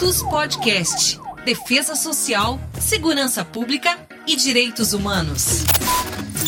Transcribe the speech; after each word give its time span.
Virtus 0.00 0.22
Podcast. 0.22 1.20
Defesa 1.44 1.94
Social, 1.94 2.58
Segurança 2.80 3.44
Pública 3.44 3.98
e 4.26 4.34
Direitos 4.34 4.94
Humanos. 4.94 5.66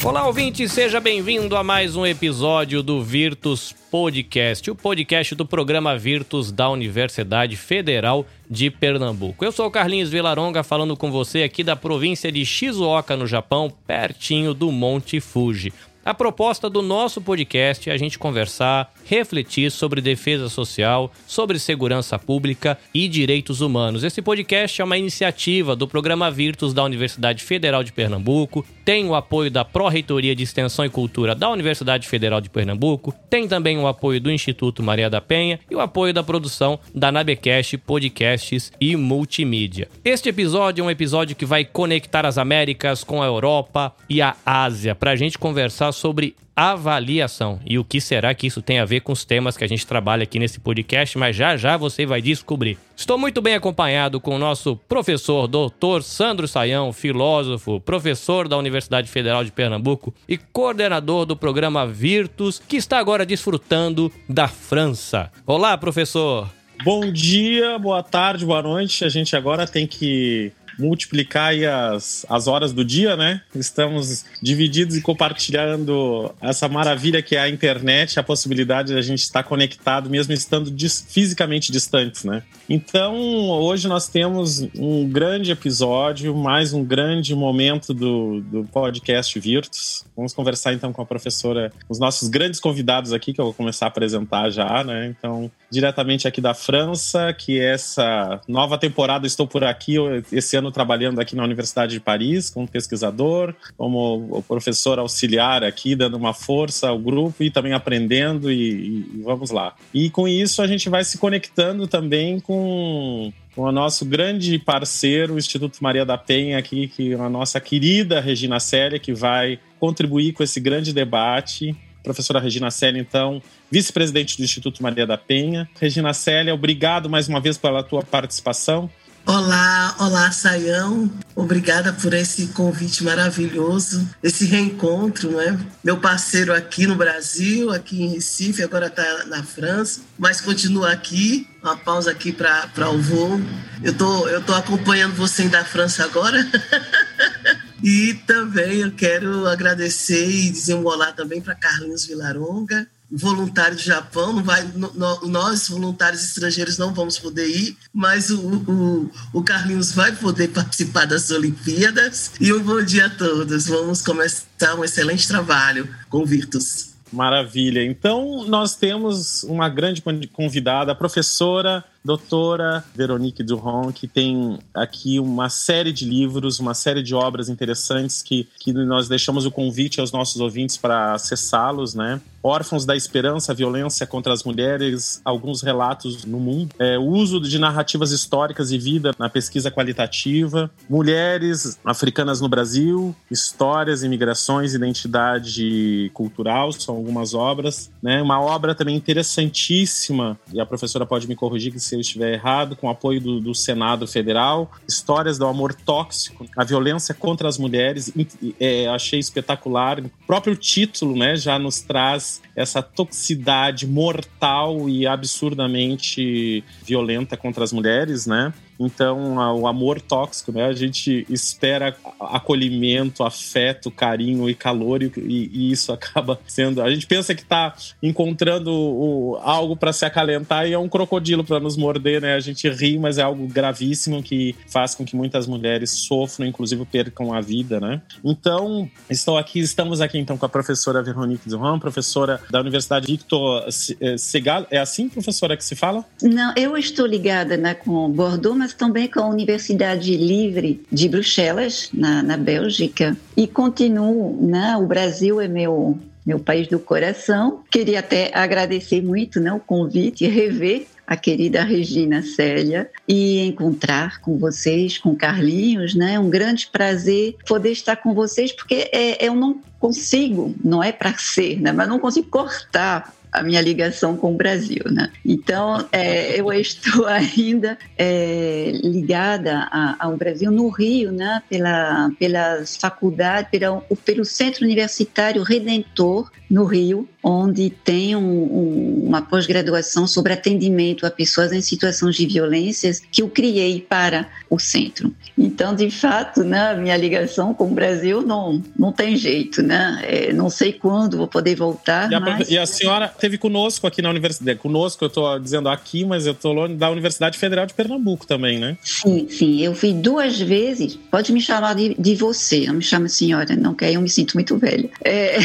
Olá, 0.02 0.26
ouvinte, 0.26 0.66
seja 0.66 0.98
bem-vindo 1.00 1.54
a 1.54 1.62
mais 1.62 1.94
um 1.94 2.06
episódio 2.06 2.82
do 2.82 3.04
Virtus 3.04 3.74
Podcast, 3.90 4.70
o 4.70 4.74
podcast 4.74 5.34
do 5.34 5.44
programa 5.44 5.98
Virtus 5.98 6.50
da 6.50 6.70
Universidade 6.70 7.54
Federal 7.56 8.26
de 8.48 8.70
Pernambuco. 8.70 9.44
Eu 9.44 9.52
sou 9.52 9.66
o 9.66 9.70
Carlinhos 9.70 10.08
Vilaronga, 10.08 10.62
falando 10.62 10.96
com 10.96 11.10
você 11.10 11.42
aqui 11.42 11.62
da 11.62 11.76
província 11.76 12.32
de 12.32 12.46
Shizuoka, 12.46 13.18
no 13.18 13.26
Japão, 13.26 13.70
pertinho 13.86 14.54
do 14.54 14.72
Monte 14.72 15.20
Fuji. 15.20 15.74
A 16.04 16.12
proposta 16.12 16.68
do 16.68 16.82
nosso 16.82 17.20
podcast 17.20 17.88
é 17.88 17.92
a 17.92 17.96
gente 17.96 18.18
conversar, 18.18 18.92
refletir 19.04 19.70
sobre 19.70 20.00
defesa 20.00 20.48
social, 20.48 21.12
sobre 21.28 21.60
segurança 21.60 22.18
pública 22.18 22.76
e 22.92 23.06
direitos 23.06 23.60
humanos. 23.60 24.02
Esse 24.02 24.20
podcast 24.20 24.80
é 24.80 24.84
uma 24.84 24.98
iniciativa 24.98 25.76
do 25.76 25.86
programa 25.86 26.28
Virtus 26.28 26.74
da 26.74 26.82
Universidade 26.82 27.44
Federal 27.44 27.84
de 27.84 27.92
Pernambuco, 27.92 28.66
tem 28.84 29.06
o 29.08 29.14
apoio 29.14 29.48
da 29.48 29.64
Pró-Reitoria 29.64 30.34
de 30.34 30.42
Extensão 30.42 30.84
e 30.84 30.90
Cultura 30.90 31.36
da 31.36 31.48
Universidade 31.48 32.08
Federal 32.08 32.40
de 32.40 32.50
Pernambuco, 32.50 33.14
tem 33.30 33.46
também 33.46 33.78
o 33.78 33.86
apoio 33.86 34.20
do 34.20 34.30
Instituto 34.30 34.82
Maria 34.82 35.08
da 35.08 35.20
Penha 35.20 35.60
e 35.70 35.76
o 35.76 35.80
apoio 35.80 36.12
da 36.12 36.24
produção 36.24 36.80
da 36.92 37.12
Nabecast 37.12 37.78
Podcasts 37.78 38.72
e 38.80 38.96
Multimídia. 38.96 39.88
Este 40.04 40.30
episódio 40.30 40.82
é 40.82 40.84
um 40.84 40.90
episódio 40.90 41.36
que 41.36 41.46
vai 41.46 41.64
conectar 41.64 42.26
as 42.26 42.38
Américas 42.38 43.04
com 43.04 43.22
a 43.22 43.26
Europa 43.26 43.94
e 44.10 44.20
a 44.20 44.34
Ásia 44.44 44.96
para 44.96 45.12
a 45.12 45.16
gente 45.16 45.38
conversar 45.38 45.91
sobre 45.92 46.34
avaliação. 46.54 47.60
E 47.64 47.78
o 47.78 47.84
que 47.84 48.00
será 48.00 48.34
que 48.34 48.46
isso 48.46 48.60
tem 48.60 48.78
a 48.78 48.84
ver 48.84 49.00
com 49.00 49.12
os 49.12 49.24
temas 49.24 49.56
que 49.56 49.64
a 49.64 49.66
gente 49.66 49.86
trabalha 49.86 50.24
aqui 50.24 50.38
nesse 50.38 50.60
podcast, 50.60 51.16
mas 51.16 51.34
já 51.34 51.56
já 51.56 51.76
você 51.76 52.04
vai 52.04 52.20
descobrir. 52.20 52.78
Estou 52.96 53.16
muito 53.16 53.40
bem 53.40 53.54
acompanhado 53.54 54.20
com 54.20 54.36
o 54.36 54.38
nosso 54.38 54.76
professor, 54.76 55.46
doutor 55.46 56.02
Sandro 56.02 56.46
Saião, 56.46 56.92
filósofo, 56.92 57.80
professor 57.80 58.48
da 58.48 58.56
Universidade 58.56 59.08
Federal 59.08 59.44
de 59.44 59.50
Pernambuco 59.50 60.14
e 60.28 60.36
coordenador 60.36 61.24
do 61.26 61.36
programa 61.36 61.86
Virtus, 61.86 62.60
que 62.68 62.76
está 62.76 62.98
agora 62.98 63.24
desfrutando 63.26 64.12
da 64.28 64.46
França. 64.46 65.30
Olá, 65.46 65.76
professor! 65.78 66.48
Bom 66.84 67.12
dia, 67.12 67.78
boa 67.78 68.02
tarde, 68.02 68.44
boa 68.44 68.60
noite. 68.60 69.04
A 69.04 69.08
gente 69.08 69.36
agora 69.36 69.68
tem 69.68 69.86
que 69.86 70.52
multiplicar 70.78 71.52
as, 71.64 72.26
as 72.28 72.46
horas 72.46 72.72
do 72.72 72.84
dia, 72.84 73.16
né? 73.16 73.42
Estamos 73.54 74.24
divididos 74.42 74.96
e 74.96 75.00
compartilhando 75.00 76.34
essa 76.40 76.68
maravilha 76.68 77.22
que 77.22 77.36
é 77.36 77.40
a 77.40 77.48
internet, 77.48 78.18
a 78.18 78.22
possibilidade 78.22 78.92
de 78.92 78.98
a 78.98 79.02
gente 79.02 79.20
estar 79.20 79.42
conectado 79.42 80.08
mesmo 80.08 80.32
estando 80.32 80.70
dis, 80.70 81.06
fisicamente 81.08 81.70
distantes, 81.72 82.24
né? 82.24 82.42
Então, 82.68 83.14
hoje 83.50 83.88
nós 83.88 84.08
temos 84.08 84.60
um 84.76 85.08
grande 85.08 85.50
episódio, 85.50 86.34
mais 86.34 86.72
um 86.72 86.84
grande 86.84 87.34
momento 87.34 87.92
do, 87.92 88.40
do 88.40 88.64
podcast 88.64 89.38
Virtus. 89.38 90.04
Vamos 90.16 90.32
conversar 90.32 90.72
então 90.72 90.92
com 90.92 91.02
a 91.02 91.06
professora, 91.06 91.72
os 91.88 91.98
nossos 91.98 92.28
grandes 92.28 92.60
convidados 92.60 93.12
aqui, 93.12 93.32
que 93.32 93.40
eu 93.40 93.46
vou 93.46 93.54
começar 93.54 93.86
a 93.86 93.88
apresentar 93.88 94.50
já, 94.50 94.84
né? 94.84 95.14
Então, 95.16 95.50
diretamente 95.70 96.28
aqui 96.28 96.40
da 96.40 96.54
França, 96.54 97.32
que 97.32 97.58
essa 97.58 98.40
nova 98.46 98.78
temporada 98.78 99.26
estou 99.26 99.46
por 99.46 99.64
aqui 99.64 99.96
esse 100.30 100.56
ano 100.56 100.61
trabalhando 100.70 101.20
aqui 101.20 101.34
na 101.34 101.44
Universidade 101.44 101.94
de 101.94 102.00
Paris 102.00 102.50
como 102.50 102.68
pesquisador, 102.68 103.54
como 103.76 104.44
professor 104.46 104.98
auxiliar 104.98 105.64
aqui, 105.64 105.96
dando 105.96 106.16
uma 106.16 106.34
força 106.34 106.88
ao 106.88 106.98
grupo 106.98 107.42
e 107.42 107.50
também 107.50 107.72
aprendendo 107.72 108.50
e, 108.50 109.06
e 109.14 109.22
vamos 109.22 109.50
lá. 109.50 109.74
E 109.92 110.10
com 110.10 110.28
isso 110.28 110.62
a 110.62 110.66
gente 110.66 110.88
vai 110.88 111.04
se 111.04 111.18
conectando 111.18 111.86
também 111.86 112.38
com 112.40 113.32
com 113.54 113.64
o 113.64 113.72
nosso 113.72 114.06
grande 114.06 114.58
parceiro, 114.58 115.34
o 115.34 115.38
Instituto 115.38 115.76
Maria 115.82 116.06
da 116.06 116.16
Penha, 116.16 116.56
aqui, 116.56 116.88
que 116.88 117.12
é 117.12 117.16
a 117.16 117.28
nossa 117.28 117.60
querida 117.60 118.18
Regina 118.18 118.58
Célia, 118.58 118.98
que 118.98 119.12
vai 119.12 119.58
contribuir 119.78 120.32
com 120.32 120.42
esse 120.42 120.58
grande 120.58 120.90
debate 120.90 121.76
professora 122.02 122.40
Regina 122.40 122.70
Célia, 122.70 123.00
então, 123.00 123.40
vice-presidente 123.70 124.36
do 124.36 124.42
Instituto 124.42 124.82
Maria 124.82 125.06
da 125.06 125.16
Penha. 125.16 125.68
Regina 125.80 126.12
Célia, 126.12 126.52
obrigado 126.52 127.08
mais 127.08 127.28
uma 127.28 127.40
vez 127.40 127.56
pela 127.56 127.82
tua 127.82 128.02
participação. 128.02 128.90
Olá, 129.24 129.94
olá, 130.00 130.32
Saião. 130.32 131.10
Obrigada 131.34 131.92
por 131.92 132.12
esse 132.12 132.48
convite 132.48 133.04
maravilhoso, 133.04 134.08
esse 134.22 134.44
reencontro, 134.44 135.30
né? 135.36 135.58
Meu 135.82 135.96
parceiro 135.98 136.52
aqui 136.52 136.86
no 136.86 136.96
Brasil, 136.96 137.70
aqui 137.70 138.02
em 138.02 138.08
Recife, 138.08 138.62
agora 138.62 138.88
está 138.88 139.24
na 139.26 139.42
França, 139.44 140.00
mas 140.18 140.40
continua 140.40 140.90
aqui. 140.90 141.48
Uma 141.62 141.76
pausa 141.76 142.10
aqui 142.10 142.32
para 142.32 142.90
o 142.90 143.00
voo. 143.00 143.40
Eu 143.82 143.96
tô, 143.96 144.28
eu 144.28 144.42
tô 144.42 144.52
acompanhando 144.52 145.14
você 145.14 145.48
da 145.48 145.64
França 145.64 146.04
agora. 146.04 146.38
E 147.82 148.14
também 148.28 148.78
eu 148.82 148.92
quero 148.92 149.44
agradecer 149.48 150.28
e 150.30 150.50
dizer 150.50 150.74
um 150.74 150.84
olá 150.84 151.10
também 151.10 151.40
para 151.40 151.56
Carlinhos 151.56 152.06
Vilaronga, 152.06 152.86
voluntário 153.12 153.76
do 153.76 153.82
Japão. 153.82 154.32
Não 154.32 154.42
vai, 154.42 154.62
no, 154.74 155.20
nós, 155.26 155.68
voluntários 155.68 156.24
estrangeiros, 156.24 156.78
não 156.78 156.94
vamos 156.94 157.18
poder 157.18 157.46
ir, 157.46 157.76
mas 157.92 158.30
o, 158.30 158.40
o, 158.40 159.10
o 159.32 159.42
Carlinhos 159.42 159.92
vai 159.92 160.12
poder 160.12 160.48
participar 160.48 161.06
das 161.06 161.30
Olimpíadas. 161.30 162.32
E 162.40 162.52
um 162.52 162.62
bom 162.62 162.82
dia 162.82 163.06
a 163.06 163.10
todos. 163.10 163.66
Vamos 163.66 164.02
começar 164.02 164.74
um 164.74 164.84
excelente 164.84 165.28
trabalho 165.28 165.88
com 166.08 166.24
Virtus. 166.24 166.92
Maravilha. 167.12 167.84
Então, 167.84 168.46
nós 168.46 168.74
temos 168.74 169.42
uma 169.44 169.68
grande 169.68 170.02
convidada, 170.32 170.92
a 170.92 170.94
professora 170.94 171.84
doutora 172.04 172.84
Veronique 172.94 173.42
Duron, 173.42 173.92
que 173.92 174.06
tem 174.06 174.58
aqui 174.74 175.20
uma 175.20 175.48
série 175.48 175.92
de 175.92 176.04
livros, 176.04 176.58
uma 176.58 176.74
série 176.74 177.02
de 177.02 177.14
obras 177.14 177.48
interessantes 177.48 178.22
que, 178.22 178.48
que 178.58 178.72
nós 178.72 179.08
deixamos 179.08 179.46
o 179.46 179.50
convite 179.50 180.00
aos 180.00 180.12
nossos 180.12 180.40
ouvintes 180.40 180.76
para 180.76 181.14
acessá-los, 181.14 181.94
né? 181.94 182.20
Órfãos 182.42 182.84
da 182.84 182.96
Esperança, 182.96 183.54
Violência 183.54 184.04
contra 184.04 184.32
as 184.32 184.42
Mulheres, 184.42 185.20
alguns 185.24 185.62
relatos 185.62 186.24
no 186.24 186.40
mundo, 186.40 186.74
é, 186.76 186.98
uso 186.98 187.40
de 187.40 187.56
narrativas 187.56 188.10
históricas 188.10 188.72
e 188.72 188.78
vida 188.78 189.12
na 189.16 189.28
pesquisa 189.28 189.70
qualitativa, 189.70 190.68
Mulheres 190.90 191.78
Africanas 191.84 192.40
no 192.40 192.48
Brasil, 192.48 193.14
Histórias, 193.30 194.02
Imigrações, 194.02 194.74
Identidade 194.74 196.10
Cultural, 196.12 196.72
são 196.72 196.96
algumas 196.96 197.32
obras, 197.32 197.90
né? 198.02 198.20
Uma 198.20 198.40
obra 198.40 198.74
também 198.74 198.96
interessantíssima, 198.96 200.36
e 200.52 200.60
a 200.60 200.66
professora 200.66 201.06
pode 201.06 201.28
me 201.28 201.36
corrigir 201.36 201.78
se 201.78 201.91
eu 201.94 202.00
estiver 202.00 202.34
errado, 202.34 202.76
com 202.76 202.88
apoio 202.88 203.20
do, 203.20 203.40
do 203.40 203.54
Senado 203.54 204.06
Federal, 204.06 204.70
Histórias 204.86 205.38
do 205.38 205.46
Amor 205.46 205.74
Tóxico, 205.74 206.46
a 206.56 206.64
Violência 206.64 207.14
contra 207.14 207.48
as 207.48 207.58
Mulheres, 207.58 208.12
é, 208.58 208.86
achei 208.88 209.18
espetacular. 209.18 210.00
O 210.00 210.10
próprio 210.26 210.56
título, 210.56 211.16
né, 211.16 211.36
já 211.36 211.58
nos 211.58 211.80
traz 211.80 212.42
essa 212.54 212.82
toxicidade 212.82 213.86
mortal 213.86 214.88
e 214.88 215.06
absurdamente 215.06 216.62
violenta 216.84 217.36
contra 217.36 217.64
as 217.64 217.72
mulheres, 217.72 218.26
né? 218.26 218.52
Então, 218.78 219.36
o 219.60 219.66
amor 219.66 220.00
tóxico, 220.00 220.52
né? 220.52 220.64
A 220.66 220.72
gente 220.72 221.26
espera 221.28 221.96
acolhimento, 222.20 223.22
afeto, 223.22 223.90
carinho 223.90 224.48
e 224.48 224.54
calor, 224.54 225.02
e, 225.02 225.10
e 225.16 225.70
isso 225.70 225.92
acaba 225.92 226.38
sendo. 226.46 226.82
A 226.82 226.90
gente 226.90 227.06
pensa 227.06 227.34
que 227.34 227.42
está 227.42 227.74
encontrando 228.02 228.72
o, 228.72 229.36
algo 229.42 229.76
para 229.76 229.92
se 229.92 230.04
acalentar 230.04 230.66
e 230.66 230.72
é 230.72 230.78
um 230.78 230.88
crocodilo 230.88 231.44
para 231.44 231.60
nos 231.60 231.76
morder, 231.76 232.20
né? 232.20 232.34
A 232.34 232.40
gente 232.40 232.68
ri, 232.68 232.98
mas 232.98 233.18
é 233.18 233.22
algo 233.22 233.46
gravíssimo 233.46 234.22
que 234.22 234.54
faz 234.66 234.94
com 234.94 235.04
que 235.04 235.16
muitas 235.16 235.46
mulheres 235.46 235.90
sofram, 235.90 236.46
inclusive 236.46 236.84
percam 236.84 237.32
a 237.32 237.40
vida, 237.40 237.80
né? 237.80 238.00
Então, 238.24 238.90
estou 239.08 239.38
aqui, 239.38 239.60
estamos 239.60 240.00
aqui 240.00 240.18
então 240.18 240.36
com 240.36 240.46
a 240.46 240.48
professora 240.48 241.02
Veronique 241.02 241.48
Duran, 241.48 241.78
professora 241.78 242.40
da 242.50 242.60
Universidade 242.60 243.06
Victor 243.06 243.66
eh, 244.00 244.16
Segal. 244.16 244.66
É 244.70 244.78
assim, 244.78 245.08
professora, 245.08 245.56
que 245.56 245.64
se 245.64 245.74
fala? 245.74 246.04
Não, 246.22 246.52
eu 246.56 246.76
estou 246.76 247.06
ligada 247.06 247.56
né, 247.56 247.74
com 247.74 248.10
Bordeaux, 248.10 248.56
mas 248.62 248.72
também 248.74 249.08
com 249.08 249.18
a 249.18 249.26
Universidade 249.26 250.16
Livre 250.16 250.80
de 250.90 251.08
Bruxelas, 251.08 251.90
na, 251.92 252.22
na 252.22 252.36
Bélgica, 252.36 253.16
e 253.36 253.48
continuo, 253.48 254.38
né, 254.40 254.76
o 254.76 254.86
Brasil 254.86 255.40
é 255.40 255.48
meu 255.48 255.98
meu 256.24 256.38
país 256.38 256.68
do 256.68 256.78
coração. 256.78 257.64
Queria 257.68 257.98
até 257.98 258.30
agradecer 258.32 259.02
muito 259.02 259.40
né, 259.40 259.52
o 259.52 259.58
convite 259.58 260.24
e 260.24 260.28
rever 260.28 260.86
a 261.04 261.16
querida 261.16 261.64
Regina 261.64 262.22
Célia 262.22 262.88
e 263.08 263.40
encontrar 263.40 264.20
com 264.20 264.38
vocês, 264.38 264.96
com 264.96 265.16
Carlinhos, 265.16 265.96
né? 265.96 266.20
Um 266.20 266.30
grande 266.30 266.68
prazer 266.68 267.34
poder 267.44 267.72
estar 267.72 267.96
com 267.96 268.14
vocês, 268.14 268.52
porque 268.52 268.88
é, 268.92 269.26
eu 269.26 269.34
não 269.34 269.60
consigo, 269.80 270.54
não 270.62 270.80
é 270.80 270.92
para 270.92 271.12
ser, 271.18 271.60
né? 271.60 271.72
Mas 271.72 271.88
não 271.88 271.98
consigo 271.98 272.28
cortar 272.28 273.12
a 273.32 273.42
minha 273.42 273.60
ligação 273.60 274.16
com 274.16 274.32
o 274.32 274.36
Brasil, 274.36 274.84
né? 274.86 275.10
Então, 275.24 275.86
é, 275.90 276.38
eu 276.38 276.52
estou 276.52 277.06
ainda 277.08 277.78
é, 277.96 278.72
ligada 278.82 279.68
a, 279.70 279.96
ao 279.98 280.16
Brasil 280.16 280.50
no 280.50 280.68
Rio, 280.68 281.10
né? 281.12 281.42
Pela, 281.48 282.10
pelas 282.18 282.76
faculdades, 282.76 283.50
pela, 283.50 283.80
pelo 284.04 284.24
Centro 284.24 284.64
Universitário 284.64 285.42
Redentor 285.42 286.30
no 286.50 286.64
Rio, 286.64 287.08
onde 287.22 287.70
tem 287.70 288.14
um, 288.14 288.20
um, 288.20 289.04
uma 289.06 289.22
pós-graduação 289.22 290.06
sobre 290.06 290.34
atendimento 290.34 290.52
atendimento 290.82 291.06
a 291.06 291.10
pessoas 291.10 291.52
em 291.52 291.60
situações 291.60 292.16
de 292.16 292.26
violências 292.26 293.02
que 293.10 293.22
eu 293.22 293.28
criei 293.28 293.80
para 293.80 294.28
o 294.50 294.58
centro. 294.58 295.14
Então, 295.36 295.74
de 295.74 295.90
fato, 295.90 296.44
né, 296.44 296.74
minha 296.74 296.96
ligação 296.96 297.54
com 297.54 297.64
o 297.64 297.74
Brasil 297.74 298.22
não, 298.22 298.62
não 298.78 298.92
tem 298.92 299.16
jeito, 299.16 299.62
né? 299.62 300.00
É, 300.02 300.32
não 300.32 300.50
sei 300.50 300.72
quando 300.72 301.16
vou 301.16 301.28
poder 301.28 301.54
voltar. 301.56 302.10
E 302.10 302.14
a, 302.14 302.20
mas... 302.20 302.50
e 302.50 302.58
a 302.58 302.66
senhora 302.66 303.08
teve 303.22 303.38
conosco 303.38 303.86
aqui 303.86 304.02
na 304.02 304.10
universidade, 304.10 304.58
conosco, 304.58 305.04
eu 305.04 305.06
estou 305.06 305.38
dizendo 305.38 305.68
aqui, 305.68 306.04
mas 306.04 306.26
eu 306.26 306.32
estou 306.32 306.66
da 306.66 306.90
Universidade 306.90 307.38
Federal 307.38 307.64
de 307.64 307.72
Pernambuco 307.72 308.26
também, 308.26 308.58
né? 308.58 308.76
Sim, 308.82 309.28
sim. 309.30 309.62
Eu 309.62 309.76
fui 309.76 309.92
duas 309.92 310.40
vezes. 310.40 310.98
Pode 311.08 311.32
me 311.32 311.40
chamar 311.40 311.76
de, 311.76 311.94
de 311.94 312.16
você, 312.16 312.66
não 312.66 312.74
me 312.74 312.82
chama 312.82 313.08
senhora, 313.08 313.54
não, 313.54 313.74
que 313.74 313.84
aí 313.84 313.94
eu 313.94 314.00
me 314.00 314.10
sinto 314.10 314.34
muito 314.34 314.58
velha. 314.58 314.90
É... 315.04 315.38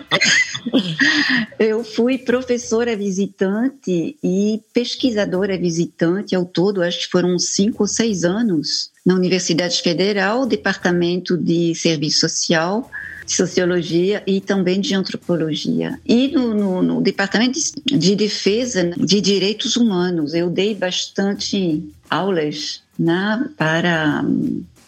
eu 1.58 1.82
fui 1.82 2.18
professora 2.18 2.94
visitante 2.94 4.14
e 4.22 4.60
pesquisadora 4.74 5.56
visitante 5.56 6.34
ao 6.34 6.44
todo, 6.44 6.82
acho 6.82 7.06
que 7.06 7.10
foram 7.10 7.38
cinco 7.38 7.84
ou 7.84 7.88
seis 7.88 8.22
anos 8.22 8.90
na 9.06 9.14
Universidade 9.14 9.80
Federal, 9.80 10.44
Departamento 10.44 11.38
de 11.38 11.72
Serviço 11.76 12.20
Social, 12.20 12.90
de 13.24 13.32
Sociologia 13.32 14.20
e 14.26 14.40
também 14.40 14.80
de 14.80 14.94
Antropologia. 14.96 15.98
E 16.04 16.28
no, 16.28 16.52
no, 16.52 16.82
no 16.82 17.00
Departamento 17.00 17.58
de 17.84 18.16
Defesa 18.16 18.90
de 18.96 19.20
Direitos 19.20 19.76
Humanos, 19.76 20.34
eu 20.34 20.50
dei 20.50 20.74
bastante 20.74 21.88
aulas 22.10 22.82
né, 22.98 23.48
para 23.56 24.24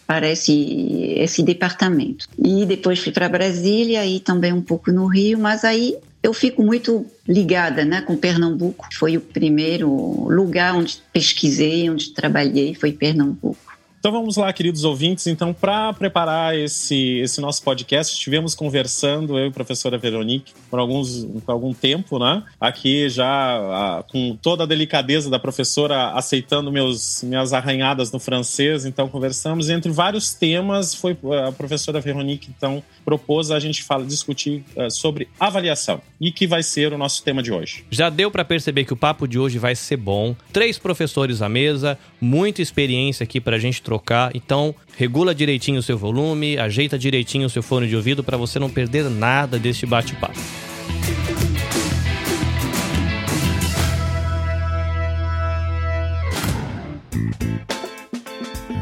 para 0.05 0.27
esse, 0.27 1.13
esse 1.17 1.43
departamento. 1.43 2.27
E 2.43 2.65
depois 2.65 2.97
fui 2.97 3.11
para 3.11 3.29
Brasília 3.29 4.03
e 4.07 4.19
também 4.19 4.51
um 4.51 4.61
pouco 4.61 4.91
no 4.91 5.05
Rio, 5.05 5.37
mas 5.37 5.63
aí 5.63 5.95
eu 6.23 6.33
fico 6.33 6.63
muito 6.63 7.05
ligada 7.27 7.85
né, 7.85 8.01
com 8.01 8.17
Pernambuco. 8.17 8.87
Foi 8.91 9.17
o 9.17 9.21
primeiro 9.21 10.27
lugar 10.27 10.73
onde 10.73 10.99
pesquisei, 11.13 11.87
onde 11.91 12.09
trabalhei, 12.09 12.73
foi 12.73 12.91
Pernambuco. 12.91 13.68
Então 13.99 14.13
vamos 14.13 14.37
lá, 14.37 14.51
queridos 14.53 14.85
ouvintes. 14.85 15.27
Então, 15.27 15.53
para 15.53 15.91
preparar 15.91 16.57
esse, 16.57 17.17
esse 17.19 17.41
nosso 17.41 17.61
podcast, 17.61 18.13
estivemos 18.13 18.55
conversando, 18.55 19.37
eu 19.37 19.45
e 19.45 19.47
a 19.49 19.51
professora 19.51 19.97
Veronique, 19.97 20.53
por, 20.69 20.79
alguns, 20.79 21.25
por 21.45 21.51
algum 21.51 21.73
tempo, 21.73 22.17
né? 22.17 22.41
Aqui 22.61 23.09
já 23.09 23.27
a, 23.27 24.03
com 24.09 24.37
toda 24.41 24.63
a 24.63 24.65
delicadeza 24.65 25.29
da 25.29 25.37
professora 25.37 26.11
aceitando 26.11 26.71
meus, 26.71 27.21
minhas 27.23 27.51
arranhadas 27.51 28.09
no 28.09 28.19
francês. 28.19 28.85
Então, 28.85 29.09
conversamos 29.09 29.69
entre 29.69 29.91
vários 29.91 30.33
temas. 30.33 30.95
Foi 30.95 31.17
a 31.45 31.51
professora 31.51 31.99
Veronique, 31.99 32.49
então, 32.55 32.81
propôs 33.03 33.51
a 33.51 33.59
gente 33.59 33.83
fala, 33.83 34.05
discutir 34.05 34.63
uh, 34.77 34.89
sobre 34.89 35.27
avaliação 35.37 36.01
e 36.21 36.31
que 36.31 36.47
vai 36.47 36.63
ser 36.63 36.93
o 36.93 36.97
nosso 36.97 37.21
tema 37.21 37.43
de 37.43 37.51
hoje. 37.51 37.83
Já 37.91 38.09
deu 38.09 38.31
para 38.31 38.45
perceber 38.45 38.85
que 38.85 38.93
o 38.93 38.97
papo 38.97 39.27
de 39.27 39.37
hoje 39.37 39.57
vai 39.57 39.75
ser 39.75 39.97
bom. 39.97 40.33
Três 40.53 40.77
professores 40.77 41.41
à 41.41 41.49
mesa, 41.49 41.97
muita 42.21 42.61
experiência 42.61 43.23
aqui 43.23 43.39
para 43.39 43.55
a 43.55 43.59
gente 43.59 43.81
trocar. 43.81 44.31
Então, 44.35 44.73
regula 44.97 45.33
direitinho 45.33 45.79
o 45.79 45.83
seu 45.83 45.97
volume, 45.97 46.57
ajeita 46.57 46.97
direitinho 46.97 47.47
o 47.47 47.49
seu 47.49 47.63
fone 47.63 47.87
de 47.87 47.95
ouvido 47.95 48.23
para 48.23 48.37
você 48.37 48.59
não 48.59 48.69
perder 48.69 49.09
nada 49.09 49.57
deste 49.57 49.85
bate-papo. 49.85 50.39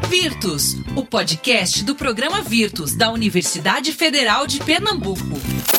Virtus, 0.10 0.78
o 0.95 1.06
podcast 1.06 1.83
do 1.83 1.94
programa 1.94 2.42
Virtus 2.42 2.95
da 2.95 3.12
Universidade 3.12 3.92
Federal 3.92 4.48
de 4.48 4.60
Pernambuco. 4.60 5.76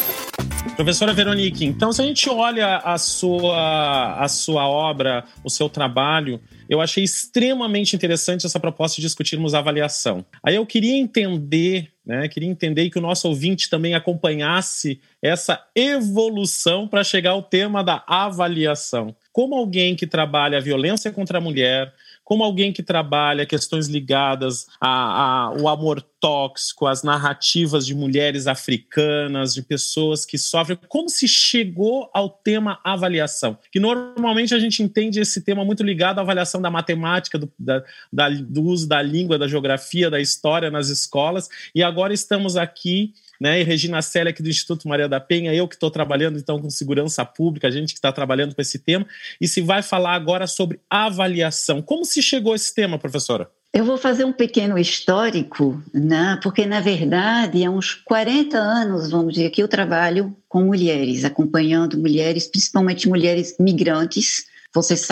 Professora 0.79 1.13
Veronique, 1.13 1.65
então 1.65 1.93
se 1.93 2.01
a 2.01 2.05
gente 2.05 2.31
olha 2.31 2.77
a 2.77 2.97
sua, 2.99 4.15
a 4.15 4.29
sua 4.29 4.69
obra, 4.69 5.25
o 5.43 5.51
seu 5.51 5.69
trabalho, 5.69 6.41
eu 6.69 6.81
achei 6.81 7.03
extremamente 7.03 7.97
interessante 7.97 8.47
essa 8.47 8.61
proposta 8.61 8.95
de 8.95 9.03
discutirmos 9.03 9.55
avaliação. 9.55 10.25
Aí 10.41 10.55
eu 10.55 10.65
queria 10.65 10.97
entender, 10.97 11.91
né, 12.07 12.29
queria 12.29 12.49
entender 12.49 12.91
que 12.91 12.99
o 12.99 13.03
nosso 13.03 13.27
ouvinte 13.27 13.69
também 13.69 13.97
acompanhasse 13.97 15.01
essa 15.21 15.61
evolução 15.75 16.87
para 16.87 17.03
chegar 17.03 17.33
ao 17.33 17.43
tema 17.43 17.83
da 17.83 18.05
avaliação. 18.07 19.17
Como 19.33 19.57
alguém 19.57 19.97
que 19.97 20.07
trabalha 20.07 20.59
a 20.59 20.63
violência 20.63 21.11
contra 21.11 21.39
a 21.39 21.41
mulher, 21.41 21.93
como 22.29 22.45
alguém 22.45 22.75
que 22.75 22.83
trabalha 22.83 23.47
questões 23.47 23.89
ligadas 23.89 24.67
ao 24.79 25.67
amor 25.67 26.03
tóxico, 26.21 26.87
às 26.87 27.03
narrativas 27.03 27.87
de 27.87 27.95
mulheres 27.95 28.47
africanas, 28.47 29.55
de 29.55 29.63
pessoas 29.63 30.27
que 30.27 30.37
sofrem, 30.37 30.79
como 30.89 31.09
se 31.09 31.27
chegou 31.27 32.11
ao 32.13 32.29
tema 32.29 32.81
avaliação? 32.85 33.57
Que 33.73 33.81
normalmente 33.81 34.55
a 34.55 34.59
gente 34.59 34.83
entende 34.83 35.19
esse 35.19 35.41
tema 35.41 35.65
muito 35.65 35.83
ligado 35.83 36.19
à 36.19 36.21
avaliação 36.21 36.61
da 36.61 36.69
matemática, 36.69 37.39
do, 37.39 37.51
da, 37.59 37.83
da, 38.13 38.29
do 38.29 38.63
uso 38.63 38.87
da 38.87 39.01
língua, 39.01 39.39
da 39.39 39.49
geografia, 39.49 40.11
da 40.11 40.21
história 40.21 40.71
nas 40.71 40.91
escolas, 40.91 41.49
e 41.75 41.83
agora 41.83 42.13
estamos 42.13 42.59
aqui 42.59 43.15
né? 43.41 43.61
E 43.61 43.63
Regina 43.63 44.03
Célia, 44.03 44.31
aqui 44.31 44.43
do 44.43 44.49
Instituto 44.49 44.89
Maria 44.89 45.09
da 45.09 45.21
Penha, 45.21 45.55
eu 45.55 45.69
que 45.69 45.75
estou 45.75 45.91
trabalhando 45.91 46.39
então 46.39 46.61
com 46.61 46.71
segurança 46.71 47.25
pública, 47.25 47.69
a 47.69 47.71
gente 47.71 47.93
que 47.93 47.99
está 47.99 48.13
trabalhando 48.13 48.55
com 48.55 48.61
esse 48.61 48.79
tema, 48.79 49.07
e 49.41 49.47
se 49.47 49.61
vai 49.61 49.83
falar 49.83 50.15
agora 50.15 50.47
sobre 50.47 50.81
avaliação. 50.89 51.81
Como 51.83 52.05
se 52.05 52.23
chegou 52.23 52.53
a 52.53 52.57
esse 52.57 52.75
tema, 52.75 52.99
professora? 52.99 53.51
Eu 53.73 53.85
vou 53.85 53.99
fazer 53.99 54.25
um 54.25 54.33
pequeno 54.33 54.79
histórico, 54.79 55.81
né? 55.93 56.41
porque, 56.43 56.65
na 56.65 56.81
verdade, 56.81 57.65
há 57.65 57.71
uns 57.71 57.95
40 57.95 58.57
anos, 58.57 59.11
vamos 59.11 59.35
dizer, 59.35 59.51
que 59.51 59.63
eu 59.63 59.69
trabalho 59.69 60.35
com 60.49 60.63
mulheres, 60.63 61.25
acompanhando 61.25 61.99
mulheres, 61.99 62.47
principalmente 62.47 63.09
mulheres 63.09 63.55
migrantes. 63.61 64.47
Vocês, 64.75 65.07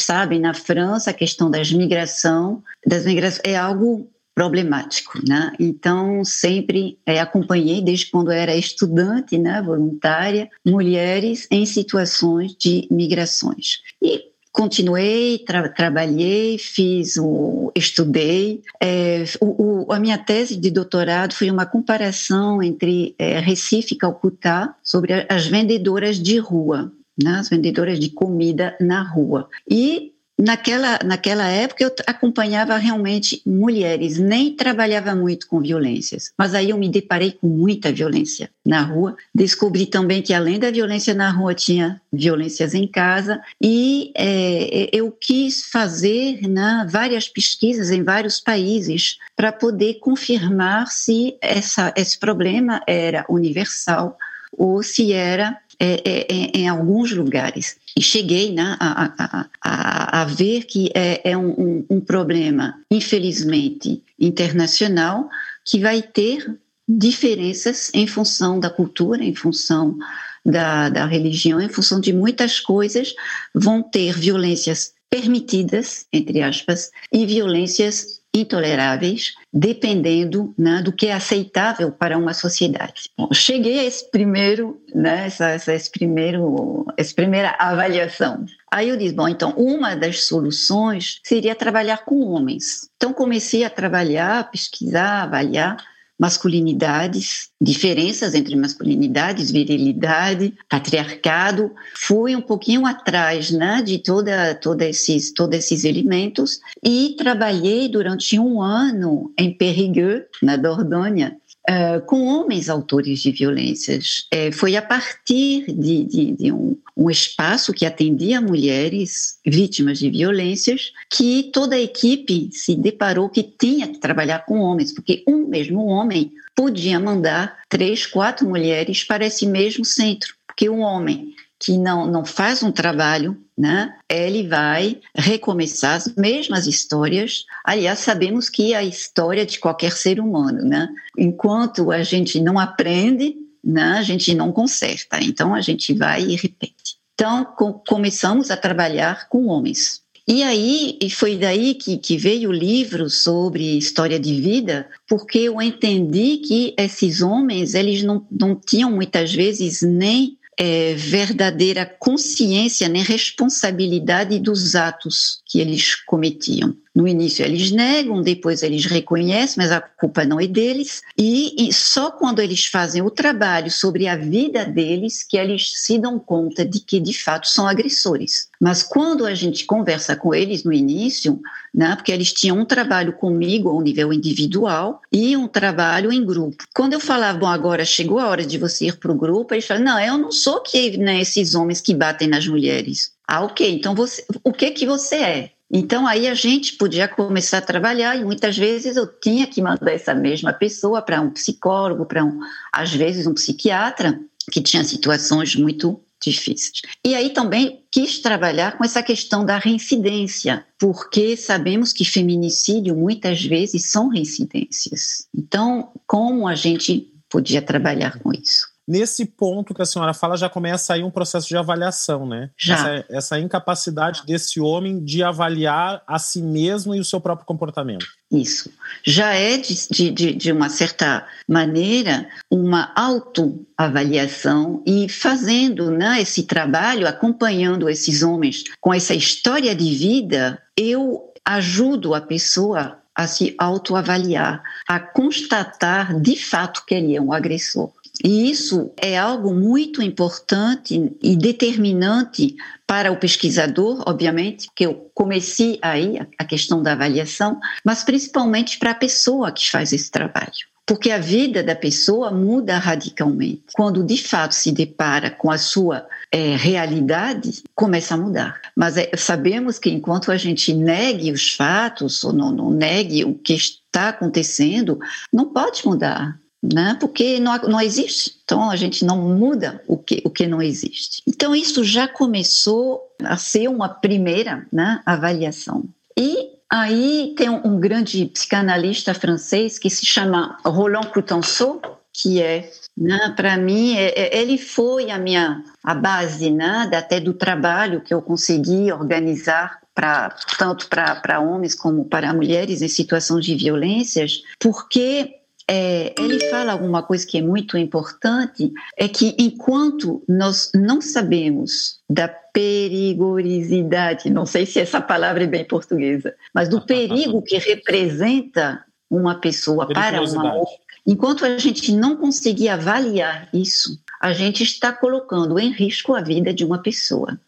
sabem, 0.00 0.40
na 0.40 0.54
França, 0.54 1.10
a 1.10 1.14
questão 1.14 1.50
das 1.50 1.70
migração, 1.70 2.62
das 2.86 3.04
migrações 3.04 3.42
é 3.44 3.56
algo 3.56 4.10
problemático, 4.38 5.18
né? 5.28 5.52
Então 5.58 6.24
sempre 6.24 6.96
é, 7.04 7.18
acompanhei 7.18 7.82
desde 7.82 8.06
quando 8.06 8.30
era 8.30 8.54
estudante, 8.54 9.36
né, 9.36 9.60
voluntária, 9.60 10.48
mulheres 10.64 11.48
em 11.50 11.66
situações 11.66 12.54
de 12.56 12.86
migrações 12.88 13.80
e 14.00 14.28
continuei, 14.52 15.38
tra 15.38 15.68
trabalhei, 15.68 16.56
fiz 16.56 17.16
o, 17.16 17.72
estudei. 17.74 18.62
É, 18.80 19.24
o, 19.40 19.86
o, 19.88 19.92
a 19.92 19.98
minha 19.98 20.18
tese 20.18 20.56
de 20.56 20.70
doutorado 20.70 21.34
foi 21.34 21.50
uma 21.50 21.66
comparação 21.66 22.62
entre 22.62 23.16
é, 23.18 23.40
Recife 23.40 23.94
e 23.94 23.98
Calcutá 23.98 24.76
sobre 24.84 25.26
as 25.28 25.48
vendedoras 25.48 26.16
de 26.16 26.38
rua, 26.38 26.92
né, 27.20 27.38
as 27.40 27.48
vendedoras 27.48 27.98
de 27.98 28.10
comida 28.10 28.76
na 28.80 29.02
rua. 29.02 29.48
E 29.68 30.12
naquela, 30.38 30.98
naquela 31.04 31.48
época 31.48 31.82
eu 31.82 31.92
acompanhava 32.06 32.76
realmente 32.76 33.42
mulheres, 33.44 34.18
nem 34.18 34.54
trabalhava 34.54 35.14
muito 35.14 35.48
com 35.48 35.60
violências, 35.60 36.30
mas 36.38 36.54
aí 36.54 36.70
eu 36.70 36.78
me 36.78 36.88
deparei 36.88 37.32
com 37.32 37.48
muita 37.48 37.92
violência 37.92 38.50
na 38.64 38.82
rua. 38.82 39.16
Descobri 39.34 39.86
também 39.86 40.22
que 40.22 40.32
além 40.32 40.58
da 40.58 40.70
violência 40.70 41.14
na 41.14 41.30
rua 41.30 41.54
tinha 41.54 42.00
violências 42.12 42.74
em 42.74 42.86
casa 42.86 43.40
e 43.62 44.12
é, 44.16 44.88
eu 44.92 45.10
quis 45.10 45.64
fazer 45.70 46.46
né, 46.48 46.86
várias 46.88 47.28
pesquisas 47.28 47.90
em 47.90 48.02
vários 48.02 48.40
países 48.40 49.18
para 49.34 49.50
poder 49.50 49.94
confirmar 49.94 50.86
se 50.86 51.36
essa, 51.40 51.92
esse 51.96 52.18
problema 52.18 52.80
era 52.86 53.24
universal 53.28 54.16
ou 54.56 54.82
se 54.82 55.12
era 55.12 55.58
é, 55.80 56.02
é, 56.04 56.26
é, 56.28 56.58
em 56.58 56.68
alguns 56.68 57.12
lugares. 57.12 57.76
E 57.98 58.00
cheguei 58.00 58.52
né, 58.52 58.76
a, 58.78 59.12
a, 59.18 59.48
a, 59.60 60.22
a, 60.22 60.24
ver 60.24 60.66
que 60.66 60.88
é, 60.94 61.32
é 61.32 61.36
um, 61.36 61.48
um, 61.48 61.86
um 61.90 62.00
problema, 62.00 62.78
infelizmente, 62.88 64.04
internacional, 64.16 65.28
que 65.64 65.80
vai 65.80 66.00
ter 66.00 66.46
diferenças 66.88 67.90
em 67.92 68.06
função 68.06 68.60
da 68.60 68.70
cultura, 68.70 69.24
em 69.24 69.34
função 69.34 69.98
da, 70.46 70.88
da 70.88 71.06
religião, 71.06 71.60
em 71.60 71.68
função 71.68 72.00
de 72.00 72.12
muitas 72.12 72.60
coisas, 72.60 73.16
vão 73.52 73.82
ter 73.82 74.16
violências 74.16 74.92
permitidas, 75.10 76.06
entre 76.12 76.40
aspas, 76.40 76.92
e 77.12 77.26
violências 77.26 78.17
intoleráveis, 78.34 79.34
dependendo 79.52 80.54
né, 80.56 80.82
do 80.82 80.92
que 80.92 81.06
é 81.06 81.12
aceitável 81.12 81.90
para 81.90 82.16
uma 82.16 82.34
sociedade. 82.34 83.10
Bom, 83.16 83.28
cheguei 83.32 83.80
a 83.80 83.84
esse 83.84 84.10
primeiro, 84.10 84.80
né, 84.94 85.26
essa, 85.26 85.50
essa, 85.50 85.74
esse 85.74 85.90
primeiro, 85.90 86.86
essa 86.96 87.14
primeira 87.14 87.56
avaliação. 87.58 88.44
Aí 88.70 88.88
eu 88.88 88.96
disse, 88.96 89.14
bom, 89.14 89.28
então 89.28 89.50
uma 89.56 89.94
das 89.96 90.24
soluções 90.24 91.20
seria 91.24 91.54
trabalhar 91.54 92.04
com 92.04 92.20
homens. 92.20 92.90
Então 92.96 93.12
comecei 93.12 93.64
a 93.64 93.70
trabalhar, 93.70 94.50
pesquisar, 94.50 95.22
avaliar 95.22 95.76
masculinidades, 96.18 97.50
diferenças 97.60 98.34
entre 98.34 98.56
masculinidades, 98.56 99.50
virilidade, 99.50 100.54
patriarcado. 100.68 101.70
Fui 101.94 102.34
um 102.34 102.40
pouquinho 102.40 102.84
atrás 102.86 103.50
né, 103.50 103.80
de 103.82 103.98
toda, 103.98 104.54
toda 104.54 104.84
esses, 104.84 105.32
todos 105.32 105.56
esses 105.58 105.84
elementos 105.84 106.60
e 106.82 107.14
trabalhei 107.16 107.88
durante 107.88 108.38
um 108.38 108.60
ano 108.60 109.32
em 109.38 109.52
Périgueux, 109.52 110.24
na 110.42 110.56
Dordogne, 110.56 111.36
uh, 111.68 112.00
com 112.06 112.26
homens 112.26 112.68
autores 112.68 113.20
de 113.20 113.30
violências. 113.30 114.26
É, 114.30 114.50
foi 114.50 114.76
a 114.76 114.82
partir 114.82 115.66
de, 115.66 116.04
de, 116.04 116.32
de 116.32 116.52
um, 116.52 116.76
um, 116.96 117.10
espaço 117.10 117.72
que 117.72 117.84
atendia 117.84 118.40
mulheres 118.40 119.38
vítimas 119.46 119.98
de 119.98 120.10
violências 120.10 120.92
que 121.10 121.50
toda 121.52 121.76
a 121.76 121.80
equipe 121.80 122.48
se 122.52 122.74
deparou 122.74 123.28
que 123.28 123.42
tinha 123.42 123.86
que 123.86 123.98
trabalhar 123.98 124.44
com 124.46 124.60
homens, 124.60 124.92
porque 124.92 125.22
um 125.26 125.46
mesmo 125.46 125.86
homem 125.86 126.32
podia 126.54 126.98
mandar 126.98 127.58
três, 127.68 128.06
quatro 128.06 128.48
mulheres 128.48 129.04
para 129.04 129.26
esse 129.26 129.46
mesmo 129.46 129.84
centro, 129.84 130.34
porque 130.46 130.68
um 130.68 130.80
homem 130.80 131.34
que 131.58 131.76
não, 131.76 132.06
não 132.06 132.24
faz 132.24 132.62
um 132.62 132.70
trabalho, 132.70 133.36
né, 133.56 133.92
ele 134.08 134.46
vai 134.46 135.00
recomeçar 135.14 135.96
as 135.96 136.14
mesmas 136.14 136.66
histórias. 136.66 137.44
Aliás, 137.64 137.98
sabemos 137.98 138.48
que 138.48 138.74
a 138.74 138.84
história 138.84 139.44
de 139.44 139.58
qualquer 139.58 139.92
ser 139.92 140.20
humano, 140.20 140.62
né? 140.62 140.88
Enquanto 141.16 141.90
a 141.90 142.02
gente 142.04 142.40
não 142.40 142.58
aprende, 142.58 143.34
né, 143.64 143.98
a 143.98 144.02
gente 144.02 144.34
não 144.34 144.52
conserta. 144.52 145.18
Então, 145.20 145.54
a 145.54 145.60
gente 145.60 145.92
vai 145.92 146.22
e 146.22 146.36
repete. 146.36 146.96
Então, 147.14 147.44
com, 147.44 147.72
começamos 147.72 148.50
a 148.50 148.56
trabalhar 148.56 149.28
com 149.28 149.46
homens. 149.46 150.02
E 150.30 150.42
aí, 150.42 150.98
e 151.02 151.10
foi 151.10 151.36
daí 151.36 151.74
que, 151.74 151.96
que 151.96 152.16
veio 152.16 152.50
o 152.50 152.52
livro 152.52 153.08
sobre 153.08 153.78
história 153.78 154.20
de 154.20 154.40
vida, 154.40 154.86
porque 155.08 155.38
eu 155.38 155.60
entendi 155.60 156.36
que 156.36 156.74
esses 156.78 157.22
homens, 157.22 157.74
eles 157.74 158.02
não, 158.02 158.24
não 158.30 158.54
tinham 158.54 158.92
muitas 158.92 159.32
vezes 159.32 159.80
nem 159.82 160.37
é, 160.58 160.94
verdadeira 160.94 161.86
consciência 161.86 162.88
nem 162.88 163.02
responsabilidade 163.02 164.38
dos 164.40 164.74
atos 164.74 165.40
que 165.46 165.60
eles 165.60 165.94
cometiam. 165.94 166.76
No 166.98 167.06
início 167.06 167.44
eles 167.44 167.70
negam, 167.70 168.20
depois 168.20 168.60
eles 168.64 168.84
reconhecem, 168.84 169.54
mas 169.58 169.70
a 169.70 169.80
culpa 169.80 170.24
não 170.24 170.40
é 170.40 170.48
deles. 170.48 171.00
E, 171.16 171.68
e, 171.68 171.72
só 171.72 172.10
quando 172.10 172.40
eles 172.40 172.66
fazem 172.66 173.02
o 173.02 173.08
trabalho 173.08 173.70
sobre 173.70 174.08
a 174.08 174.16
vida 174.16 174.64
deles 174.64 175.22
que 175.22 175.36
eles 175.36 175.70
se 175.76 175.96
dão 175.96 176.18
conta 176.18 176.64
de 176.64 176.80
que 176.80 176.98
de 176.98 177.16
fato 177.16 177.46
são 177.46 177.68
agressores. 177.68 178.48
Mas 178.60 178.82
quando 178.82 179.24
a 179.24 179.32
gente 179.32 179.64
conversa 179.64 180.16
com 180.16 180.34
eles 180.34 180.64
no 180.64 180.72
início, 180.72 181.40
né, 181.72 181.94
porque 181.94 182.10
eles 182.10 182.32
tinham 182.32 182.58
um 182.58 182.64
trabalho 182.64 183.12
comigo 183.12 183.68
ao 183.68 183.80
nível 183.80 184.12
individual 184.12 185.00
e 185.12 185.36
um 185.36 185.46
trabalho 185.46 186.12
em 186.12 186.26
grupo. 186.26 186.64
Quando 186.74 186.94
eu 186.94 187.00
falava, 187.00 187.38
bom, 187.38 187.46
agora 187.46 187.84
chegou 187.84 188.18
a 188.18 188.26
hora 188.26 188.44
de 188.44 188.58
você 188.58 188.86
ir 188.86 188.96
para 188.96 189.12
o 189.12 189.16
grupo, 189.16 189.54
eles 189.54 189.64
falavam, 189.64 189.86
não, 189.86 190.00
eu 190.00 190.18
não 190.18 190.32
sou 190.32 190.60
que 190.62 190.96
né, 190.96 191.20
esses 191.20 191.54
homens 191.54 191.80
que 191.80 191.94
batem 191.94 192.26
nas 192.26 192.48
mulheres. 192.48 193.12
Ah, 193.24 193.44
ok, 193.44 193.72
então 193.72 193.94
você, 193.94 194.24
o 194.42 194.52
que 194.52 194.72
que 194.72 194.84
você 194.84 195.14
é? 195.14 195.57
Então 195.70 196.06
aí 196.06 196.26
a 196.26 196.34
gente 196.34 196.74
podia 196.74 197.06
começar 197.06 197.58
a 197.58 197.62
trabalhar 197.62 198.16
e 198.16 198.24
muitas 198.24 198.56
vezes 198.56 198.96
eu 198.96 199.06
tinha 199.06 199.46
que 199.46 199.60
mandar 199.60 199.92
essa 199.92 200.14
mesma 200.14 200.52
pessoa 200.52 201.02
para 201.02 201.20
um 201.20 201.30
psicólogo, 201.30 202.06
para 202.06 202.24
um, 202.24 202.40
às 202.72 202.92
vezes 202.92 203.26
um 203.26 203.34
psiquiatra 203.34 204.18
que 204.50 204.62
tinha 204.62 204.82
situações 204.82 205.54
muito 205.54 206.00
difíceis. 206.22 206.82
E 207.04 207.14
aí 207.14 207.30
também 207.30 207.84
quis 207.92 208.18
trabalhar 208.18 208.76
com 208.76 208.84
essa 208.84 209.02
questão 209.02 209.44
da 209.44 209.58
reincidência, 209.58 210.66
porque 210.78 211.36
sabemos 211.36 211.92
que 211.92 212.04
feminicídio 212.04 212.96
muitas 212.96 213.44
vezes 213.44 213.90
são 213.90 214.08
reincidências. 214.08 215.28
Então, 215.34 215.92
como 216.06 216.48
a 216.48 216.54
gente 216.54 217.12
podia 217.30 217.62
trabalhar 217.62 218.18
com 218.18 218.32
isso? 218.32 218.66
Nesse 218.88 219.26
ponto 219.26 219.74
que 219.74 219.82
a 219.82 219.84
senhora 219.84 220.14
fala, 220.14 220.34
já 220.34 220.48
começa 220.48 220.94
aí 220.94 221.02
um 221.02 221.10
processo 221.10 221.46
de 221.46 221.58
avaliação, 221.58 222.26
né? 222.26 222.48
Já. 222.56 222.74
Essa, 222.74 223.04
essa 223.10 223.38
incapacidade 223.38 224.22
desse 224.24 224.58
homem 224.58 225.04
de 225.04 225.22
avaliar 225.22 226.02
a 226.06 226.18
si 226.18 226.40
mesmo 226.40 226.94
e 226.94 227.00
o 227.00 227.04
seu 227.04 227.20
próprio 227.20 227.44
comportamento. 227.44 228.06
Isso. 228.32 228.72
Já 229.04 229.34
é, 229.34 229.58
de, 229.58 230.10
de, 230.10 230.34
de 230.34 230.52
uma 230.52 230.70
certa 230.70 231.26
maneira, 231.46 232.30
uma 232.50 232.90
autoavaliação 232.96 234.82
e 234.86 235.06
fazendo 235.06 235.90
né, 235.90 236.22
esse 236.22 236.44
trabalho, 236.44 237.06
acompanhando 237.06 237.90
esses 237.90 238.22
homens 238.22 238.64
com 238.80 238.94
essa 238.94 239.14
história 239.14 239.74
de 239.74 239.94
vida, 239.94 240.62
eu 240.74 241.30
ajudo 241.44 242.14
a 242.14 242.22
pessoa 242.22 242.98
a 243.18 243.26
se 243.26 243.52
autoavaliar, 243.58 244.62
a 244.86 245.00
constatar 245.00 246.20
de 246.20 246.36
fato 246.36 246.84
que 246.86 246.94
ele 246.94 247.16
é 247.16 247.20
um 247.20 247.32
agressor. 247.32 247.90
E 248.24 248.50
isso 248.50 248.90
é 248.96 249.16
algo 249.16 249.54
muito 249.54 250.02
importante 250.02 251.12
e 251.22 251.36
determinante 251.36 252.56
para 252.86 253.12
o 253.12 253.16
pesquisador, 253.16 254.02
obviamente, 254.06 254.68
que 254.74 254.86
eu 254.86 255.10
comecei 255.14 255.78
aí 255.82 256.18
a 256.38 256.44
questão 256.44 256.82
da 256.82 256.92
avaliação, 256.92 257.60
mas 257.84 258.02
principalmente 258.02 258.78
para 258.78 258.92
a 258.92 258.94
pessoa 258.94 259.52
que 259.52 259.70
faz 259.70 259.92
esse 259.92 260.10
trabalho. 260.10 260.66
Porque 260.86 261.10
a 261.10 261.18
vida 261.18 261.62
da 261.62 261.76
pessoa 261.76 262.30
muda 262.30 262.78
radicalmente. 262.78 263.64
Quando 263.74 264.02
de 264.02 264.16
fato 264.16 264.54
se 264.54 264.72
depara 264.72 265.30
com 265.30 265.50
a 265.50 265.58
sua 265.58 266.06
é, 266.32 266.56
realidade, 266.56 267.62
começa 267.74 268.14
a 268.14 268.16
mudar. 268.16 268.58
Mas 268.74 268.96
é, 268.96 269.10
sabemos 269.14 269.78
que 269.78 269.90
enquanto 269.90 270.32
a 270.32 270.38
gente 270.38 270.72
negue 270.72 271.30
os 271.30 271.52
fatos, 271.52 272.24
ou 272.24 272.32
não, 272.32 272.50
não 272.50 272.70
negue 272.70 273.22
o 273.22 273.34
que 273.34 273.52
está 273.52 274.08
acontecendo, 274.08 274.98
não 275.30 275.52
pode 275.52 275.86
mudar 275.86 276.40
né? 276.62 276.96
porque 277.00 277.38
não, 277.38 277.56
não 277.58 277.80
existe. 277.80 278.36
Então 278.44 278.70
a 278.70 278.76
gente 278.76 279.04
não 279.04 279.16
muda 279.18 279.82
o 279.86 279.96
que, 279.96 280.22
o 280.24 280.30
que 280.30 280.46
não 280.46 280.60
existe. 280.60 281.22
Então 281.26 281.54
isso 281.54 281.84
já 281.84 282.08
começou 282.08 283.02
a 283.22 283.36
ser 283.36 283.68
uma 283.68 283.88
primeira 283.88 284.66
né, 284.72 285.00
avaliação. 285.06 285.84
E 286.18 286.50
aí 286.70 287.34
tem 287.36 287.48
um, 287.48 287.60
um 287.64 287.80
grande 287.80 288.26
psicanalista 288.26 289.14
francês 289.14 289.78
que 289.78 289.88
se 289.88 290.04
chama 290.04 290.58
Roland 290.64 291.08
Coutenceau, 291.12 291.80
que 292.12 292.42
é, 292.42 292.68
né, 292.96 293.32
para 293.36 293.56
mim, 293.56 293.96
é, 293.96 294.08
é, 294.08 294.40
ele 294.40 294.58
foi 294.58 295.10
a 295.10 295.18
minha 295.18 295.62
a 295.84 295.94
base, 295.94 296.50
né, 296.50 296.90
até 296.92 297.20
do 297.20 297.32
trabalho 297.32 298.00
que 298.00 298.12
eu 298.12 298.20
consegui 298.20 298.90
organizar 298.90 299.78
para 299.94 300.30
tanto 300.58 300.88
para 300.88 301.40
homens 301.40 301.74
como 301.74 302.04
para 302.04 302.32
mulheres 302.32 302.82
em 302.82 302.88
situações 302.88 303.44
de 303.44 303.56
violências, 303.56 304.42
porque 304.60 305.37
é, 305.70 306.14
ele 306.18 306.40
fala 306.48 306.72
alguma 306.72 307.02
coisa 307.02 307.26
que 307.26 307.36
é 307.36 307.42
muito 307.42 307.76
importante, 307.76 308.72
é 308.96 309.06
que 309.06 309.36
enquanto 309.38 310.22
nós 310.26 310.70
não 310.74 311.02
sabemos 311.02 311.98
da 312.08 312.26
perigosidade, 312.26 314.30
não 314.30 314.46
sei 314.46 314.64
se 314.64 314.80
essa 314.80 315.00
palavra 315.00 315.44
é 315.44 315.46
bem 315.46 315.64
portuguesa, 315.64 316.34
mas 316.54 316.70
do 316.70 316.80
perigo 316.86 317.42
que 317.42 317.58
representa 317.58 318.82
uma 319.10 319.34
pessoa 319.34 319.86
para 319.86 320.22
uma 320.22 320.54
outra, 320.54 320.74
enquanto 321.06 321.44
a 321.44 321.58
gente 321.58 321.92
não 321.92 322.16
conseguir 322.16 322.70
avaliar 322.70 323.48
isso, 323.52 324.00
a 324.20 324.32
gente 324.32 324.62
está 324.62 324.90
colocando 324.90 325.58
em 325.58 325.70
risco 325.70 326.14
a 326.14 326.22
vida 326.22 326.52
de 326.52 326.64
uma 326.64 326.78
pessoa. 326.78 327.38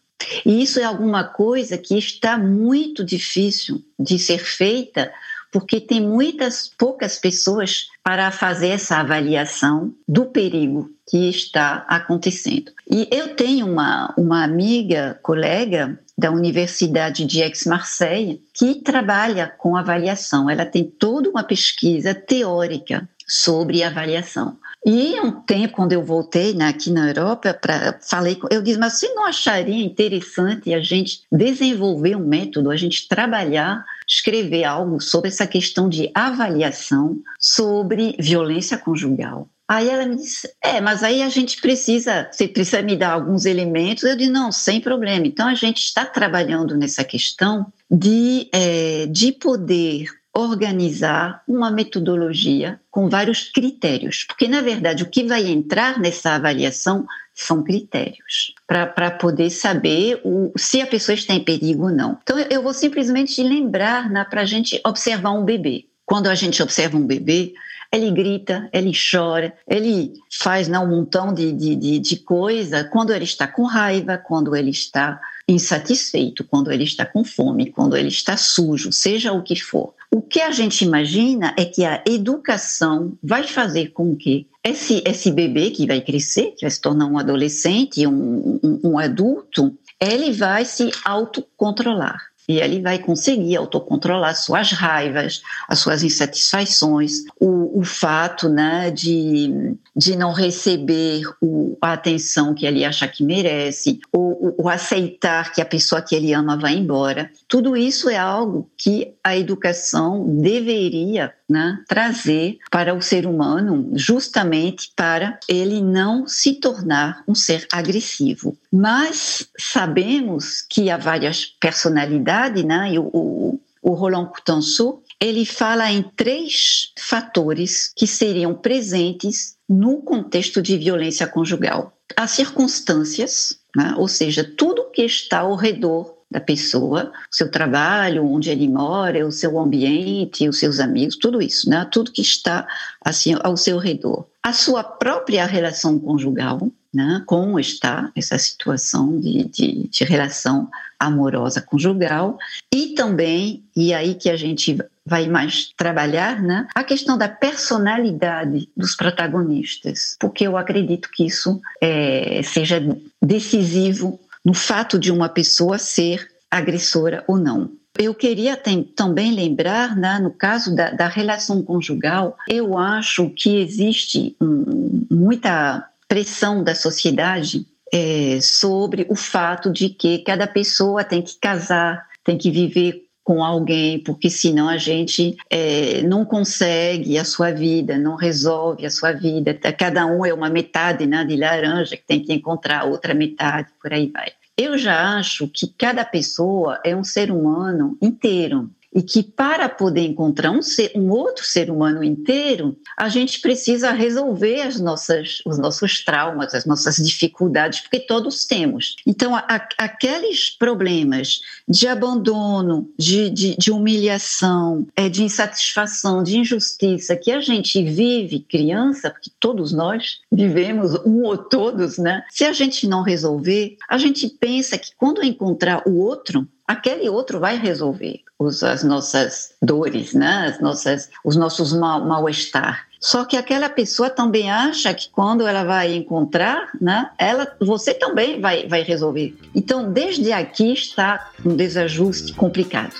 E 0.45 0.61
isso 0.61 0.79
é 0.79 0.83
alguma 0.83 1.23
coisa 1.23 1.77
que 1.77 1.97
está 1.97 2.37
muito 2.37 3.03
difícil 3.03 3.83
de 3.99 4.19
ser 4.19 4.37
feita 4.37 5.11
porque 5.51 5.79
tem 5.79 6.01
muitas 6.01 6.71
poucas 6.77 7.17
pessoas 7.17 7.87
para 8.03 8.31
fazer 8.31 8.69
essa 8.69 8.97
avaliação 8.97 9.93
do 10.07 10.25
perigo 10.25 10.89
que 11.07 11.29
está 11.29 11.85
acontecendo. 11.87 12.71
E 12.89 13.07
eu 13.11 13.35
tenho 13.35 13.67
uma, 13.67 14.13
uma 14.17 14.43
amiga, 14.43 15.19
colega 15.21 15.99
da 16.17 16.31
Universidade 16.31 17.25
de 17.25 17.43
Aix-Marseille, 17.43 18.41
que 18.53 18.75
trabalha 18.75 19.47
com 19.57 19.75
avaliação. 19.75 20.49
Ela 20.49 20.65
tem 20.65 20.83
toda 20.83 21.29
uma 21.29 21.43
pesquisa 21.43 22.13
teórica 22.13 23.07
sobre 23.27 23.83
avaliação. 23.83 24.57
E 24.85 25.19
um 25.19 25.31
tempo, 25.31 25.75
quando 25.75 25.93
eu 25.93 26.03
voltei 26.03 26.53
né, 26.53 26.67
aqui 26.67 26.89
na 26.89 27.07
Europa, 27.07 27.53
pra, 27.53 27.99
falei, 28.01 28.37
eu 28.49 28.63
disse, 28.63 28.79
mas 28.79 28.93
você 28.93 29.13
não 29.13 29.25
acharia 29.25 29.85
interessante 29.85 30.73
a 30.73 30.79
gente 30.79 31.21
desenvolver 31.31 32.15
um 32.15 32.25
método, 32.25 32.71
a 32.71 32.75
gente 32.75 33.07
trabalhar, 33.07 33.85
escrever 34.11 34.65
algo 34.65 34.99
sobre 34.99 35.29
essa 35.29 35.47
questão 35.47 35.87
de 35.87 36.11
avaliação 36.13 37.17
sobre 37.39 38.15
violência 38.19 38.77
conjugal? 38.77 39.49
Aí 39.67 39.87
ela 39.87 40.05
me 40.05 40.17
disse: 40.17 40.51
É, 40.61 40.81
mas 40.81 41.01
aí 41.01 41.21
a 41.21 41.29
gente 41.29 41.61
precisa, 41.61 42.27
você 42.29 42.45
precisa 42.45 42.81
me 42.81 42.97
dar 42.97 43.13
alguns 43.13 43.45
elementos. 43.45 44.03
Eu 44.03 44.17
disse: 44.17 44.29
Não, 44.29 44.51
sem 44.51 44.81
problema. 44.81 45.25
Então 45.25 45.47
a 45.47 45.55
gente 45.55 45.81
está 45.81 46.05
trabalhando 46.05 46.75
nessa 46.75 47.05
questão 47.05 47.71
de, 47.89 48.49
é, 48.51 49.05
de 49.05 49.31
poder 49.31 50.09
organizar 50.33 51.43
uma 51.47 51.69
metodologia 51.69 52.79
com 52.89 53.09
vários 53.09 53.49
critérios, 53.49 54.23
porque 54.23 54.47
na 54.47 54.61
verdade 54.61 55.03
o 55.03 55.09
que 55.09 55.23
vai 55.23 55.47
entrar 55.47 55.99
nessa 55.99 56.35
avaliação 56.35 57.05
são 57.33 57.63
critérios 57.63 58.53
para 58.67 59.11
poder 59.11 59.49
saber 59.49 60.21
o, 60.23 60.51
se 60.55 60.81
a 60.81 60.87
pessoa 60.87 61.15
está 61.15 61.33
em 61.33 61.43
perigo 61.43 61.83
ou 61.83 61.91
não. 61.91 62.17
Então 62.21 62.39
eu 62.39 62.61
vou 62.61 62.73
simplesmente 62.73 63.41
lembrar 63.43 64.09
né, 64.09 64.25
para 64.29 64.41
a 64.41 64.45
gente 64.45 64.79
observar 64.85 65.31
um 65.31 65.43
bebê. 65.43 65.85
Quando 66.05 66.27
a 66.27 66.35
gente 66.35 66.61
observa 66.61 66.97
um 66.97 67.05
bebê, 67.05 67.53
ele 67.91 68.09
grita, 68.11 68.69
ele 68.71 68.91
chora, 68.93 69.53
ele 69.67 70.13
faz 70.31 70.67
né, 70.67 70.79
um 70.79 70.87
montão 70.87 71.33
de, 71.33 71.51
de, 71.51 71.75
de, 71.75 71.99
de 71.99 72.15
coisa 72.17 72.83
quando 72.85 73.13
ele 73.13 73.25
está 73.25 73.47
com 73.47 73.63
raiva, 73.63 74.17
quando 74.17 74.55
ele 74.55 74.69
está 74.69 75.19
insatisfeito, 75.47 76.43
quando 76.45 76.71
ele 76.71 76.83
está 76.83 77.05
com 77.05 77.23
fome, 77.23 77.71
quando 77.71 77.97
ele 77.97 78.07
está 78.07 78.37
sujo, 78.37 78.91
seja 78.93 79.33
o 79.33 79.43
que 79.43 79.55
for. 79.59 79.93
O 80.13 80.21
que 80.21 80.41
a 80.41 80.51
gente 80.51 80.83
imagina 80.83 81.55
é 81.57 81.63
que 81.63 81.85
a 81.85 82.03
educação 82.05 83.17
vai 83.23 83.47
fazer 83.47 83.91
com 83.91 84.13
que 84.15 84.45
esse, 84.61 85.01
esse 85.05 85.31
bebê 85.31 85.71
que 85.71 85.87
vai 85.87 86.01
crescer, 86.01 86.51
que 86.51 86.61
vai 86.61 86.69
se 86.71 86.81
tornar 86.81 87.05
um 87.05 87.17
adolescente, 87.17 88.05
um, 88.05 88.59
um, 88.61 88.79
um 88.83 88.99
adulto, 88.99 89.73
ele 89.99 90.33
vai 90.33 90.65
se 90.65 90.91
autocontrolar. 91.05 92.30
E 92.47 92.59
ele 92.59 92.81
vai 92.81 92.99
conseguir 92.99 93.55
autocontrolar 93.55 94.35
suas 94.35 94.71
raivas, 94.71 95.41
as 95.67 95.79
suas 95.79 96.03
insatisfações, 96.03 97.23
o, 97.39 97.79
o 97.79 97.83
fato 97.83 98.49
né, 98.49 98.91
de, 98.91 99.75
de 99.95 100.15
não 100.15 100.33
receber 100.33 101.23
o, 101.41 101.77
a 101.81 101.93
atenção 101.93 102.53
que 102.53 102.65
ele 102.65 102.83
acha 102.83 103.07
que 103.07 103.23
merece, 103.23 103.99
ou, 104.11 104.31
aceitar 104.71 105.51
que 105.51 105.61
a 105.61 105.65
pessoa 105.65 106.01
que 106.01 106.15
ele 106.15 106.33
ama 106.33 106.57
vai 106.57 106.73
embora. 106.73 107.29
Tudo 107.47 107.75
isso 107.75 108.09
é 108.09 108.17
algo 108.17 108.69
que 108.77 109.13
a 109.23 109.37
educação 109.37 110.25
deveria 110.37 111.33
né, 111.47 111.77
trazer 111.87 112.57
para 112.71 112.95
o 112.95 113.01
ser 113.01 113.25
humano, 113.25 113.91
justamente 113.93 114.91
para 114.95 115.37
ele 115.47 115.81
não 115.81 116.25
se 116.25 116.53
tornar 116.53 117.23
um 117.27 117.35
ser 117.35 117.67
agressivo. 117.71 118.57
Mas 118.71 119.49
sabemos 119.59 120.65
que 120.69 120.89
há 120.89 120.97
várias 120.97 121.45
personalidades, 121.45 122.30
né, 122.63 122.93
e 122.93 122.99
o, 122.99 123.09
o, 123.13 123.59
o 123.81 123.93
Roland 123.93 124.27
Coutanceau, 124.27 125.03
ele 125.19 125.45
fala 125.45 125.91
em 125.91 126.03
três 126.15 126.93
fatores 126.97 127.91
que 127.95 128.07
seriam 128.07 128.53
presentes 128.53 129.55
no 129.67 130.01
contexto 130.01 130.61
de 130.61 130.77
violência 130.77 131.27
conjugal. 131.27 131.93
As 132.17 132.31
circunstâncias, 132.31 133.59
né, 133.75 133.93
ou 133.97 134.07
seja, 134.07 134.43
tudo 134.43 134.89
que 134.91 135.03
está 135.03 135.39
ao 135.39 135.55
redor 135.55 136.21
da 136.31 136.39
pessoa, 136.39 137.11
seu 137.29 137.51
trabalho, 137.51 138.25
onde 138.25 138.49
ele 138.49 138.67
mora, 138.67 139.27
o 139.27 139.31
seu 139.31 139.59
ambiente, 139.59 140.47
os 140.47 140.59
seus 140.59 140.79
amigos, 140.79 141.17
tudo 141.17 141.41
isso, 141.41 141.69
né? 141.69 141.85
Tudo 141.91 142.11
que 142.11 142.21
está 142.21 142.65
assim 143.03 143.35
ao 143.43 143.57
seu 143.57 143.77
redor. 143.77 144.25
A 144.41 144.53
sua 144.53 144.81
própria 144.81 145.45
relação 145.45 145.99
conjugal, 145.99 146.71
né? 146.93 147.23
Como 147.25 147.59
está 147.59 148.11
essa 148.15 148.37
situação 148.37 149.19
de, 149.19 149.45
de, 149.45 149.87
de 149.87 150.03
relação 150.03 150.69
amorosa 150.99 151.61
conjugal 151.61 152.37
e 152.73 152.93
também, 152.93 153.63
e 153.75 153.93
aí 153.93 154.13
que 154.13 154.29
a 154.29 154.37
gente 154.37 154.77
vai 155.05 155.27
mais 155.27 155.71
trabalhar, 155.75 156.41
né? 156.41 156.67
A 156.75 156.83
questão 156.83 157.17
da 157.17 157.27
personalidade 157.27 158.69
dos 158.77 158.95
protagonistas, 158.95 160.15
porque 160.19 160.45
eu 160.45 160.55
acredito 160.57 161.09
que 161.11 161.25
isso 161.25 161.59
é, 161.81 162.41
seja 162.43 162.79
decisivo 163.21 164.19
no 164.45 164.53
fato 164.53 164.99
de 164.99 165.11
uma 165.11 165.29
pessoa 165.29 165.77
ser 165.77 166.27
agressora 166.49 167.23
ou 167.27 167.37
não. 167.37 167.71
Eu 167.97 168.15
queria 168.15 168.55
tem, 168.55 168.83
também 168.83 169.33
lembrar, 169.33 169.95
né, 169.95 170.17
no 170.17 170.31
caso 170.31 170.73
da, 170.73 170.91
da, 170.91 171.07
relação 171.07 171.61
conjugal, 171.61 172.37
eu 172.47 172.77
acho 172.77 173.29
que 173.29 173.57
existe 173.57 174.35
um, 174.41 175.05
muita 175.11 175.87
pressão 176.11 176.61
da 176.61 176.75
sociedade 176.75 177.65
é, 177.93 178.37
sobre 178.41 179.07
o 179.09 179.15
fato 179.15 179.71
de 179.71 179.87
que 179.87 180.19
cada 180.19 180.45
pessoa 180.45 181.05
tem 181.05 181.21
que 181.21 181.39
casar, 181.39 182.05
tem 182.21 182.37
que 182.37 182.51
viver 182.51 183.03
com 183.23 183.41
alguém, 183.41 183.97
porque 183.97 184.29
senão 184.29 184.67
a 184.67 184.75
gente 184.75 185.37
é, 185.49 186.01
não 186.01 186.25
consegue 186.25 187.17
a 187.17 187.23
sua 187.23 187.51
vida, 187.51 187.97
não 187.97 188.17
resolve 188.17 188.85
a 188.85 188.91
sua 188.91 189.13
vida. 189.13 189.53
Cada 189.53 190.05
um 190.05 190.25
é 190.25 190.33
uma 190.33 190.49
metade 190.49 191.05
né, 191.05 191.23
de 191.23 191.37
laranja 191.37 191.95
que 191.95 192.05
tem 192.05 192.21
que 192.21 192.33
encontrar 192.33 192.83
outra 192.83 193.13
metade, 193.13 193.69
por 193.81 193.93
aí 193.93 194.11
vai. 194.11 194.33
Eu 194.57 194.77
já 194.77 195.15
acho 195.17 195.47
que 195.47 195.65
cada 195.65 196.03
pessoa 196.03 196.77
é 196.83 196.93
um 196.93 197.05
ser 197.05 197.31
humano 197.31 197.97
inteiro 198.01 198.69
e 198.93 199.01
que 199.01 199.23
para 199.23 199.69
poder 199.69 200.01
encontrar 200.01 200.51
um, 200.51 200.61
ser, 200.61 200.91
um 200.95 201.09
outro 201.09 201.45
ser 201.45 201.69
humano 201.69 202.03
inteiro, 202.03 202.77
a 202.97 203.07
gente 203.07 203.39
precisa 203.39 203.91
resolver 203.91 204.61
as 204.61 204.79
nossas, 204.79 205.41
os 205.45 205.57
nossos 205.57 206.03
traumas, 206.03 206.53
as 206.53 206.65
nossas 206.65 206.97
dificuldades, 206.97 207.79
porque 207.81 207.99
todos 207.99 208.45
temos. 208.45 208.95
Então, 209.07 209.35
a, 209.35 209.67
aqueles 209.77 210.49
problemas 210.49 211.41
de 211.67 211.87
abandono, 211.87 212.89
de, 212.97 213.29
de, 213.29 213.55
de 213.57 213.71
humilhação, 213.71 214.85
é, 214.95 215.07
de 215.07 215.23
insatisfação, 215.23 216.21
de 216.21 216.37
injustiça 216.37 217.15
que 217.15 217.31
a 217.31 217.39
gente 217.39 217.81
vive 217.83 218.39
criança, 218.39 219.09
porque 219.09 219.31
todos 219.39 219.71
nós 219.71 220.19
vivemos, 220.31 220.95
um 221.05 221.23
ou 221.23 221.37
todos, 221.37 221.97
né? 221.97 222.23
Se 222.29 222.43
a 222.43 222.51
gente 222.51 222.87
não 222.87 223.03
resolver, 223.03 223.77
a 223.87 223.97
gente 223.97 224.27
pensa 224.27 224.77
que 224.77 224.91
quando 224.97 225.23
encontrar 225.23 225.83
o 225.87 225.97
outro, 225.97 226.47
aquele 226.71 227.09
outro 227.09 227.39
vai 227.39 227.57
resolver 227.57 228.21
os, 228.39 228.63
as 228.63 228.83
nossas 228.83 229.53
dores, 229.61 230.13
né? 230.13 230.47
as 230.47 230.61
nossas, 230.61 231.09
os 231.23 231.35
nossos 231.35 231.73
mal, 231.73 232.05
mal-estar. 232.05 232.87
Só 232.99 233.25
que 233.25 233.35
aquela 233.35 233.67
pessoa 233.67 234.09
também 234.09 234.51
acha 234.51 234.93
que 234.93 235.09
quando 235.09 235.47
ela 235.47 235.63
vai 235.63 235.95
encontrar, 235.95 236.69
né, 236.79 237.09
ela, 237.17 237.51
você 237.59 237.95
também 237.95 238.39
vai, 238.39 238.67
vai 238.67 238.83
resolver. 238.83 239.35
Então, 239.55 239.91
desde 239.91 240.31
aqui 240.31 240.71
está 240.71 241.31
um 241.43 241.55
desajuste 241.55 242.33
complicado. 242.33 242.93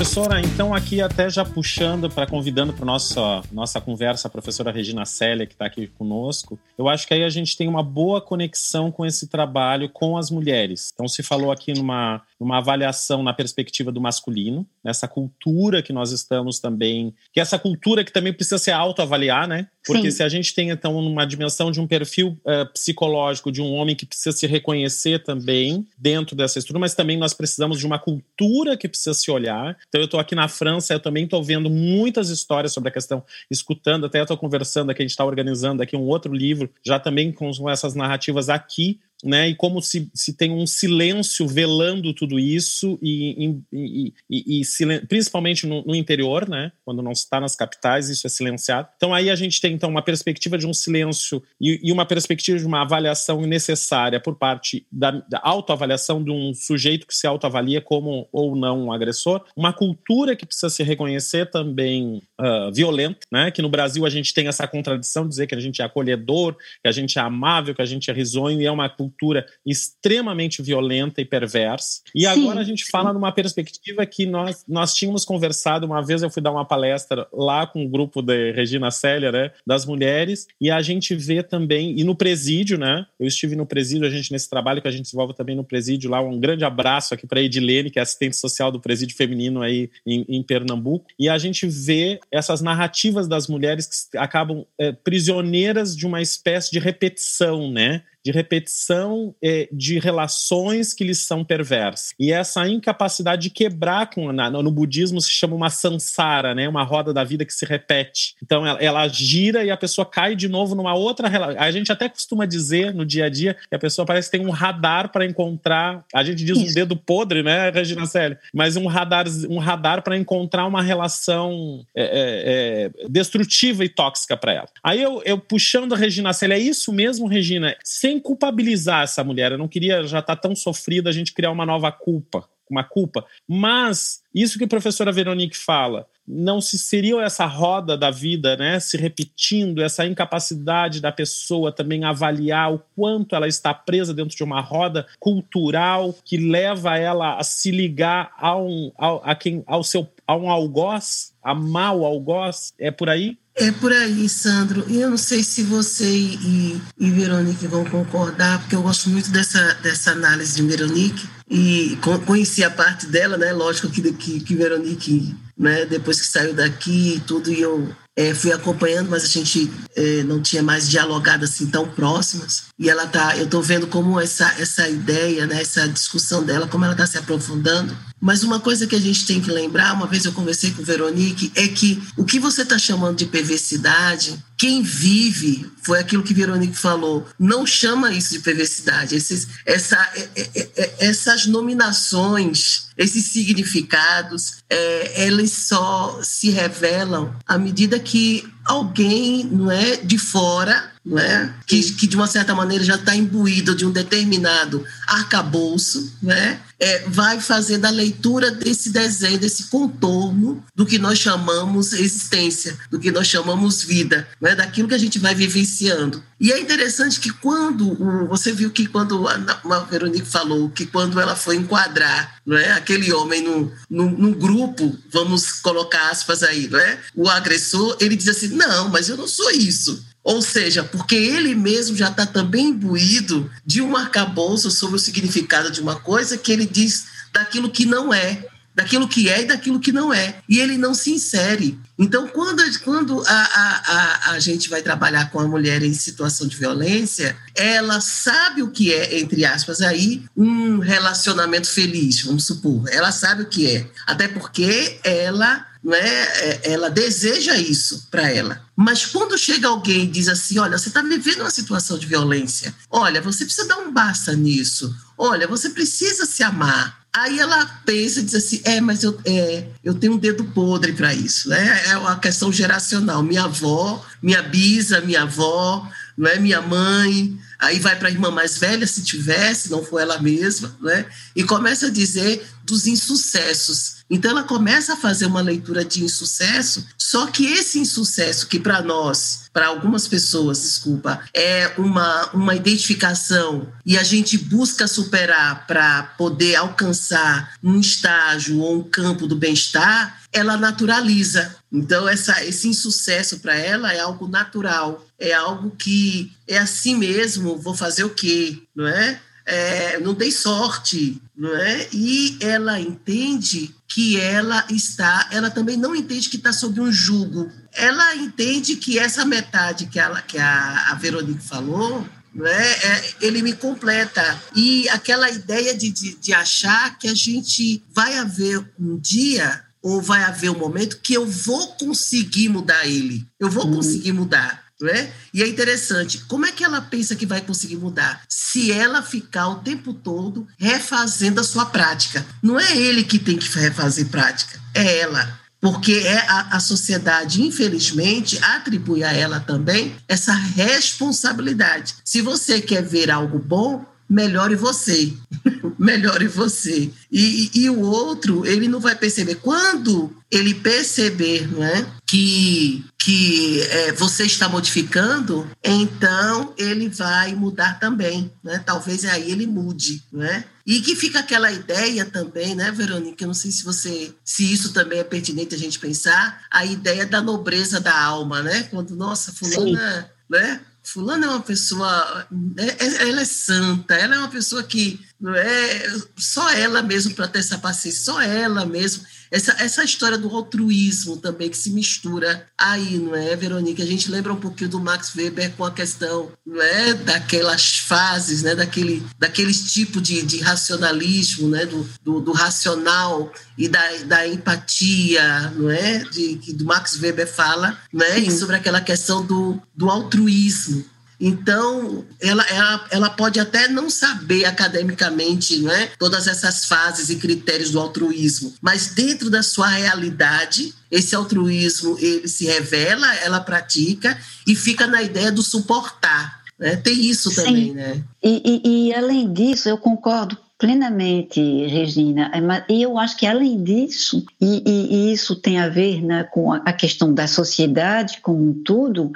Professora, 0.00 0.40
então 0.40 0.72
aqui 0.72 1.02
até 1.02 1.28
já 1.28 1.44
puxando 1.44 2.08
para 2.08 2.26
convidando 2.26 2.72
para 2.72 2.86
nossa 2.86 3.42
nossa 3.52 3.82
conversa 3.82 4.28
a 4.28 4.30
professora 4.30 4.72
Regina 4.72 5.04
Célia 5.04 5.46
que 5.46 5.52
está 5.52 5.66
aqui 5.66 5.88
conosco, 5.88 6.58
eu 6.78 6.88
acho 6.88 7.06
que 7.06 7.12
aí 7.12 7.22
a 7.22 7.28
gente 7.28 7.54
tem 7.54 7.68
uma 7.68 7.82
boa 7.82 8.18
conexão 8.18 8.90
com 8.90 9.04
esse 9.04 9.28
trabalho 9.28 9.90
com 9.90 10.16
as 10.16 10.30
mulheres. 10.30 10.88
Então 10.94 11.06
se 11.06 11.22
falou 11.22 11.52
aqui 11.52 11.74
numa 11.74 12.22
numa 12.40 12.58
avaliação 12.58 13.22
na 13.22 13.34
perspectiva 13.34 13.92
do 13.92 14.00
masculino, 14.00 14.66
nessa 14.82 15.06
cultura 15.06 15.82
que 15.82 15.92
nós 15.92 16.10
estamos 16.10 16.58
também, 16.58 17.14
que 17.32 17.40
essa 17.40 17.58
cultura 17.58 18.02
que 18.02 18.12
também 18.12 18.32
precisa 18.32 18.56
se 18.56 18.70
autoavaliar, 18.70 19.46
né? 19.46 19.68
Porque 19.86 20.10
Sim. 20.10 20.16
se 20.16 20.22
a 20.22 20.28
gente 20.28 20.54
tem 20.54 20.70
então 20.70 20.96
uma 20.96 21.26
dimensão 21.26 21.70
de 21.70 21.80
um 21.80 21.86
perfil 21.86 22.38
uh, 22.44 22.70
psicológico 22.72 23.52
de 23.52 23.60
um 23.60 23.72
homem 23.72 23.94
que 23.94 24.06
precisa 24.06 24.32
se 24.32 24.46
reconhecer 24.46 25.22
também 25.22 25.86
dentro 25.98 26.34
dessa 26.34 26.58
estrutura, 26.58 26.80
mas 26.80 26.94
também 26.94 27.18
nós 27.18 27.34
precisamos 27.34 27.78
de 27.78 27.86
uma 27.86 27.98
cultura 27.98 28.76
que 28.76 28.88
precisa 28.88 29.12
se 29.12 29.30
olhar. 29.30 29.76
Então 29.88 30.00
eu 30.00 30.06
estou 30.06 30.18
aqui 30.18 30.34
na 30.34 30.48
França, 30.48 30.94
eu 30.94 31.00
também 31.00 31.24
estou 31.24 31.42
vendo 31.42 31.68
muitas 31.68 32.30
histórias 32.30 32.72
sobre 32.72 32.88
a 32.88 32.92
questão, 32.92 33.22
escutando, 33.50 34.06
até 34.06 34.20
estou 34.22 34.36
conversando 34.36 34.90
aqui, 34.90 35.02
a 35.02 35.04
gente 35.04 35.10
está 35.10 35.24
organizando 35.24 35.82
aqui 35.82 35.96
um 35.96 36.06
outro 36.06 36.32
livro, 36.32 36.70
já 36.84 36.98
também 36.98 37.32
com 37.32 37.68
essas 37.68 37.94
narrativas 37.94 38.48
aqui 38.48 38.98
né? 39.24 39.48
E 39.48 39.54
como 39.54 39.80
se, 39.80 40.10
se 40.14 40.36
tem 40.36 40.50
um 40.50 40.66
silêncio 40.66 41.46
velando 41.46 42.12
tudo 42.12 42.38
isso 42.38 42.98
e, 43.02 43.54
e, 43.72 44.12
e, 44.28 44.60
e 44.60 45.06
principalmente 45.06 45.66
no, 45.66 45.82
no, 45.84 45.94
interior, 45.94 46.48
né? 46.48 46.72
Quando 46.84 47.02
não 47.02 47.12
está 47.12 47.40
nas 47.40 47.54
capitais, 47.54 48.08
isso 48.08 48.26
é 48.26 48.30
silenciado. 48.30 48.88
Então 48.96 49.14
aí 49.14 49.30
a 49.30 49.34
gente 49.34 49.60
tem 49.60 49.74
então 49.74 49.90
uma 49.90 50.02
perspectiva 50.02 50.56
de 50.56 50.66
um 50.66 50.74
silêncio 50.74 51.42
e, 51.60 51.90
uma 51.92 52.06
perspectiva 52.06 52.58
de 52.58 52.66
uma 52.66 52.82
avaliação 52.82 53.42
necessária 53.42 54.20
por 54.20 54.36
parte 54.36 54.86
da, 54.90 55.10
da 55.10 55.40
autoavaliação 55.42 56.22
de 56.22 56.30
um 56.30 56.54
sujeito 56.54 57.06
que 57.06 57.14
se 57.14 57.26
autoavalia 57.26 57.80
como 57.80 58.28
ou 58.32 58.56
não 58.56 58.84
um 58.84 58.92
agressor, 58.92 59.44
uma 59.56 59.72
cultura 59.72 60.34
que 60.34 60.46
precisa 60.46 60.70
se 60.70 60.82
reconhecer 60.82 61.50
também 61.50 62.22
uh, 62.40 62.72
violenta, 62.72 63.20
né? 63.30 63.50
Que 63.50 63.62
no 63.62 63.68
Brasil 63.68 64.06
a 64.06 64.10
gente 64.10 64.32
tem 64.32 64.48
essa 64.48 64.66
contradição 64.66 65.24
de 65.24 65.30
dizer 65.30 65.46
que 65.46 65.54
a 65.54 65.60
gente 65.60 65.82
é 65.82 65.84
acolhedor, 65.84 66.56
que 66.82 66.88
a 66.88 66.92
gente 66.92 67.18
é 67.18 67.22
amável, 67.22 67.74
que 67.74 67.82
a 67.82 67.86
gente 67.86 68.10
é 68.10 68.14
risonho 68.14 68.60
e 68.60 68.66
é 68.66 68.70
uma 68.70 68.88
cultura 68.88 69.09
cultura 69.10 69.44
extremamente 69.66 70.62
violenta 70.62 71.20
e 71.20 71.24
perversa. 71.24 72.00
E 72.14 72.20
Sim. 72.20 72.26
agora 72.26 72.60
a 72.60 72.64
gente 72.64 72.84
fala 72.90 73.12
numa 73.12 73.32
perspectiva 73.32 74.06
que 74.06 74.24
nós, 74.24 74.64
nós 74.68 74.94
tínhamos 74.94 75.24
conversado, 75.24 75.84
uma 75.86 76.04
vez 76.04 76.22
eu 76.22 76.30
fui 76.30 76.40
dar 76.40 76.52
uma 76.52 76.64
palestra 76.64 77.26
lá 77.32 77.66
com 77.66 77.80
o 77.80 77.86
um 77.86 77.90
grupo 77.90 78.22
de 78.22 78.52
Regina 78.52 78.90
Célia, 78.90 79.32
né, 79.32 79.50
das 79.66 79.84
mulheres, 79.84 80.46
e 80.60 80.70
a 80.70 80.80
gente 80.80 81.14
vê 81.14 81.42
também, 81.42 81.98
e 81.98 82.04
no 82.04 82.14
presídio, 82.14 82.78
né, 82.78 83.06
eu 83.18 83.26
estive 83.26 83.56
no 83.56 83.66
presídio, 83.66 84.06
a 84.06 84.10
gente 84.10 84.32
nesse 84.32 84.48
trabalho 84.48 84.80
que 84.80 84.88
a 84.88 84.90
gente 84.90 85.02
desenvolve 85.02 85.34
também 85.34 85.56
no 85.56 85.64
presídio 85.64 86.10
lá, 86.10 86.20
um 86.20 86.38
grande 86.38 86.64
abraço 86.64 87.14
aqui 87.14 87.26
para 87.26 87.40
Edilene, 87.40 87.90
que 87.90 87.98
é 87.98 88.02
assistente 88.02 88.36
social 88.36 88.70
do 88.70 88.80
presídio 88.80 89.16
feminino 89.16 89.62
aí 89.62 89.90
em, 90.06 90.24
em, 90.28 90.42
Pernambuco, 90.42 91.06
e 91.18 91.28
a 91.28 91.38
gente 91.38 91.66
vê 91.66 92.20
essas 92.30 92.60
narrativas 92.60 93.26
das 93.26 93.48
mulheres 93.48 94.08
que 94.10 94.18
acabam 94.18 94.64
é, 94.78 94.92
prisioneiras 94.92 95.96
de 95.96 96.06
uma 96.06 96.22
espécie 96.22 96.70
de 96.70 96.78
repetição, 96.78 97.70
né, 97.70 98.02
de 98.24 98.30
repetição 98.32 99.34
é, 99.42 99.68
de 99.72 99.98
relações 99.98 100.92
que 100.92 101.04
lhes 101.04 101.18
são 101.18 101.44
perversas. 101.44 102.12
E 102.18 102.32
essa 102.32 102.68
incapacidade 102.68 103.42
de 103.42 103.50
quebrar 103.50 104.10
com 104.10 104.32
na, 104.32 104.50
no 104.50 104.70
budismo 104.70 105.20
se 105.20 105.30
chama 105.30 105.56
uma 105.56 105.70
samsara, 105.70 106.54
né? 106.54 106.68
Uma 106.68 106.84
roda 106.84 107.12
da 107.12 107.24
vida 107.24 107.44
que 107.44 107.52
se 107.52 107.64
repete. 107.64 108.34
Então 108.42 108.66
ela, 108.66 108.78
ela 108.80 109.08
gira 109.08 109.64
e 109.64 109.70
a 109.70 109.76
pessoa 109.76 110.04
cai 110.04 110.36
de 110.36 110.48
novo 110.48 110.74
numa 110.74 110.94
outra 110.94 111.28
relação. 111.28 111.60
A 111.60 111.70
gente 111.70 111.90
até 111.90 112.08
costuma 112.08 112.44
dizer 112.46 112.94
no 112.94 113.04
dia 113.04 113.26
a 113.26 113.28
dia 113.28 113.54
que 113.54 113.74
a 113.74 113.78
pessoa 113.78 114.04
parece 114.04 114.30
que 114.30 114.36
tem 114.36 114.46
um 114.46 114.50
radar 114.50 115.10
para 115.10 115.24
encontrar. 115.24 116.04
A 116.14 116.22
gente 116.22 116.44
diz 116.44 116.58
um 116.58 116.72
dedo 116.72 116.96
podre, 116.96 117.42
né, 117.42 117.70
Regina 117.70 118.06
Célia? 118.06 118.38
Mas 118.52 118.76
um 118.76 118.86
radar, 118.86 119.26
um 119.48 119.58
radar 119.58 120.02
para 120.02 120.16
encontrar 120.16 120.66
uma 120.66 120.82
relação 120.82 121.84
é, 121.94 122.02
é, 122.02 123.02
é 123.04 123.08
destrutiva 123.08 123.84
e 123.84 123.88
tóxica 123.88 124.36
para 124.36 124.52
ela. 124.52 124.68
Aí 124.82 125.00
eu, 125.00 125.22
eu 125.24 125.38
puxando 125.38 125.94
a 125.94 125.96
Regina 125.96 126.32
Célia, 126.32 126.56
é 126.56 126.58
isso 126.58 126.92
mesmo, 126.92 127.26
Regina? 127.26 127.74
Sem 128.10 128.18
culpabilizar 128.18 129.04
essa 129.04 129.22
mulher. 129.22 129.52
Eu 129.52 129.58
não 129.58 129.68
queria 129.68 130.02
já 130.02 130.18
estar 130.18 130.34
tá 130.34 130.42
tão 130.42 130.56
sofrida 130.56 131.08
a 131.08 131.12
gente 131.12 131.32
criar 131.32 131.52
uma 131.52 131.64
nova 131.64 131.92
culpa 131.92 132.48
uma 132.70 132.84
culpa, 132.84 133.26
mas 133.48 134.22
isso 134.32 134.56
que 134.56 134.64
a 134.64 134.68
professora 134.68 135.10
Veronique 135.10 135.56
fala, 135.56 136.06
não 136.26 136.60
se 136.60 136.78
seria 136.78 137.20
essa 137.22 137.44
roda 137.44 137.98
da 137.98 138.10
vida, 138.10 138.56
né, 138.56 138.78
se 138.78 138.96
repetindo, 138.96 139.82
essa 139.82 140.06
incapacidade 140.06 141.00
da 141.00 141.10
pessoa 141.10 141.72
também 141.72 142.04
avaliar 142.04 142.72
o 142.72 142.80
quanto 142.94 143.34
ela 143.34 143.48
está 143.48 143.74
presa 143.74 144.14
dentro 144.14 144.36
de 144.36 144.44
uma 144.44 144.60
roda 144.60 145.06
cultural 145.18 146.14
que 146.24 146.36
leva 146.36 146.96
ela 146.96 147.36
a 147.36 147.42
se 147.42 147.72
ligar 147.72 148.32
a 148.38 148.56
um, 148.56 148.92
a, 148.96 149.32
a 149.32 149.34
quem, 149.34 149.64
ao 149.66 149.82
seu, 149.82 150.08
a 150.30 150.36
um 150.36 150.48
algoz, 150.48 151.32
a 151.42 151.56
mal 151.56 152.04
algoz, 152.04 152.72
é 152.78 152.92
por 152.92 153.08
aí? 153.08 153.36
É 153.56 153.72
por 153.72 153.92
aí, 153.92 154.28
Sandro. 154.28 154.84
E 154.88 155.00
eu 155.00 155.10
não 155.10 155.18
sei 155.18 155.42
se 155.42 155.64
você 155.64 156.08
e, 156.08 156.80
e 156.96 157.10
Veronique 157.10 157.66
vão 157.66 157.84
concordar, 157.84 158.60
porque 158.60 158.76
eu 158.76 158.82
gosto 158.82 159.10
muito 159.10 159.28
dessa, 159.32 159.74
dessa 159.82 160.12
análise 160.12 160.54
de 160.54 160.62
Veronique 160.62 161.28
e 161.50 161.98
conheci 162.26 162.62
a 162.62 162.70
parte 162.70 163.06
dela, 163.06 163.36
né? 163.36 163.52
Lógico 163.52 163.90
que, 163.90 164.12
que, 164.12 164.38
que 164.38 164.54
Veronique, 164.54 165.34
né? 165.58 165.84
Depois 165.84 166.20
que 166.20 166.28
saiu 166.28 166.54
daqui 166.54 167.16
e 167.16 167.20
tudo, 167.20 167.50
e 167.50 167.60
eu 167.60 167.92
é, 168.16 168.32
fui 168.32 168.52
acompanhando, 168.52 169.10
mas 169.10 169.24
a 169.24 169.28
gente 169.28 169.68
é, 169.96 170.22
não 170.22 170.40
tinha 170.40 170.62
mais 170.62 170.88
dialogado 170.88 171.44
assim 171.44 171.66
tão 171.66 171.88
próximas. 171.88 172.66
E 172.78 172.88
ela 172.88 173.06
tá, 173.06 173.36
eu 173.36 173.46
estou 173.46 173.62
vendo 173.62 173.88
como 173.88 174.20
essa 174.20 174.54
essa 174.60 174.88
ideia, 174.88 175.46
né, 175.46 175.60
essa 175.60 175.88
discussão 175.88 176.44
dela, 176.44 176.68
como 176.68 176.84
ela 176.84 176.94
está 176.94 177.06
se 177.06 177.18
aprofundando. 177.18 177.96
Mas 178.20 178.42
uma 178.42 178.60
coisa 178.60 178.86
que 178.86 178.94
a 178.94 179.00
gente 179.00 179.26
tem 179.26 179.40
que 179.40 179.50
lembrar, 179.50 179.94
uma 179.94 180.06
vez 180.06 180.24
eu 180.24 180.32
conversei 180.32 180.70
com 180.72 180.82
Veronique, 180.82 181.50
é 181.54 181.66
que 181.68 182.02
o 182.16 182.24
que 182.24 182.38
você 182.38 182.62
está 182.62 182.78
chamando 182.78 183.16
de 183.16 183.24
perversidade, 183.24 184.38
quem 184.58 184.82
vive, 184.82 185.66
foi 185.82 185.98
aquilo 185.98 186.22
que 186.22 186.34
Veronique 186.34 186.76
falou, 186.76 187.26
não 187.38 187.66
chama 187.66 188.12
isso 188.12 188.32
de 188.32 188.40
perversidade. 188.40 189.14
Esses, 189.14 189.48
essa, 189.64 189.96
é, 190.14 190.28
é, 190.36 190.68
é, 190.76 190.94
essas 191.00 191.46
nominações, 191.46 192.88
esses 192.98 193.24
significados, 193.24 194.56
é, 194.68 195.24
eles 195.26 195.52
só 195.52 196.20
se 196.22 196.50
revelam 196.50 197.34
à 197.46 197.56
medida 197.56 197.98
que 197.98 198.46
alguém 198.66 199.44
não 199.44 199.70
é 199.70 199.96
de 199.96 200.18
fora 200.18 200.92
né? 201.04 201.54
que, 201.66 201.80
que 201.94 202.06
de 202.06 202.16
uma 202.16 202.26
certa 202.26 202.54
maneira 202.54 202.84
já 202.84 202.96
está 202.96 203.14
imbuído 203.14 203.74
de 203.74 203.86
um 203.86 203.90
determinado 203.90 204.84
arcabouço, 205.06 206.12
né? 206.22 206.60
É, 206.78 207.04
vai 207.08 207.38
fazendo 207.38 207.84
a 207.84 207.90
leitura 207.90 208.50
desse 208.50 208.88
desenho, 208.88 209.38
desse 209.38 209.64
contorno 209.64 210.64
do 210.74 210.86
que 210.86 210.98
nós 210.98 211.18
chamamos 211.18 211.92
existência, 211.92 212.78
do 212.90 212.98
que 212.98 213.12
nós 213.12 213.26
chamamos 213.26 213.82
vida, 213.82 214.26
né? 214.40 214.54
daquilo 214.54 214.88
que 214.88 214.94
a 214.94 214.98
gente 214.98 215.18
vai 215.18 215.34
vivenciando. 215.34 216.22
E 216.40 216.50
é 216.50 216.58
interessante 216.58 217.20
que 217.20 217.30
quando 217.34 217.94
você 218.26 218.50
viu 218.50 218.70
que 218.70 218.86
quando 218.86 219.28
a, 219.28 219.80
Veronique 219.90 220.26
falou 220.26 220.70
que 220.70 220.86
quando 220.86 221.20
ela 221.20 221.36
foi 221.36 221.56
enquadrar 221.56 222.40
não 222.46 222.56
é, 222.56 222.72
aquele 222.72 223.12
homem 223.12 223.42
no, 223.42 223.70
no, 223.90 224.10
no 224.10 224.34
grupo, 224.34 224.98
vamos 225.12 225.52
colocar 225.60 226.10
aspas 226.10 226.42
aí, 226.42 226.66
não 226.66 226.78
é? 226.78 226.98
o 227.14 227.28
agressor, 227.28 227.94
ele 228.00 228.16
diz 228.16 228.28
assim: 228.28 228.48
não, 228.48 228.88
mas 228.88 229.10
eu 229.10 229.18
não 229.18 229.28
sou 229.28 229.50
isso. 229.50 230.02
Ou 230.22 230.42
seja, 230.42 230.84
porque 230.84 231.14
ele 231.14 231.54
mesmo 231.54 231.96
já 231.96 232.08
está 232.08 232.26
também 232.26 232.68
imbuído 232.68 233.50
de 233.64 233.80
um 233.80 233.96
arcabouço 233.96 234.70
sobre 234.70 234.96
o 234.96 234.98
significado 234.98 235.70
de 235.70 235.80
uma 235.80 235.96
coisa 235.96 236.36
que 236.36 236.52
ele 236.52 236.66
diz 236.66 237.06
daquilo 237.32 237.70
que 237.70 237.86
não 237.86 238.12
é, 238.12 238.46
daquilo 238.80 239.06
que 239.06 239.28
é 239.28 239.42
e 239.42 239.46
daquilo 239.46 239.78
que 239.78 239.92
não 239.92 240.12
é. 240.12 240.36
E 240.48 240.58
ele 240.58 240.78
não 240.78 240.94
se 240.94 241.12
insere. 241.12 241.78
Então, 241.98 242.26
quando, 242.26 242.62
quando 242.80 243.22
a, 243.26 243.30
a, 243.30 244.30
a, 244.30 244.30
a 244.32 244.38
gente 244.38 244.70
vai 244.70 244.80
trabalhar 244.80 245.30
com 245.30 245.38
a 245.38 245.46
mulher 245.46 245.82
em 245.82 245.92
situação 245.92 246.48
de 246.48 246.56
violência, 246.56 247.36
ela 247.54 248.00
sabe 248.00 248.62
o 248.62 248.70
que 248.70 248.92
é, 248.92 249.18
entre 249.20 249.44
aspas, 249.44 249.82
aí, 249.82 250.24
um 250.34 250.78
relacionamento 250.78 251.68
feliz, 251.68 252.22
vamos 252.22 252.46
supor. 252.46 252.84
Ela 252.90 253.12
sabe 253.12 253.42
o 253.42 253.48
que 253.48 253.70
é. 253.70 253.86
Até 254.06 254.28
porque 254.28 254.98
ela 255.04 255.66
não 255.82 255.94
é, 255.94 256.00
é 256.02 256.72
ela 256.72 256.90
deseja 256.90 257.56
isso 257.56 258.06
para 258.10 258.30
ela. 258.30 258.62
Mas 258.76 259.04
quando 259.04 259.36
chega 259.36 259.68
alguém 259.68 260.04
e 260.04 260.06
diz 260.06 260.28
assim: 260.28 260.58
olha, 260.58 260.78
você 260.78 260.88
está 260.88 261.02
vivendo 261.02 261.40
uma 261.40 261.50
situação 261.50 261.98
de 261.98 262.06
violência, 262.06 262.74
olha, 262.90 263.20
você 263.20 263.44
precisa 263.44 263.68
dar 263.68 263.78
um 263.78 263.92
basta 263.92 264.34
nisso, 264.34 264.94
olha, 265.16 265.46
você 265.46 265.70
precisa 265.70 266.24
se 266.24 266.42
amar. 266.42 266.99
Aí 267.12 267.40
ela 267.40 267.66
pensa 267.84 268.20
e 268.20 268.22
diz 268.22 268.34
assim: 268.34 268.60
é, 268.64 268.80
mas 268.80 269.02
eu, 269.02 269.18
é, 269.24 269.66
eu 269.82 269.94
tenho 269.94 270.14
um 270.14 270.18
dedo 270.18 270.44
podre 270.44 270.92
para 270.92 271.12
isso. 271.12 271.48
Né? 271.48 271.82
É 271.88 271.96
uma 271.96 272.18
questão 272.18 272.52
geracional. 272.52 273.22
Minha 273.22 273.44
avó, 273.44 274.04
minha 274.22 274.42
bisa, 274.42 275.00
minha 275.00 275.22
avó, 275.22 275.88
não 276.16 276.30
é? 276.30 276.38
minha 276.38 276.60
mãe, 276.60 277.36
aí 277.60 277.78
vai 277.78 277.96
para 277.96 278.08
a 278.08 278.10
irmã 278.10 278.30
mais 278.30 278.58
velha, 278.58 278.86
se 278.86 279.02
tivesse, 279.02 279.70
não 279.70 279.84
foi 279.84 280.02
ela 280.02 280.18
mesma, 280.18 280.74
né? 280.80 281.06
e 281.36 281.44
começa 281.44 281.86
a 281.86 281.90
dizer 281.90 282.44
dos 282.64 282.86
insucessos. 282.86 284.00
Então 284.08 284.30
ela 284.30 284.42
começa 284.42 284.94
a 284.94 284.96
fazer 284.96 285.26
uma 285.26 285.40
leitura 285.40 285.84
de 285.84 286.02
insucesso, 286.02 286.84
só 286.98 287.26
que 287.26 287.46
esse 287.46 287.78
insucesso 287.78 288.46
que 288.46 288.58
para 288.58 288.82
nós, 288.82 289.42
para 289.52 289.68
algumas 289.68 290.08
pessoas, 290.08 290.60
desculpa, 290.62 291.20
é 291.34 291.72
uma, 291.78 292.30
uma 292.32 292.54
identificação 292.54 293.68
e 293.84 293.96
a 293.96 294.02
gente 294.02 294.36
busca 294.36 294.88
superar 294.88 295.66
para 295.66 296.02
poder 296.16 296.56
alcançar 296.56 297.54
um 297.62 297.78
estágio 297.78 298.58
ou 298.58 298.78
um 298.78 298.82
campo 298.82 299.26
do 299.26 299.36
bem-estar, 299.36 300.19
ela 300.32 300.56
naturaliza. 300.56 301.56
Então 301.72 302.08
essa, 302.08 302.44
esse 302.44 302.68
insucesso 302.68 303.40
para 303.40 303.54
ela 303.54 303.92
é 303.92 304.00
algo 304.00 304.28
natural, 304.28 305.06
é 305.18 305.32
algo 305.32 305.70
que 305.72 306.32
é 306.46 306.58
assim 306.58 306.96
mesmo, 306.96 307.58
vou 307.58 307.74
fazer 307.74 308.04
o 308.04 308.10
quê, 308.10 308.62
não 308.74 308.86
é? 308.86 309.20
é, 309.50 309.98
não 309.98 310.14
dei 310.14 310.30
sorte, 310.30 311.20
não 311.36 311.54
é? 311.56 311.88
E 311.92 312.38
ela 312.40 312.80
entende 312.80 313.74
que 313.88 314.18
ela 314.18 314.64
está, 314.70 315.28
ela 315.32 315.50
também 315.50 315.76
não 315.76 315.94
entende 315.94 316.28
que 316.28 316.36
está 316.36 316.52
sob 316.52 316.80
um 316.80 316.92
jugo. 316.92 317.50
Ela 317.72 318.14
entende 318.14 318.76
que 318.76 318.98
essa 318.98 319.24
metade 319.24 319.86
que, 319.86 319.98
ela, 319.98 320.22
que 320.22 320.38
a, 320.38 320.90
a 320.90 320.94
Veronique 320.94 321.42
falou, 321.42 322.06
é? 322.44 322.86
é, 322.86 323.14
ele 323.20 323.42
me 323.42 323.52
completa. 323.52 324.40
E 324.54 324.88
aquela 324.90 325.28
ideia 325.28 325.76
de, 325.76 325.90
de, 325.90 326.14
de 326.14 326.32
achar 326.32 326.96
que 326.96 327.08
a 327.08 327.14
gente 327.14 327.82
vai 327.92 328.18
haver 328.18 328.64
um 328.78 328.96
dia 328.96 329.64
ou 329.82 330.00
vai 330.00 330.22
haver 330.22 330.50
um 330.50 330.58
momento 330.58 330.98
que 331.02 331.14
eu 331.14 331.26
vou 331.26 331.68
conseguir 331.74 332.48
mudar 332.48 332.86
ele, 332.86 333.26
eu 333.38 333.50
vou 333.50 333.66
uhum. 333.66 333.76
conseguir 333.76 334.12
mudar. 334.12 334.70
É? 334.82 335.10
E 335.34 335.42
é 335.42 335.46
interessante, 335.46 336.24
como 336.26 336.46
é 336.46 336.52
que 336.52 336.64
ela 336.64 336.80
pensa 336.80 337.14
que 337.14 337.26
vai 337.26 337.42
conseguir 337.42 337.76
mudar? 337.76 338.22
Se 338.26 338.72
ela 338.72 339.02
ficar 339.02 339.48
o 339.48 339.56
tempo 339.56 339.92
todo 339.92 340.48
refazendo 340.58 341.38
a 341.38 341.44
sua 341.44 341.66
prática. 341.66 342.24
Não 342.42 342.58
é 342.58 342.74
ele 342.74 343.04
que 343.04 343.18
tem 343.18 343.36
que 343.36 343.46
refazer 343.58 344.08
prática, 344.08 344.58
é 344.72 345.00
ela. 345.00 345.38
Porque 345.60 345.92
é 345.92 346.18
a, 346.26 346.56
a 346.56 346.60
sociedade, 346.60 347.42
infelizmente, 347.42 348.42
atribui 348.42 349.04
a 349.04 349.12
ela 349.12 349.38
também 349.38 349.94
essa 350.08 350.32
responsabilidade. 350.32 351.96
Se 352.02 352.22
você 352.22 352.62
quer 352.62 352.82
ver 352.82 353.10
algo 353.10 353.38
bom, 353.38 353.84
melhore 354.10 354.56
você. 354.56 355.12
melhore 355.78 356.26
você. 356.26 356.90
E, 357.10 357.50
e, 357.54 357.70
o 357.70 357.80
outro, 357.80 358.44
ele 358.44 358.66
não 358.66 358.80
vai 358.80 358.96
perceber. 358.96 359.36
Quando 359.36 360.14
ele 360.28 360.54
perceber 360.54 361.50
não 361.50 361.64
é, 361.64 361.86
que 362.04 362.84
que 362.98 363.62
é, 363.62 363.92
você 363.92 364.24
está 364.24 364.46
modificando, 364.46 365.50
então 365.64 366.52
ele 366.58 366.86
vai 366.90 367.34
mudar 367.34 367.80
também, 367.80 368.30
né? 368.44 368.62
Talvez 368.64 369.06
aí 369.06 369.30
ele 369.30 369.46
mude, 369.46 370.04
né? 370.12 370.44
E 370.66 370.82
que 370.82 370.94
fica 370.94 371.20
aquela 371.20 371.50
ideia 371.50 372.04
também, 372.04 372.54
né, 372.54 372.70
Verônica? 372.70 373.24
Eu 373.24 373.28
não 373.28 373.34
sei 373.34 373.50
se 373.50 373.64
você, 373.64 374.14
se 374.22 374.52
isso 374.52 374.74
também 374.74 374.98
é 374.98 375.04
pertinente 375.04 375.54
a 375.54 375.58
gente 375.58 375.78
pensar, 375.78 376.42
a 376.50 376.66
ideia 376.66 377.06
da 377.06 377.22
nobreza 377.22 377.80
da 377.80 377.98
alma, 377.98 378.42
né? 378.42 378.64
Quando 378.64 378.94
nossa, 378.94 379.32
fulana, 379.32 380.02
Sim. 380.02 380.08
né? 380.28 380.60
Fulana 380.82 381.26
é 381.26 381.28
uma 381.28 381.42
pessoa, 381.42 382.26
é, 382.56 382.84
é, 382.84 383.08
ela 383.08 383.20
é 383.20 383.24
santa, 383.24 383.94
ela 383.94 384.14
é 384.14 384.18
uma 384.18 384.30
pessoa 384.30 384.62
que 384.62 385.00
não 385.20 385.34
é? 385.34 386.00
Só 386.16 386.48
ela 386.50 386.82
mesmo 386.82 387.14
para 387.14 387.28
ter 387.28 387.40
essa 387.40 387.58
paciência, 387.58 388.04
só 388.04 388.20
ela 388.20 388.64
mesmo. 388.64 389.04
Essa, 389.30 389.52
essa 389.60 389.84
história 389.84 390.18
do 390.18 390.28
altruísmo 390.34 391.16
também 391.16 391.48
que 391.48 391.56
se 391.56 391.70
mistura 391.70 392.48
aí, 392.58 392.98
não 392.98 393.14
é, 393.14 393.36
Verônica? 393.36 393.80
A 393.80 393.86
gente 393.86 394.10
lembra 394.10 394.32
um 394.32 394.40
pouquinho 394.40 394.70
do 394.70 394.80
Max 394.80 395.14
Weber 395.14 395.52
com 395.52 395.64
a 395.64 395.70
questão 395.70 396.32
não 396.44 396.60
é, 396.60 396.94
daquelas 396.94 397.78
fases, 397.78 398.42
né, 398.42 398.56
daquele, 398.56 399.06
daqueles 399.18 399.72
tipos 399.72 400.02
de, 400.02 400.22
de 400.22 400.40
racionalismo, 400.40 401.48
né, 401.48 401.64
do, 401.64 401.88
do, 402.02 402.20
do, 402.20 402.32
racional 402.32 403.32
e 403.56 403.68
da, 403.68 403.82
da 404.06 404.26
empatia, 404.26 405.52
não 405.54 405.70
é, 405.70 405.98
de, 405.98 406.36
que 406.38 406.52
do 406.52 406.64
Max 406.64 406.98
Weber 407.00 407.32
fala, 407.32 407.78
né, 407.92 408.18
e 408.18 408.30
sobre 408.32 408.56
aquela 408.56 408.80
questão 408.80 409.24
do, 409.24 409.62
do 409.76 409.88
altruísmo. 409.88 410.84
Então, 411.20 412.04
ela, 412.18 412.42
ela, 412.48 412.86
ela 412.90 413.10
pode 413.10 413.38
até 413.38 413.68
não 413.68 413.90
saber 413.90 414.46
academicamente 414.46 415.58
né, 415.58 415.90
todas 415.98 416.26
essas 416.26 416.64
fases 416.64 417.10
e 417.10 417.16
critérios 417.16 417.70
do 417.70 417.78
altruísmo, 417.78 418.54
mas 418.62 418.94
dentro 418.94 419.28
da 419.28 419.42
sua 419.42 419.68
realidade, 419.68 420.72
esse 420.90 421.14
altruísmo 421.14 421.98
ele 421.98 422.26
se 422.26 422.46
revela, 422.46 423.14
ela 423.16 423.40
pratica 423.40 424.18
e 424.46 424.56
fica 424.56 424.86
na 424.86 425.02
ideia 425.02 425.30
do 425.30 425.42
suportar. 425.42 426.40
Né? 426.58 426.76
Tem 426.76 426.98
isso 426.98 427.34
também, 427.34 427.68
Sim. 427.68 427.72
né? 427.74 428.02
E, 428.22 428.62
e, 428.64 428.88
e 428.88 428.94
além 428.94 429.32
disso, 429.32 429.68
eu 429.68 429.76
concordo 429.76 430.36
plenamente, 430.58 431.40
Regina. 431.66 432.30
É, 432.34 432.72
e 432.72 432.82
eu 432.82 432.98
acho 432.98 433.16
que 433.16 433.26
além 433.26 433.64
disso, 433.64 434.24
e, 434.38 434.62
e, 434.64 434.94
e 434.94 435.12
isso 435.12 435.34
tem 435.34 435.58
a 435.58 435.68
ver 435.68 436.04
né, 436.04 436.24
com 436.24 436.52
a 436.52 436.72
questão 436.72 437.14
da 437.14 437.26
sociedade 437.26 438.20
como 438.20 438.50
um 438.50 438.62
todo, 438.62 439.10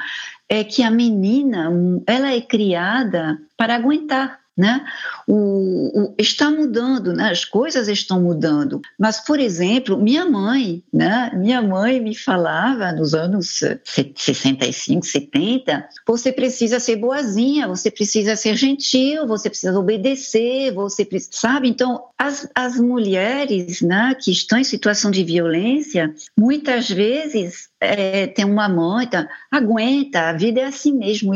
é 0.49 0.63
que 0.65 0.83
a 0.83 0.91
menina, 0.91 1.71
ela 2.07 2.33
é 2.33 2.41
criada 2.41 3.39
para 3.57 3.75
aguentar, 3.75 4.41
né? 4.57 4.85
O, 5.27 6.13
o, 6.13 6.15
está 6.19 6.51
mudando, 6.51 7.13
né? 7.13 7.31
as 7.31 7.45
coisas 7.45 7.89
estão 7.89 8.21
mudando. 8.21 8.81
Mas, 8.99 9.21
por 9.21 9.41
exemplo, 9.41 9.99
minha 9.99 10.25
mãe, 10.25 10.83
né? 10.93 11.33
minha 11.35 11.61
mãe 11.61 12.01
me 12.01 12.15
falava 12.15 12.93
nos 12.93 13.15
anos 13.15 13.61
65, 13.85 15.05
70, 15.05 15.89
você 16.07 16.33
precisa 16.33 16.79
ser 16.79 16.97
boazinha, 16.97 17.67
você 17.67 17.91
precisa 17.91 18.37
ser 18.37 18.57
gentil, 18.57 19.27
você 19.27 19.49
precisa 19.51 19.79
obedecer, 19.79 20.73
você 20.73 21.05
precisa, 21.05 21.33
sabe? 21.33 21.69
Então, 21.69 22.05
as, 22.17 22.49
as 22.55 22.79
mulheres 22.79 23.81
né, 23.83 24.15
que 24.21 24.31
estão 24.31 24.59
em 24.59 24.65
situação 24.65 25.11
de 25.11 25.25
violência, 25.25 26.15
muitas 26.37 26.89
vezes 26.89 27.69
é, 27.81 28.27
tem 28.27 28.45
uma 28.45 28.69
mãe, 28.69 29.07
tá, 29.07 29.29
aguenta, 29.51 30.29
a 30.29 30.33
vida 30.33 30.61
é 30.61 30.65
assim 30.65 30.93
mesmo. 30.93 31.35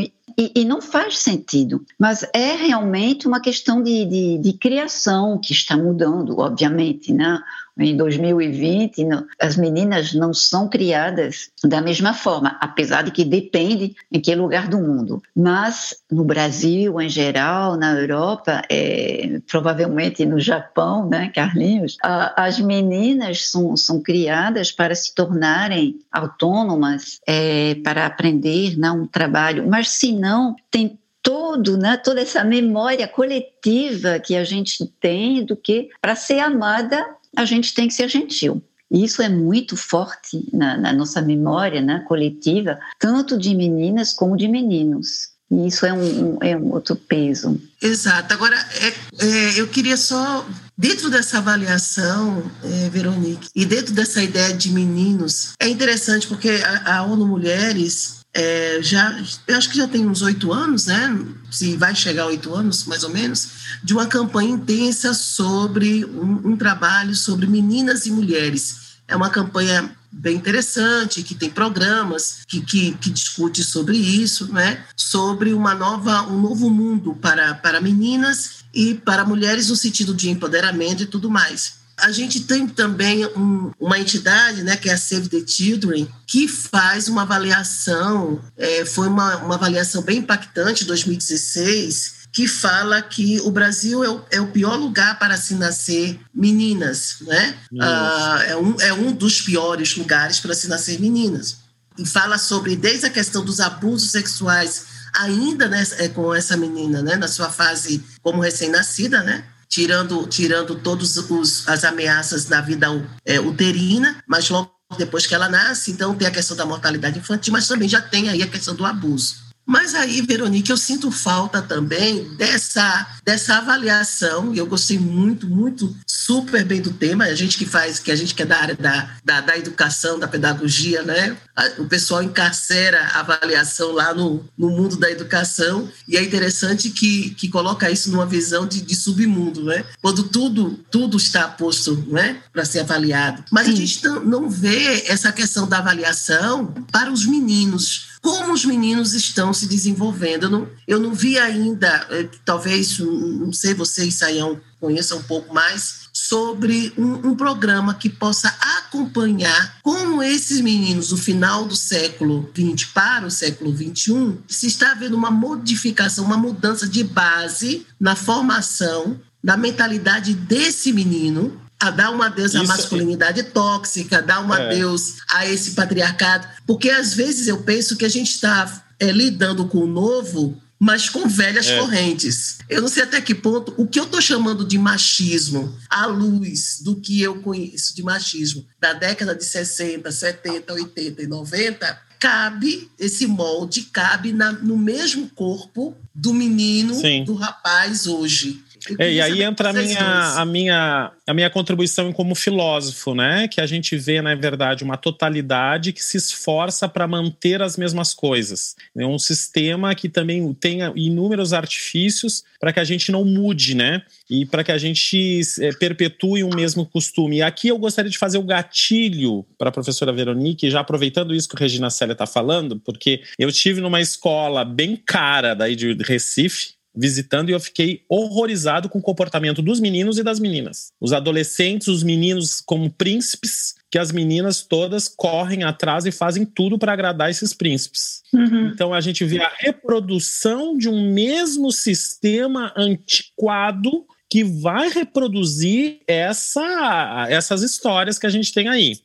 E, 0.54 0.64
não 0.64 0.80
faz 0.80 1.18
sentido. 1.18 1.84
Mas 1.98 2.24
é 2.32 2.52
realmente 2.54 3.26
uma 3.26 3.40
questão 3.40 3.82
de, 3.82 4.04
de, 4.04 4.38
de 4.38 4.52
criação 4.52 5.40
que 5.42 5.52
está 5.52 5.76
mudando, 5.76 6.38
obviamente, 6.38 7.12
né? 7.12 7.42
Em 7.78 7.96
2020, 7.96 9.06
as 9.40 9.56
meninas 9.56 10.12
não 10.12 10.34
são 10.34 10.68
criadas 10.68 11.50
da 11.62 11.80
mesma 11.80 12.12
forma, 12.12 12.56
apesar 12.60 13.02
de 13.02 13.10
que 13.10 13.24
depende 13.24 13.94
em 14.10 14.20
que 14.20 14.34
lugar 14.34 14.68
do 14.68 14.78
mundo. 14.78 15.22
Mas 15.34 15.94
no 16.10 16.24
Brasil, 16.24 17.00
em 17.00 17.08
geral, 17.08 17.76
na 17.76 17.92
Europa, 17.92 18.62
é, 18.68 19.40
provavelmente 19.48 20.26
no 20.26 20.40
Japão, 20.40 21.08
né, 21.08 21.30
Carlinhos, 21.34 21.96
a, 22.02 22.44
as 22.44 22.58
meninas 22.58 23.48
são, 23.48 23.76
são 23.76 24.02
criadas 24.02 24.72
para 24.72 24.94
se 24.94 25.14
tornarem 25.14 26.00
autônomas, 26.10 27.20
é, 27.26 27.76
para 27.76 28.06
aprender 28.06 28.78
né, 28.78 28.90
um 28.90 29.06
trabalho, 29.06 29.68
mas 29.68 29.90
se 29.90 30.12
não, 30.12 30.56
tem 30.70 30.98
todo, 31.22 31.76
né, 31.76 31.96
toda 31.96 32.20
essa 32.20 32.42
memória 32.42 33.06
coletiva 33.06 34.18
que 34.18 34.34
a 34.34 34.44
gente 34.44 34.86
tem 35.00 35.44
do 35.44 35.56
que 35.56 35.90
para 36.00 36.14
ser 36.14 36.38
amada 36.38 37.04
a 37.36 37.44
gente 37.44 37.74
tem 37.74 37.88
que 37.88 37.94
ser 37.94 38.08
gentil. 38.08 38.62
E 38.90 39.04
isso 39.04 39.20
é 39.20 39.28
muito 39.28 39.76
forte 39.76 40.48
na, 40.52 40.76
na 40.76 40.92
nossa 40.92 41.20
memória 41.20 41.80
né, 41.80 42.04
coletiva, 42.08 42.78
tanto 42.98 43.36
de 43.36 43.54
meninas 43.54 44.12
como 44.12 44.36
de 44.36 44.48
meninos. 44.48 45.28
E 45.50 45.66
isso 45.66 45.86
é 45.86 45.92
um, 45.92 46.34
um, 46.34 46.38
é 46.42 46.56
um 46.56 46.72
outro 46.72 46.94
peso. 46.96 47.60
Exato. 47.80 48.32
Agora, 48.34 48.56
é, 48.56 49.26
é, 49.26 49.60
eu 49.60 49.68
queria 49.68 49.96
só, 49.96 50.46
dentro 50.76 51.10
dessa 51.10 51.38
avaliação, 51.38 52.50
é, 52.62 52.88
Veronique, 52.90 53.48
e 53.54 53.64
dentro 53.64 53.94
dessa 53.94 54.22
ideia 54.22 54.52
de 54.54 54.70
meninos, 54.70 55.52
é 55.60 55.68
interessante 55.68 56.26
porque 56.26 56.50
a, 56.50 56.98
a 56.98 57.02
ONU 57.04 57.26
Mulheres 57.26 58.17
é, 58.34 58.78
já, 58.82 59.20
eu 59.46 59.56
acho 59.56 59.70
que 59.70 59.76
já 59.76 59.88
tem 59.88 60.06
uns 60.06 60.22
oito 60.22 60.52
anos, 60.52 60.86
né? 60.86 61.18
Se 61.50 61.76
vai 61.76 61.94
chegar 61.94 62.24
a 62.24 62.26
oito 62.26 62.54
anos, 62.54 62.84
mais 62.84 63.02
ou 63.02 63.10
menos, 63.10 63.48
de 63.82 63.92
uma 63.92 64.06
campanha 64.06 64.50
intensa 64.50 65.14
sobre 65.14 66.04
um, 66.04 66.52
um 66.52 66.56
trabalho 66.56 67.14
sobre 67.14 67.46
meninas 67.46 68.06
e 68.06 68.10
mulheres. 68.10 68.98
É 69.08 69.16
uma 69.16 69.30
campanha 69.30 69.90
bem 70.10 70.36
interessante, 70.36 71.22
que 71.22 71.34
tem 71.34 71.50
programas 71.50 72.40
que, 72.46 72.60
que, 72.60 72.92
que, 72.92 73.10
discute 73.10 73.62
sobre 73.62 73.96
isso, 73.96 74.52
né? 74.52 74.84
sobre 74.96 75.52
uma 75.52 75.74
nova, 75.74 76.22
um 76.22 76.40
novo 76.40 76.70
mundo 76.70 77.14
para, 77.14 77.54
para 77.54 77.80
meninas 77.80 78.64
e 78.72 78.94
para 78.94 79.24
mulheres 79.24 79.68
no 79.68 79.76
sentido 79.76 80.14
de 80.14 80.30
empoderamento 80.30 81.02
e 81.02 81.06
tudo 81.06 81.30
mais. 81.30 81.77
A 81.98 82.10
gente 82.12 82.40
tem 82.40 82.66
também 82.66 83.26
um, 83.26 83.72
uma 83.78 83.98
entidade, 83.98 84.62
né, 84.62 84.76
que 84.76 84.88
é 84.88 84.94
a 84.94 84.98
Save 84.98 85.28
the 85.28 85.46
Children, 85.46 86.08
que 86.26 86.46
faz 86.46 87.08
uma 87.08 87.22
avaliação, 87.22 88.40
é, 88.56 88.84
foi 88.84 89.08
uma, 89.08 89.36
uma 89.38 89.54
avaliação 89.56 90.02
bem 90.02 90.18
impactante, 90.18 90.84
2016, 90.84 92.18
que 92.32 92.46
fala 92.46 93.02
que 93.02 93.40
o 93.40 93.50
Brasil 93.50 94.04
é 94.04 94.08
o, 94.08 94.24
é 94.30 94.40
o 94.40 94.48
pior 94.48 94.76
lugar 94.76 95.18
para 95.18 95.36
se 95.36 95.54
nascer 95.54 96.20
meninas, 96.34 97.16
né? 97.22 97.56
Ah, 97.80 98.44
é, 98.46 98.56
um, 98.56 98.80
é 98.80 98.92
um 98.92 99.12
dos 99.12 99.40
piores 99.40 99.96
lugares 99.96 100.38
para 100.38 100.54
se 100.54 100.68
nascer 100.68 101.00
meninas. 101.00 101.56
E 101.98 102.06
fala 102.06 102.38
sobre, 102.38 102.76
desde 102.76 103.06
a 103.06 103.10
questão 103.10 103.44
dos 103.44 103.58
abusos 103.58 104.10
sexuais, 104.10 104.86
ainda 105.12 105.68
né, 105.68 105.84
com 106.14 106.34
essa 106.34 106.56
menina, 106.56 107.02
né, 107.02 107.16
na 107.16 107.26
sua 107.26 107.50
fase 107.50 108.04
como 108.22 108.40
recém-nascida, 108.40 109.22
né? 109.22 109.44
Tirando, 109.68 110.26
tirando 110.26 110.74
todas 110.76 111.18
as 111.66 111.84
ameaças 111.84 112.46
da 112.46 112.60
vida 112.60 112.86
é, 113.24 113.38
uterina, 113.40 114.22
mas 114.26 114.48
logo 114.48 114.72
depois 114.96 115.26
que 115.26 115.34
ela 115.34 115.48
nasce, 115.48 115.90
então 115.90 116.14
tem 116.14 116.26
a 116.26 116.30
questão 116.30 116.56
da 116.56 116.64
mortalidade 116.64 117.18
infantil, 117.18 117.52
mas 117.52 117.68
também 117.68 117.88
já 117.88 118.00
tem 118.00 118.30
aí 118.30 118.42
a 118.42 118.48
questão 118.48 118.74
do 118.74 118.86
abuso. 118.86 119.47
Mas 119.68 119.94
aí, 119.94 120.22
Veronique, 120.22 120.70
eu 120.70 120.78
sinto 120.78 121.10
falta 121.10 121.60
também 121.60 122.24
dessa, 122.36 123.06
dessa 123.22 123.56
avaliação, 123.58 124.54
e 124.54 124.56
eu 124.56 124.64
gostei 124.64 124.98
muito, 124.98 125.46
muito, 125.46 125.94
super 126.06 126.64
bem 126.64 126.80
do 126.80 126.90
tema, 126.90 127.24
a 127.24 127.34
gente 127.34 127.58
que 127.58 127.66
faz, 127.66 127.98
que 127.98 128.10
a 128.10 128.16
gente 128.16 128.34
que 128.34 128.42
é 128.42 128.46
da 128.46 128.56
área 128.56 128.74
da, 128.74 129.10
da, 129.22 129.42
da 129.42 129.58
educação, 129.58 130.18
da 130.18 130.26
pedagogia, 130.26 131.02
né? 131.02 131.36
O 131.76 131.84
pessoal 131.84 132.22
encarcera 132.22 132.98
a 133.12 133.20
avaliação 133.20 133.92
lá 133.92 134.14
no, 134.14 134.42
no 134.56 134.70
mundo 134.70 134.96
da 134.96 135.10
educação, 135.10 135.86
e 136.08 136.16
é 136.16 136.22
interessante 136.22 136.88
que, 136.88 137.34
que 137.34 137.50
coloca 137.50 137.90
isso 137.90 138.10
numa 138.10 138.24
visão 138.24 138.66
de, 138.66 138.80
de 138.80 138.96
submundo, 138.96 139.64
né? 139.64 139.84
Quando 140.00 140.22
tudo, 140.22 140.80
tudo 140.90 141.18
está 141.18 141.46
posto 141.46 142.06
né? 142.08 142.40
para 142.54 142.64
ser 142.64 142.80
avaliado. 142.80 143.44
Mas 143.52 143.66
Sim. 143.66 143.72
a 143.72 143.76
gente 143.76 144.02
não, 144.02 144.24
não 144.24 144.48
vê 144.48 145.04
essa 145.08 145.30
questão 145.30 145.68
da 145.68 145.76
avaliação 145.76 146.72
para 146.90 147.12
os 147.12 147.26
meninos 147.26 148.07
como 148.28 148.52
os 148.52 148.62
meninos 148.62 149.14
estão 149.14 149.54
se 149.54 149.66
desenvolvendo. 149.66 150.44
Eu 150.44 150.50
não, 150.50 150.68
eu 150.86 151.00
não 151.00 151.14
vi 151.14 151.38
ainda, 151.38 152.06
eh, 152.10 152.28
talvez, 152.44 152.98
não 152.98 153.52
sei, 153.54 153.72
vocês, 153.72 154.14
Saião, 154.14 154.60
conheçam 154.78 155.18
um 155.18 155.22
pouco 155.22 155.54
mais, 155.54 156.08
sobre 156.12 156.92
um, 156.98 157.30
um, 157.30 157.34
programa 157.34 157.94
que 157.94 158.10
possa 158.10 158.54
acompanhar 158.80 159.78
como 159.82 160.22
esses 160.22 160.60
meninos, 160.60 161.10
no 161.10 161.16
final 161.16 161.64
do 161.64 161.74
século 161.74 162.50
XX 162.54 162.86
para 162.92 163.26
o 163.26 163.30
século 163.30 163.74
XXI, 163.74 164.36
se 164.46 164.66
está 164.66 164.90
havendo 164.92 165.16
uma 165.16 165.30
modificação, 165.30 166.24
uma 166.24 166.36
mudança 166.36 166.86
de 166.86 167.02
base 167.02 167.86
na 167.98 168.14
formação 168.14 169.18
da 169.42 169.56
mentalidade 169.56 170.34
desse 170.34 170.92
menino 170.92 171.58
a 171.80 171.90
dar 171.90 172.10
um 172.10 172.20
adeus 172.20 172.54
à 172.54 172.64
masculinidade 172.64 173.42
tóxica, 173.44 174.20
dar 174.20 174.40
um 174.40 174.52
é. 174.52 174.66
adeus 174.66 175.16
a 175.28 175.46
esse 175.46 175.72
patriarcado, 175.72 176.48
porque 176.66 176.90
às 176.90 177.14
vezes 177.14 177.46
eu 177.46 177.62
penso 177.62 177.96
que 177.96 178.04
a 178.04 178.08
gente 178.08 178.30
está 178.32 178.84
é, 178.98 179.12
lidando 179.12 179.66
com 179.66 179.78
o 179.78 179.86
novo, 179.86 180.60
mas 180.78 181.08
com 181.08 181.28
velhas 181.28 181.66
é. 181.68 181.78
correntes. 181.78 182.58
Eu 182.68 182.80
não 182.80 182.88
sei 182.88 183.02
até 183.02 183.20
que 183.20 183.34
ponto 183.34 183.74
o 183.76 183.86
que 183.86 183.98
eu 183.98 184.04
estou 184.04 184.20
chamando 184.20 184.64
de 184.64 184.78
machismo, 184.78 185.76
à 185.88 186.06
luz 186.06 186.80
do 186.82 186.96
que 186.96 187.20
eu 187.20 187.40
conheço 187.42 187.94
de 187.94 188.02
machismo 188.02 188.64
da 188.80 188.92
década 188.92 189.34
de 189.34 189.44
60, 189.44 190.10
70, 190.10 190.72
80 190.72 191.22
e 191.22 191.26
90, 191.26 192.08
cabe, 192.18 192.90
esse 192.98 193.26
molde 193.26 193.82
cabe 193.82 194.32
na, 194.32 194.52
no 194.52 194.76
mesmo 194.76 195.28
corpo 195.30 195.96
do 196.14 196.34
menino, 196.34 196.94
Sim. 196.94 197.24
do 197.24 197.34
rapaz 197.34 198.06
hoje. 198.06 198.62
É, 198.98 199.12
e 199.12 199.20
aí 199.20 199.42
entra 199.42 199.70
a 199.70 199.72
minha, 199.72 200.34
a, 200.36 200.44
minha, 200.44 201.12
a 201.26 201.34
minha 201.34 201.50
contribuição 201.50 202.12
como 202.12 202.34
filósofo, 202.34 203.14
né? 203.14 203.48
Que 203.48 203.60
a 203.60 203.66
gente 203.66 203.96
vê, 203.96 204.20
na 204.22 204.34
verdade, 204.34 204.84
uma 204.84 204.96
totalidade 204.96 205.92
que 205.92 206.02
se 206.02 206.16
esforça 206.16 206.88
para 206.88 207.06
manter 207.06 207.62
as 207.62 207.76
mesmas 207.76 208.14
coisas. 208.14 208.76
É 208.96 209.06
um 209.06 209.18
sistema 209.18 209.94
que 209.94 210.08
também 210.08 210.52
tem 210.54 210.80
inúmeros 210.96 211.52
artifícios 211.52 212.44
para 212.60 212.72
que 212.72 212.80
a 212.80 212.84
gente 212.84 213.10
não 213.12 213.24
mude, 213.24 213.74
né? 213.74 214.02
E 214.30 214.44
para 214.44 214.64
que 214.64 214.72
a 214.72 214.78
gente 214.78 215.40
é, 215.60 215.72
perpetue 215.72 216.44
um 216.44 216.54
mesmo 216.54 216.84
costume. 216.84 217.38
E 217.38 217.42
aqui 217.42 217.68
eu 217.68 217.78
gostaria 217.78 218.10
de 218.10 218.18
fazer 218.18 218.38
o 218.38 218.42
gatilho 218.42 219.44
para 219.56 219.68
a 219.68 219.72
professora 219.72 220.12
Veronique, 220.12 220.70
já 220.70 220.80
aproveitando 220.80 221.34
isso 221.34 221.48
que 221.48 221.56
a 221.56 221.60
Regina 221.60 221.90
Célia 221.90 222.12
está 222.12 222.26
falando, 222.26 222.78
porque 222.80 223.22
eu 223.38 223.48
estive 223.48 223.80
numa 223.80 224.00
escola 224.00 224.64
bem 224.64 224.96
cara 224.96 225.54
daí 225.54 225.74
de 225.74 225.92
Recife, 226.02 226.77
visitando 226.98 227.48
e 227.48 227.52
eu 227.52 227.60
fiquei 227.60 228.02
horrorizado 228.08 228.88
com 228.88 228.98
o 228.98 229.02
comportamento 229.02 229.62
dos 229.62 229.78
meninos 229.78 230.18
e 230.18 230.22
das 230.24 230.40
meninas. 230.40 230.92
Os 231.00 231.12
adolescentes, 231.12 231.86
os 231.86 232.02
meninos 232.02 232.60
como 232.60 232.90
príncipes, 232.90 233.76
que 233.90 233.98
as 233.98 234.10
meninas 234.10 234.62
todas 234.62 235.08
correm 235.08 235.62
atrás 235.62 236.04
e 236.04 236.10
fazem 236.10 236.44
tudo 236.44 236.78
para 236.78 236.92
agradar 236.92 237.30
esses 237.30 237.54
príncipes. 237.54 238.22
Uhum. 238.34 238.70
Então 238.74 238.92
a 238.92 239.00
gente 239.00 239.24
vê 239.24 239.40
a 239.40 239.52
reprodução 239.58 240.76
de 240.76 240.88
um 240.88 241.12
mesmo 241.12 241.70
sistema 241.70 242.72
antiquado 242.76 244.04
que 244.28 244.44
vai 244.44 244.90
reproduzir 244.90 246.00
essa, 246.06 247.26
essas 247.30 247.62
histórias 247.62 248.18
que 248.18 248.26
a 248.26 248.30
gente 248.30 248.52
tem 248.52 248.68
aí 248.68 249.00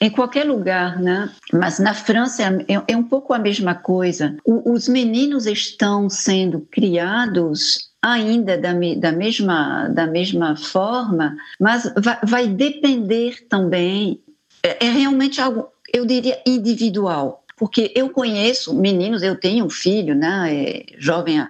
em 0.00 0.10
qualquer 0.10 0.44
lugar, 0.44 1.00
né? 1.00 1.30
Mas 1.52 1.78
na 1.78 1.94
França 1.94 2.42
é, 2.42 2.92
é 2.92 2.96
um 2.96 3.04
pouco 3.04 3.32
a 3.32 3.38
mesma 3.38 3.74
coisa. 3.74 4.36
O, 4.44 4.72
os 4.72 4.88
meninos 4.88 5.46
estão 5.46 6.10
sendo 6.10 6.60
criados 6.70 7.90
ainda 8.02 8.58
da, 8.58 8.72
da, 8.72 9.12
mesma, 9.12 9.88
da 9.88 10.06
mesma 10.06 10.56
forma, 10.56 11.36
mas 11.58 11.90
vai, 11.96 12.18
vai 12.22 12.46
depender 12.46 13.46
também, 13.48 14.20
é, 14.62 14.86
é 14.86 14.90
realmente 14.90 15.40
algo, 15.40 15.68
eu 15.92 16.04
diria, 16.04 16.38
individual 16.46 17.44
porque 17.56 17.92
eu 17.94 18.10
conheço 18.10 18.74
meninos, 18.74 19.22
eu 19.22 19.36
tenho 19.36 19.64
um 19.64 19.70
filho, 19.70 20.14
né, 20.14 20.52
é, 20.52 20.84
jovem 20.98 21.46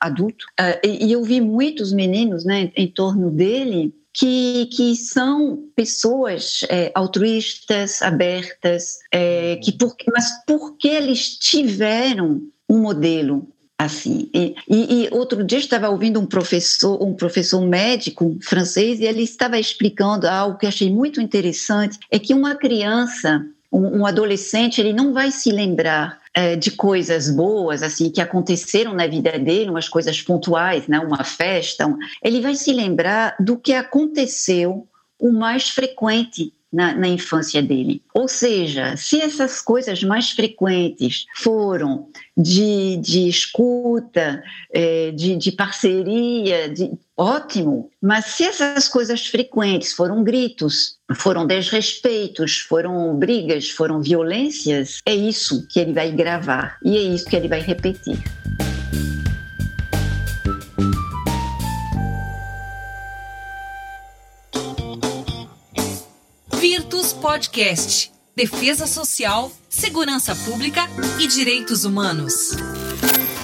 adulto, 0.00 0.44
é, 0.58 0.80
e 0.84 1.12
eu 1.12 1.22
vi 1.22 1.40
muitos 1.40 1.92
meninos, 1.92 2.44
né, 2.44 2.70
em 2.74 2.88
torno 2.88 3.30
dele 3.30 3.94
que, 4.16 4.66
que 4.72 4.96
são 4.96 5.62
pessoas 5.76 6.60
é, 6.70 6.90
altruístas, 6.94 8.00
abertas, 8.00 8.98
é, 9.12 9.56
que 9.62 9.70
por, 9.72 9.94
mas 10.10 10.30
porque 10.46 10.88
eles 10.88 11.36
tiveram 11.36 12.40
um 12.66 12.78
modelo 12.78 13.46
assim. 13.78 14.30
E, 14.32 14.54
e, 14.66 15.04
e, 15.04 15.08
outro 15.12 15.44
dia 15.44 15.58
estava 15.58 15.90
ouvindo 15.90 16.18
um 16.18 16.24
professor, 16.24 17.02
um 17.02 17.12
professor 17.12 17.60
médico 17.60 18.38
francês, 18.40 19.00
e 19.00 19.04
ele 19.04 19.22
estava 19.22 19.58
explicando 19.58 20.26
algo 20.26 20.56
que 20.56 20.66
achei 20.66 20.90
muito 20.90 21.20
interessante, 21.20 21.98
é 22.10 22.18
que 22.18 22.32
uma 22.32 22.54
criança, 22.54 23.44
um, 23.70 24.06
adolescente, 24.06 24.80
ele 24.80 24.94
não 24.94 25.12
vai 25.12 25.30
se 25.30 25.52
lembrar 25.52 26.18
de 26.58 26.70
coisas 26.70 27.30
boas 27.30 27.82
assim 27.82 28.10
que 28.10 28.20
aconteceram 28.20 28.92
na 28.92 29.06
vida 29.06 29.38
dele, 29.38 29.70
umas 29.70 29.88
coisas 29.88 30.20
pontuais, 30.20 30.86
né, 30.86 30.98
uma 30.98 31.24
festa, 31.24 31.86
um, 31.86 31.96
ele 32.22 32.40
vai 32.40 32.54
se 32.54 32.72
lembrar 32.72 33.34
do 33.40 33.56
que 33.56 33.72
aconteceu 33.72 34.86
o 35.18 35.32
mais 35.32 35.70
frequente 35.70 36.52
na, 36.72 36.94
na, 36.94 37.08
infância 37.08 37.62
dele. 37.62 38.02
Ou 38.12 38.28
seja, 38.28 38.96
se 38.96 39.20
essas 39.20 39.62
coisas 39.62 40.02
mais 40.02 40.30
frequentes 40.30 41.24
foram 41.34 42.08
de, 42.36 42.96
de 42.98 43.28
escuta, 43.28 44.42
é, 44.70 45.10
de, 45.12 45.36
de 45.36 45.52
parceria, 45.52 46.68
de, 46.68 46.92
ótimo, 47.16 47.90
mas 48.00 48.26
se 48.26 48.44
essas 48.44 48.88
coisas 48.88 49.26
frequentes 49.26 49.92
foram 49.92 50.22
gritos, 50.22 50.96
foram 51.14 51.46
desrespeitos, 51.46 52.58
foram 52.58 53.16
brigas, 53.16 53.70
foram 53.70 54.02
violências, 54.02 55.00
é 55.06 55.14
isso 55.14 55.66
que 55.68 55.80
ele 55.80 55.92
vai 55.92 56.12
gravar 56.12 56.78
e 56.84 56.96
é 56.96 57.00
isso 57.00 57.24
que 57.24 57.36
ele 57.36 57.48
vai 57.48 57.60
repetir. 57.60 58.18
Virtus 66.52 67.12
Podcast. 67.12 68.12
Defesa 68.34 68.86
Social, 68.86 69.50
Segurança 69.66 70.36
Pública 70.36 70.82
e 71.18 71.26
Direitos 71.26 71.86
Humanos. 71.86 72.50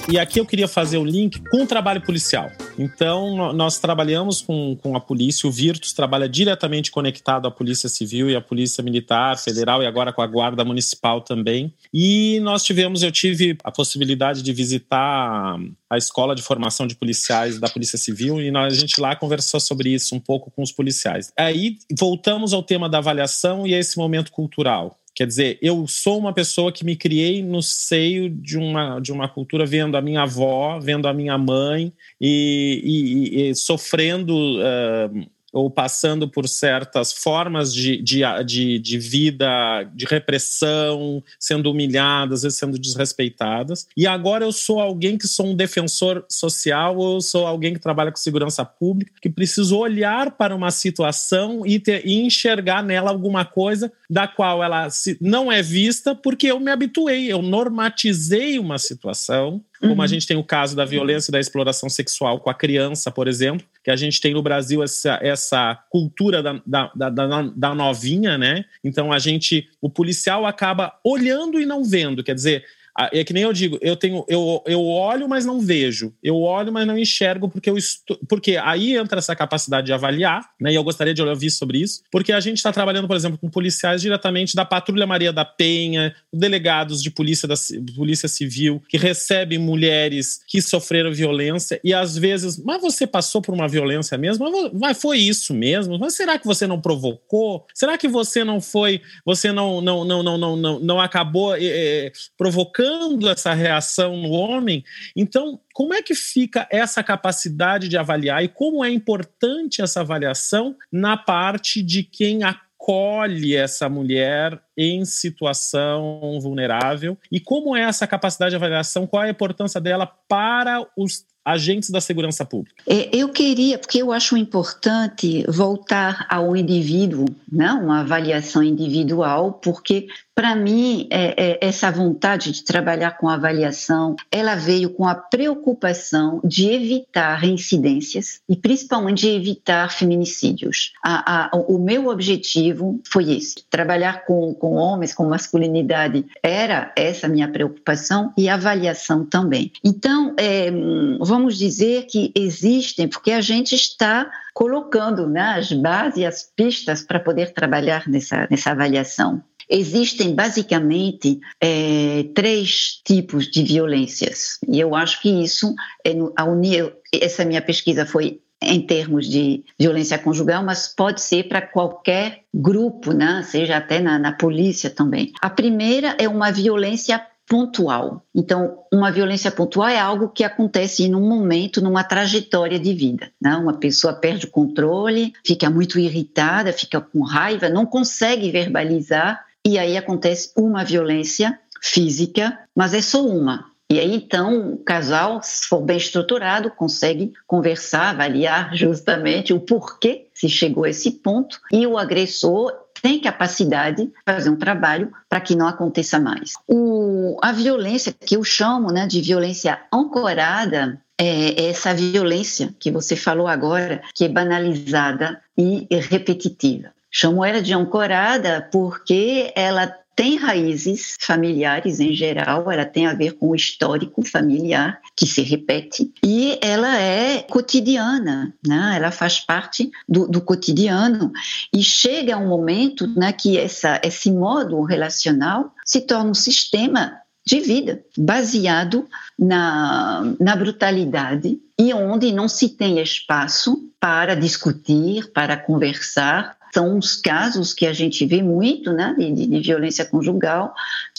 E 0.07 0.19
aqui 0.19 0.39
eu 0.39 0.45
queria 0.45 0.67
fazer 0.67 0.99
o 0.99 1.03
link 1.03 1.41
com 1.49 1.63
o 1.63 1.65
trabalho 1.65 1.99
policial. 1.99 2.51
Então, 2.77 3.53
nós 3.53 3.79
trabalhamos 3.79 4.41
com, 4.41 4.75
com 4.81 4.95
a 4.95 4.99
polícia, 4.99 5.47
o 5.47 5.51
Virtus 5.51 5.93
trabalha 5.93 6.27
diretamente 6.27 6.91
conectado 6.91 7.47
à 7.47 7.51
Polícia 7.51 7.87
Civil 7.87 8.29
e 8.29 8.35
à 8.35 8.41
Polícia 8.41 8.83
Militar 8.83 9.37
Federal 9.37 9.83
e 9.83 9.85
agora 9.85 10.11
com 10.11 10.21
a 10.21 10.27
Guarda 10.27 10.65
Municipal 10.65 11.21
também. 11.21 11.73
E 11.93 12.39
nós 12.41 12.63
tivemos, 12.63 13.03
eu 13.03 13.11
tive 13.11 13.57
a 13.63 13.71
possibilidade 13.71 14.41
de 14.41 14.53
visitar 14.53 15.57
a 15.89 15.97
escola 15.97 16.35
de 16.35 16.41
formação 16.41 16.87
de 16.87 16.95
policiais 16.95 17.59
da 17.59 17.69
Polícia 17.69 17.97
Civil 17.97 18.41
e 18.41 18.55
a 18.55 18.69
gente 18.69 18.99
lá 18.99 19.15
conversou 19.15 19.59
sobre 19.59 19.89
isso 19.89 20.15
um 20.15 20.19
pouco 20.19 20.49
com 20.51 20.63
os 20.63 20.71
policiais. 20.71 21.31
Aí 21.37 21.77
voltamos 21.97 22.53
ao 22.53 22.63
tema 22.63 22.89
da 22.89 22.97
avaliação 22.97 23.67
e 23.67 23.75
a 23.75 23.79
esse 23.79 23.97
momento 23.97 24.31
cultural. 24.31 24.97
Quer 25.15 25.27
dizer, 25.27 25.59
eu 25.61 25.85
sou 25.87 26.17
uma 26.17 26.33
pessoa 26.33 26.71
que 26.71 26.83
me 26.83 26.95
criei 26.95 27.43
no 27.43 27.61
seio 27.61 28.29
de 28.29 28.57
uma, 28.57 28.99
de 28.99 29.11
uma 29.11 29.29
cultura, 29.29 29.65
vendo 29.65 29.95
a 29.95 30.01
minha 30.01 30.23
avó, 30.23 30.79
vendo 30.79 31.07
a 31.07 31.13
minha 31.13 31.37
mãe 31.37 31.93
e, 32.19 32.81
e, 32.83 33.49
e 33.49 33.55
sofrendo 33.55 34.35
uh, 34.35 35.29
ou 35.53 35.69
passando 35.69 36.27
por 36.27 36.47
certas 36.47 37.13
formas 37.13 37.71
de, 37.71 38.01
de, 38.01 38.21
de, 38.43 38.79
de, 38.79 38.97
vida, 38.97 39.83
de 39.93 40.05
repressão, 40.05 41.23
sendo 41.39 41.69
humilhadas, 41.69 42.39
às 42.39 42.43
vezes 42.43 42.57
sendo 42.57 42.79
desrespeitadas. 42.79 43.87
E 43.95 44.07
agora 44.07 44.43
eu 44.43 44.51
sou 44.51 44.79
alguém 44.79 45.15
que 45.15 45.27
sou 45.27 45.45
um 45.45 45.55
defensor 45.55 46.25
social, 46.27 46.97
ou 46.97 47.15
eu 47.15 47.21
sou 47.21 47.45
alguém 47.45 47.73
que 47.73 47.79
trabalha 47.79 48.11
com 48.11 48.17
segurança 48.17 48.65
pública, 48.65 49.13
que 49.21 49.29
preciso 49.29 49.77
olhar 49.77 50.31
para 50.31 50.55
uma 50.55 50.71
situação 50.71 51.61
e, 51.65 51.79
ter, 51.79 52.03
e 52.03 52.19
enxergar 52.21 52.83
nela 52.83 53.11
alguma 53.11 53.45
coisa 53.45 53.91
da 54.09 54.27
qual 54.27 54.63
ela 54.63 54.89
se, 54.89 55.17
não 55.21 55.51
é 55.51 55.61
vista 55.61 56.15
porque 56.15 56.47
eu 56.47 56.59
me 56.59 56.71
habituei, 56.71 57.31
eu 57.31 57.43
normatizei 57.43 58.57
uma 58.57 58.79
situação 58.79 59.61
como 59.83 59.95
uhum. 59.95 60.01
a 60.01 60.07
gente 60.07 60.25
tem 60.25 60.37
o 60.37 60.43
caso 60.43 60.77
da 60.77 60.85
violência 60.85 61.29
e 61.29 61.33
da 61.33 61.39
exploração 61.41 61.89
sexual 61.89 62.39
com 62.39 62.49
a 62.49 62.53
criança, 62.53 63.11
por 63.11 63.27
exemplo, 63.27 63.67
que 63.83 63.91
a 63.91 63.95
gente 63.95 64.21
tem 64.21 64.33
no 64.33 64.41
Brasil 64.41 64.81
essa, 64.81 65.19
essa 65.21 65.75
cultura 65.89 66.41
da, 66.41 66.61
da, 66.65 67.09
da, 67.09 67.41
da 67.41 67.75
novinha, 67.75 68.37
né? 68.37 68.65
Então 68.83 69.11
a 69.11 69.19
gente, 69.19 69.69
o 69.81 69.89
policial 69.89 70.45
acaba 70.45 70.97
olhando 71.03 71.59
e 71.59 71.65
não 71.65 71.83
vendo, 71.83 72.23
quer 72.23 72.33
dizer, 72.33 72.63
é 73.11 73.23
que 73.23 73.33
nem 73.33 73.43
eu 73.43 73.51
digo, 73.51 73.77
eu 73.81 73.95
tenho, 73.95 74.23
eu, 74.27 74.61
eu 74.67 74.85
olho, 74.85 75.27
mas 75.27 75.45
não 75.45 75.59
vejo. 75.59 76.13
Eu 76.21 76.39
olho, 76.39 76.71
mas 76.71 76.85
não 76.85 76.97
enxergo, 76.97 77.49
porque 77.49 77.69
eu 77.69 77.77
estou. 77.77 78.17
Porque 78.29 78.55
aí 78.57 78.95
entra 78.95 79.17
essa 79.17 79.35
capacidade 79.35 79.87
de 79.87 79.93
avaliar, 79.93 80.47
né? 80.61 80.71
E 80.71 80.75
eu 80.75 80.83
gostaria 80.83 81.13
de 81.13 81.21
ouvir 81.21 81.49
sobre 81.49 81.79
isso, 81.79 82.03
porque 82.11 82.31
a 82.31 82.39
gente 82.39 82.57
está 82.57 82.71
trabalhando, 82.71 83.07
por 83.07 83.15
exemplo, 83.15 83.37
com 83.37 83.49
policiais 83.49 84.01
diretamente 84.01 84.55
da 84.55 84.63
Patrulha 84.63 85.07
Maria 85.07 85.33
da 85.33 85.43
Penha, 85.43 86.15
delegados 86.31 87.01
de 87.01 87.09
polícia 87.09 87.47
da 87.47 87.55
polícia 87.95 88.29
civil, 88.29 88.81
que 88.87 88.97
recebem 88.97 89.57
mulheres 89.57 90.41
que 90.47 90.61
sofreram 90.61 91.11
violência, 91.11 91.79
e 91.83 91.93
às 91.93 92.15
vezes, 92.15 92.63
mas 92.63 92.79
você 92.79 93.07
passou 93.07 93.41
por 93.41 93.55
uma 93.55 93.67
violência 93.67 94.17
mesmo? 94.19 94.45
Mas 94.71 95.01
foi 95.01 95.17
isso 95.17 95.53
mesmo? 95.53 95.97
Mas 95.97 96.15
será 96.15 96.37
que 96.37 96.45
você 96.45 96.67
não 96.67 96.79
provocou? 96.79 97.65
Será 97.73 97.97
que 97.97 98.07
você 98.07 98.43
não 98.43 98.61
foi, 98.61 99.01
você 99.25 99.51
não 99.51 99.81
não 99.81 100.05
não 100.05 100.21
não 100.21 100.37
não, 100.37 100.55
não, 100.55 100.79
não 100.79 101.01
acabou 101.01 101.55
é, 101.57 102.11
provocando? 102.37 102.82
Provocando 102.83 103.29
essa 103.29 103.53
reação 103.53 104.17
no 104.17 104.31
homem. 104.31 104.83
Então, 105.15 105.59
como 105.73 105.93
é 105.93 106.01
que 106.01 106.13
fica 106.13 106.67
essa 106.69 107.01
capacidade 107.01 107.87
de 107.87 107.97
avaliar 107.97 108.43
e 108.43 108.47
como 108.47 108.83
é 108.83 108.89
importante 108.89 109.81
essa 109.81 110.01
avaliação 110.01 110.75
na 110.91 111.15
parte 111.15 111.81
de 111.81 112.03
quem 112.03 112.43
acolhe 112.43 113.55
essa 113.55 113.87
mulher 113.87 114.59
em 114.77 115.05
situação 115.05 116.37
vulnerável 116.41 117.17
e 117.31 117.39
como 117.39 117.75
é 117.75 117.81
essa 117.81 118.05
capacidade 118.05 118.51
de 118.51 118.57
avaliação, 118.57 119.07
qual 119.07 119.23
é 119.23 119.27
a 119.27 119.31
importância 119.31 119.79
dela 119.79 120.05
para 120.05 120.85
os 120.97 121.25
agentes 121.45 121.89
da 121.89 121.99
segurança 121.99 122.45
pública? 122.45 122.83
É, 122.87 123.09
eu 123.13 123.29
queria, 123.29 123.77
porque 123.77 124.01
eu 124.01 124.11
acho 124.11 124.37
importante 124.37 125.43
voltar 125.47 126.25
ao 126.29 126.55
indivíduo, 126.55 127.25
né? 127.51 127.71
uma 127.73 128.01
avaliação 128.01 128.63
individual, 128.63 129.53
porque 129.53 130.07
Para 130.35 130.55
mim, 130.55 131.07
é, 131.11 131.51
é, 131.51 131.57
essa 131.61 131.91
vontade 131.91 132.51
de 132.51 132.63
trabalhar 132.63 133.17
com 133.17 133.29
avaliação, 133.29 134.15
ela 134.31 134.55
veio 134.55 134.89
com 134.89 135.07
a 135.07 135.13
preocupação 135.13 136.41
de 136.43 136.69
evitar 136.69 137.35
reincidências 137.35 138.41
e 138.49 138.55
principalmente 138.55 139.21
de 139.21 139.29
evitar 139.29 139.91
feminicídios. 139.91 140.93
A, 141.03 141.45
a, 141.45 141.55
o 141.55 141.77
meu 141.77 142.07
objetivo 142.07 142.99
foi 143.07 143.31
esse: 143.31 143.63
trabalhar 143.69 144.25
com, 144.25 144.55
com 144.55 144.73
homens, 144.73 145.13
com 145.13 145.23
masculinidade, 145.23 146.25
era 146.41 146.91
essa 146.95 147.27
minha 147.27 147.47
preocupação 147.47 148.33
e 148.35 148.49
avaliação 148.49 149.25
também. 149.25 149.71
Então, 149.83 150.33
é, 150.37 150.71
vamos 151.19 151.59
dizer 151.59 152.07
que 152.07 152.31
existem, 152.35 153.07
porque 153.07 153.31
a 153.31 153.41
gente 153.41 153.75
está 153.75 154.31
colocando 154.53 155.27
né, 155.27 155.55
as 155.57 155.71
bases, 155.71 156.23
as 156.23 156.43
pistas 156.43 157.01
para 157.03 157.19
poder 157.19 157.53
trabalhar 157.53 158.07
nessa, 158.07 158.47
nessa 158.49 158.71
avaliação. 158.71 159.43
Existem 159.69 160.35
basicamente 160.35 161.39
é, 161.61 162.25
três 162.33 162.99
tipos 163.03 163.49
de 163.49 163.63
violências 163.63 164.59
e 164.67 164.79
eu 164.79 164.95
acho 164.95 165.21
que 165.21 165.29
isso 165.29 165.73
é 166.03 166.13
no, 166.13 166.33
a 166.35 166.43
unir 166.43 166.93
essa 167.13 167.45
minha 167.45 167.61
pesquisa 167.61 168.05
foi 168.05 168.39
em 168.61 168.81
termos 168.81 169.27
de 169.27 169.63
violência 169.77 170.17
conjugal, 170.17 170.63
mas 170.63 170.87
pode 170.87 171.21
ser 171.21 171.49
para 171.49 171.61
qualquer 171.61 172.43
grupo, 172.53 173.11
né? 173.11 173.43
seja 173.43 173.77
até 173.77 173.99
na, 173.99 174.17
na 174.17 174.31
polícia 174.31 174.89
também. 174.89 175.33
A 175.41 175.49
primeira 175.49 176.15
é 176.17 176.29
uma 176.29 176.51
violência 176.51 177.21
pontual. 177.45 178.23
Então, 178.33 178.79
uma 178.91 179.11
violência 179.11 179.51
pontual 179.51 179.89
é 179.89 179.99
algo 179.99 180.29
que 180.29 180.43
acontece 180.43 181.03
em 181.03 181.13
um 181.13 181.27
momento, 181.27 181.81
numa 181.81 182.03
trajetória 182.03 182.79
de 182.79 182.93
vida. 182.93 183.29
Né? 183.39 183.55
Uma 183.57 183.73
pessoa 183.73 184.13
perde 184.13 184.45
o 184.45 184.51
controle, 184.51 185.33
fica 185.45 185.69
muito 185.69 185.99
irritada, 185.99 186.71
fica 186.71 187.01
com 187.01 187.21
raiva, 187.21 187.69
não 187.69 187.85
consegue 187.85 188.49
verbalizar 188.49 189.43
e 189.65 189.79
aí 189.79 189.97
acontece 189.97 190.51
uma 190.57 190.83
violência 190.83 191.59
física, 191.81 192.59
mas 192.75 192.93
é 192.93 193.01
só 193.01 193.25
uma. 193.25 193.71
E 193.89 193.99
aí, 193.99 194.15
então, 194.15 194.73
o 194.73 194.77
casal, 194.77 195.39
se 195.43 195.67
for 195.67 195.81
bem 195.81 195.97
estruturado, 195.97 196.71
consegue 196.71 197.33
conversar, 197.45 198.09
avaliar 198.09 198.73
justamente 198.75 199.53
o 199.53 199.59
porquê 199.59 200.27
se 200.33 200.49
chegou 200.49 200.85
a 200.85 200.89
esse 200.89 201.11
ponto 201.11 201.59
e 201.71 201.85
o 201.85 201.97
agressor 201.97 202.73
tem 203.01 203.19
capacidade 203.19 204.05
de 204.05 204.13
fazer 204.25 204.49
um 204.49 204.55
trabalho 204.55 205.11
para 205.29 205.41
que 205.41 205.55
não 205.55 205.67
aconteça 205.67 206.19
mais. 206.19 206.53
O, 206.67 207.37
a 207.41 207.51
violência, 207.51 208.13
que 208.13 208.35
eu 208.37 208.43
chamo 208.43 208.91
né, 208.91 209.05
de 209.05 209.21
violência 209.21 209.79
ancorada, 209.93 210.99
é 211.17 211.67
essa 211.69 211.93
violência 211.93 212.73
que 212.79 212.89
você 212.89 213.15
falou 213.15 213.47
agora, 213.47 214.01
que 214.15 214.25
é 214.25 214.29
banalizada 214.29 215.41
e 215.57 215.85
repetitiva. 216.09 216.91
Chamo 217.15 217.45
ela 217.45 217.61
de 217.61 217.71
ancorada 217.73 218.67
porque 218.71 219.53
ela 219.55 219.85
tem 220.15 220.35
raízes 220.35 221.15
familiares 221.19 221.99
em 221.99 222.13
geral, 222.13 222.71
ela 222.71 222.85
tem 222.85 223.05
a 223.05 223.13
ver 223.13 223.33
com 223.33 223.49
o 223.49 223.55
histórico 223.55 224.23
familiar 224.23 224.99
que 225.15 225.25
se 225.27 225.41
repete 225.41 226.11
e 226.23 226.57
ela 226.61 226.99
é 226.99 227.43
cotidiana, 227.43 228.53
né? 228.65 228.93
ela 228.95 229.11
faz 229.11 229.39
parte 229.39 229.91
do, 230.09 230.27
do 230.27 230.41
cotidiano 230.41 231.31
e 231.71 231.83
chega 231.83 232.37
um 232.37 232.47
momento 232.47 233.07
né, 233.07 233.31
que 233.31 233.57
essa, 233.57 234.01
esse 234.03 234.31
modo 234.31 234.81
relacional 234.83 235.71
se 235.85 236.01
torna 236.01 236.31
um 236.31 236.35
sistema 236.35 237.19
de 237.45 237.59
vida 237.59 238.03
baseado 238.17 239.07
na, 239.37 240.23
na 240.39 240.55
brutalidade 240.55 241.59
e 241.77 241.93
onde 241.93 242.31
não 242.31 242.47
se 242.47 242.69
tem 242.69 242.99
espaço 242.99 243.89
para 243.99 244.35
discutir, 244.35 245.31
para 245.31 245.57
conversar, 245.57 246.57
são 246.73 246.97
os 246.97 247.15
casos 247.15 247.71
que 247.71 247.85
a 247.85 247.93
gente 247.93 248.25
vê 248.25 248.41
muito 248.41 248.91
né, 248.91 249.15
de, 249.17 249.31
de, 249.31 249.59
violência 249.59 250.03
conjugal, 250.03 250.73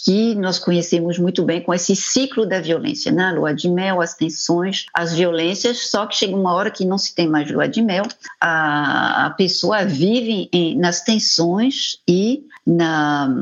que 0.04 0.34
nós 0.34 0.58
conhecemos 0.58 1.16
muito 1.16 1.44
bem 1.44 1.62
com 1.62 1.72
esse 1.72 1.94
ciclo 1.94 2.44
da 2.44 2.60
violência, 2.60 3.12
né? 3.12 3.30
lua 3.30 3.54
de 3.54 3.70
mel, 3.70 4.00
as 4.00 4.14
tensões, 4.14 4.86
as 4.92 5.14
violências, 5.14 5.90
só 5.90 6.06
que 6.06 6.16
chega 6.16 6.34
uma 6.34 6.52
hora 6.52 6.72
que 6.72 6.84
não 6.84 6.98
se 6.98 7.14
tem 7.14 7.28
mais 7.28 7.48
lua 7.50 7.68
de 7.68 7.80
mel, 7.80 8.04
a, 8.40 9.26
a 9.26 9.30
pessoa 9.30 9.84
vive 9.84 10.48
em, 10.52 10.76
nas 10.76 11.02
tensões 11.02 11.98
e 12.08 12.44
na, 12.66 13.32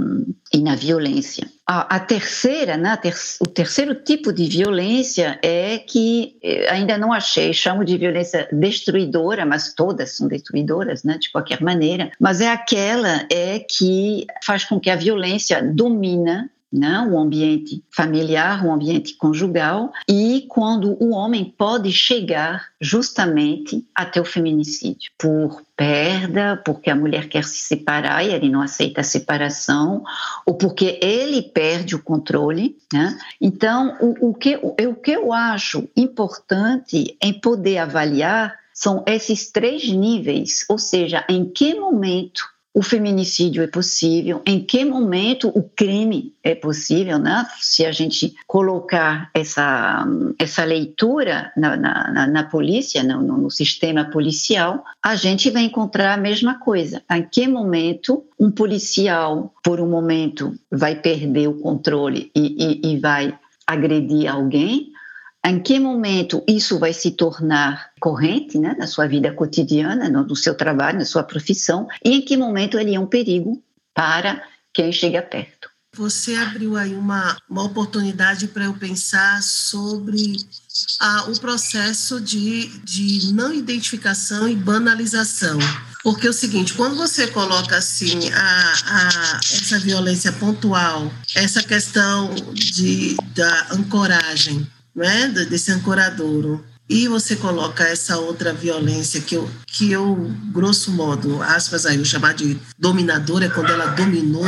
e 0.52 0.58
na 0.58 0.74
violência. 0.76 1.50
A, 1.74 1.96
a 1.96 2.00
terceira, 2.00 2.76
né, 2.76 2.98
ter, 2.98 3.14
o 3.40 3.46
terceiro 3.46 3.94
tipo 3.94 4.30
de 4.30 4.46
violência 4.46 5.38
é 5.42 5.78
que 5.78 6.36
eh, 6.42 6.68
ainda 6.70 6.98
não 6.98 7.10
achei, 7.10 7.50
chamo 7.54 7.82
de 7.82 7.96
violência 7.96 8.46
destruidora, 8.52 9.46
mas 9.46 9.72
todas 9.72 10.14
são 10.14 10.28
destruidoras, 10.28 11.02
né, 11.02 11.16
de 11.16 11.32
qualquer 11.32 11.62
maneira, 11.62 12.12
mas 12.20 12.42
é 12.42 12.48
aquela 12.48 13.26
é 13.30 13.58
que 13.58 14.26
faz 14.44 14.64
com 14.64 14.78
que 14.78 14.90
a 14.90 14.96
violência 14.96 15.62
domina 15.62 16.50
né, 16.72 17.06
o 17.10 17.18
ambiente 17.18 17.84
familiar, 17.94 18.64
o 18.64 18.72
ambiente 18.72 19.14
conjugal, 19.16 19.92
e 20.08 20.46
quando 20.48 20.96
o 21.02 21.10
homem 21.10 21.44
pode 21.44 21.92
chegar 21.92 22.68
justamente 22.80 23.86
até 23.94 24.20
o 24.20 24.24
feminicídio, 24.24 25.10
por 25.18 25.62
perda, 25.76 26.60
porque 26.64 26.88
a 26.88 26.96
mulher 26.96 27.28
quer 27.28 27.44
se 27.44 27.58
separar 27.58 28.24
e 28.24 28.32
ele 28.32 28.48
não 28.48 28.62
aceita 28.62 29.00
a 29.00 29.04
separação, 29.04 30.02
ou 30.46 30.54
porque 30.54 30.98
ele 31.02 31.42
perde 31.42 31.94
o 31.94 32.02
controle. 32.02 32.76
Né? 32.92 33.18
Então, 33.40 33.96
o, 34.00 34.30
o, 34.30 34.34
que, 34.34 34.56
o, 34.56 34.74
o 34.88 34.94
que 34.94 35.12
eu 35.12 35.32
acho 35.32 35.88
importante 35.96 37.16
em 37.20 37.32
poder 37.32 37.78
avaliar 37.78 38.62
são 38.72 39.04
esses 39.06 39.50
três 39.50 39.88
níveis, 39.88 40.64
ou 40.68 40.78
seja, 40.78 41.24
em 41.28 41.44
que 41.44 41.74
momento 41.74 42.51
o 42.74 42.82
feminicídio 42.82 43.62
é 43.62 43.66
possível, 43.66 44.40
em 44.46 44.64
que 44.64 44.82
momento 44.84 45.48
o 45.48 45.62
crime 45.62 46.34
é 46.42 46.54
possível, 46.54 47.18
né? 47.18 47.46
Se 47.60 47.84
a 47.84 47.92
gente 47.92 48.34
colocar 48.46 49.30
essa, 49.34 50.06
essa 50.38 50.64
leitura 50.64 51.52
na, 51.54 51.76
na, 51.76 52.26
na 52.26 52.44
polícia, 52.44 53.02
no, 53.02 53.22
no, 53.22 53.50
sistema 53.50 54.06
policial, 54.06 54.82
a 55.02 55.14
gente 55.14 55.50
vai 55.50 55.64
encontrar 55.64 56.14
a 56.14 56.16
mesma 56.16 56.58
coisa. 56.58 57.02
Em 57.10 57.22
que 57.22 57.46
momento 57.46 58.24
um 58.40 58.50
policial, 58.50 59.52
por 59.62 59.78
um 59.78 59.88
momento, 59.88 60.54
vai 60.70 60.94
perder 60.94 61.48
o 61.48 61.58
controle 61.58 62.30
e, 62.34 62.80
e, 62.82 62.92
e 62.92 62.98
vai 62.98 63.38
agredir 63.66 64.28
alguém, 64.28 64.91
em 65.44 65.60
que 65.60 65.78
momento 65.78 66.42
isso 66.46 66.78
vai 66.78 66.92
se 66.92 67.10
tornar 67.10 67.90
corrente 68.00 68.58
né, 68.58 68.74
na 68.78 68.86
sua 68.86 69.08
vida 69.08 69.32
cotidiana, 69.32 70.08
no, 70.08 70.36
seu 70.36 70.54
trabalho, 70.54 70.98
na 70.98 71.04
sua 71.04 71.24
profissão, 71.24 71.88
e 72.04 72.12
em 72.12 72.22
que 72.22 72.36
momento 72.36 72.78
ele 72.78 72.94
é 72.94 73.00
um 73.00 73.06
perigo 73.06 73.62
para 73.92 74.42
quem 74.72 74.92
chega 74.92 75.20
perto. 75.20 75.70
Você 75.94 76.34
abriu 76.36 76.74
aí 76.74 76.94
uma, 76.94 77.36
uma 77.50 77.64
oportunidade 77.64 78.48
para 78.48 78.64
eu 78.64 78.72
pensar 78.72 79.42
sobre 79.42 80.36
ah, 80.98 81.26
o 81.28 81.38
processo 81.38 82.18
de, 82.18 82.68
de 82.78 83.34
não 83.34 83.52
identificação 83.52 84.48
e 84.48 84.56
banalização. 84.56 85.58
Porque 86.02 86.26
é 86.26 86.30
o 86.30 86.32
seguinte, 86.32 86.72
quando 86.72 86.96
você 86.96 87.26
coloca 87.26 87.76
assim 87.76 88.30
a, 88.30 88.72
a, 88.86 89.40
essa 89.42 89.78
violência 89.80 90.32
pontual, 90.32 91.12
essa 91.34 91.62
questão 91.62 92.34
de, 92.54 93.14
da 93.34 93.68
ancoragem, 93.72 94.66
né, 94.94 95.28
desse 95.28 95.70
ancoradouro. 95.72 96.64
E 96.88 97.08
você 97.08 97.36
coloca 97.36 97.84
essa 97.84 98.18
outra 98.18 98.52
violência 98.52 99.20
que 99.20 99.34
eu, 99.34 99.48
que 99.66 99.90
eu 99.90 100.30
grosso 100.52 100.90
modo, 100.90 101.40
aspas 101.42 101.86
aí, 101.86 101.96
eu 101.96 102.04
chamar 102.04 102.34
de 102.34 102.58
dominadora, 102.78 103.46
é 103.46 103.48
quando 103.48 103.70
ela 103.70 103.86
dominou 103.86 104.44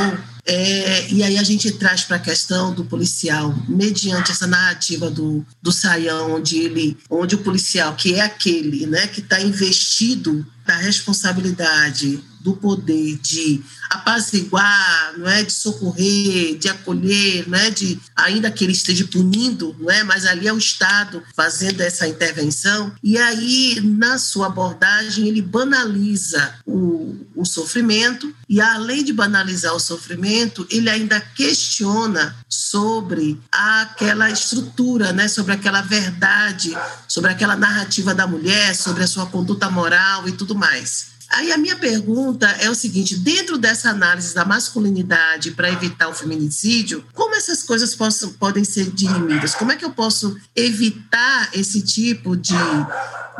é, 0.46 1.10
e 1.10 1.22
aí 1.22 1.38
a 1.38 1.42
gente 1.42 1.72
traz 1.72 2.02
para 2.04 2.16
a 2.16 2.20
questão 2.20 2.74
do 2.74 2.84
policial, 2.84 3.54
mediante 3.66 4.30
essa 4.30 4.46
narrativa 4.46 5.10
do, 5.10 5.44
do 5.62 5.72
Saião, 5.72 6.34
onde 6.34 6.58
ele, 6.58 6.98
onde 7.08 7.34
o 7.34 7.38
policial, 7.38 7.94
que 7.94 8.14
é 8.14 8.20
aquele 8.20 8.86
né, 8.86 9.06
que 9.06 9.20
está 9.20 9.40
investido 9.40 10.46
da 10.66 10.76
responsabilidade 10.76 12.22
do 12.44 12.52
poder 12.52 13.16
de 13.22 13.62
apaziguar, 13.88 15.14
não 15.16 15.26
é, 15.26 15.42
de 15.42 15.52
socorrer, 15.52 16.58
de 16.58 16.68
acolher, 16.68 17.48
não 17.48 17.56
é, 17.56 17.70
de 17.70 17.98
ainda 18.14 18.50
que 18.50 18.62
ele 18.64 18.74
esteja 18.74 19.06
punindo, 19.06 19.74
não 19.80 19.90
é, 19.90 20.04
mas 20.04 20.26
ali 20.26 20.46
é 20.46 20.52
o 20.52 20.58
Estado 20.58 21.22
fazendo 21.34 21.80
essa 21.80 22.06
intervenção. 22.06 22.92
E 23.02 23.16
aí 23.16 23.80
na 23.82 24.18
sua 24.18 24.48
abordagem 24.48 25.26
ele 25.26 25.40
banaliza 25.40 26.54
o, 26.66 27.16
o 27.34 27.46
sofrimento. 27.46 28.34
E 28.46 28.60
além 28.60 29.02
de 29.02 29.12
banalizar 29.14 29.74
o 29.74 29.80
sofrimento, 29.80 30.66
ele 30.70 30.90
ainda 30.90 31.18
questiona 31.18 32.36
sobre 32.46 33.40
aquela 33.50 34.30
estrutura, 34.30 35.14
né, 35.14 35.28
sobre 35.28 35.54
aquela 35.54 35.80
verdade, 35.80 36.76
sobre 37.08 37.30
aquela 37.30 37.56
narrativa 37.56 38.14
da 38.14 38.26
mulher, 38.26 38.74
sobre 38.76 39.02
a 39.02 39.06
sua 39.06 39.24
conduta 39.24 39.70
moral 39.70 40.28
e 40.28 40.32
tudo 40.32 40.54
mais. 40.54 41.13
Aí 41.30 41.52
a 41.52 41.58
minha 41.58 41.76
pergunta 41.76 42.46
é 42.60 42.70
o 42.70 42.74
seguinte: 42.74 43.16
dentro 43.16 43.58
dessa 43.58 43.90
análise 43.90 44.34
da 44.34 44.44
masculinidade 44.44 45.52
para 45.52 45.70
evitar 45.70 46.08
o 46.08 46.14
feminicídio, 46.14 47.04
como 47.12 47.34
essas 47.34 47.62
coisas 47.62 47.94
possam, 47.94 48.32
podem 48.32 48.64
ser 48.64 48.90
dirimidas? 48.90 49.54
Como 49.54 49.72
é 49.72 49.76
que 49.76 49.84
eu 49.84 49.90
posso 49.90 50.36
evitar 50.54 51.50
esse 51.52 51.82
tipo 51.82 52.36
de, 52.36 52.54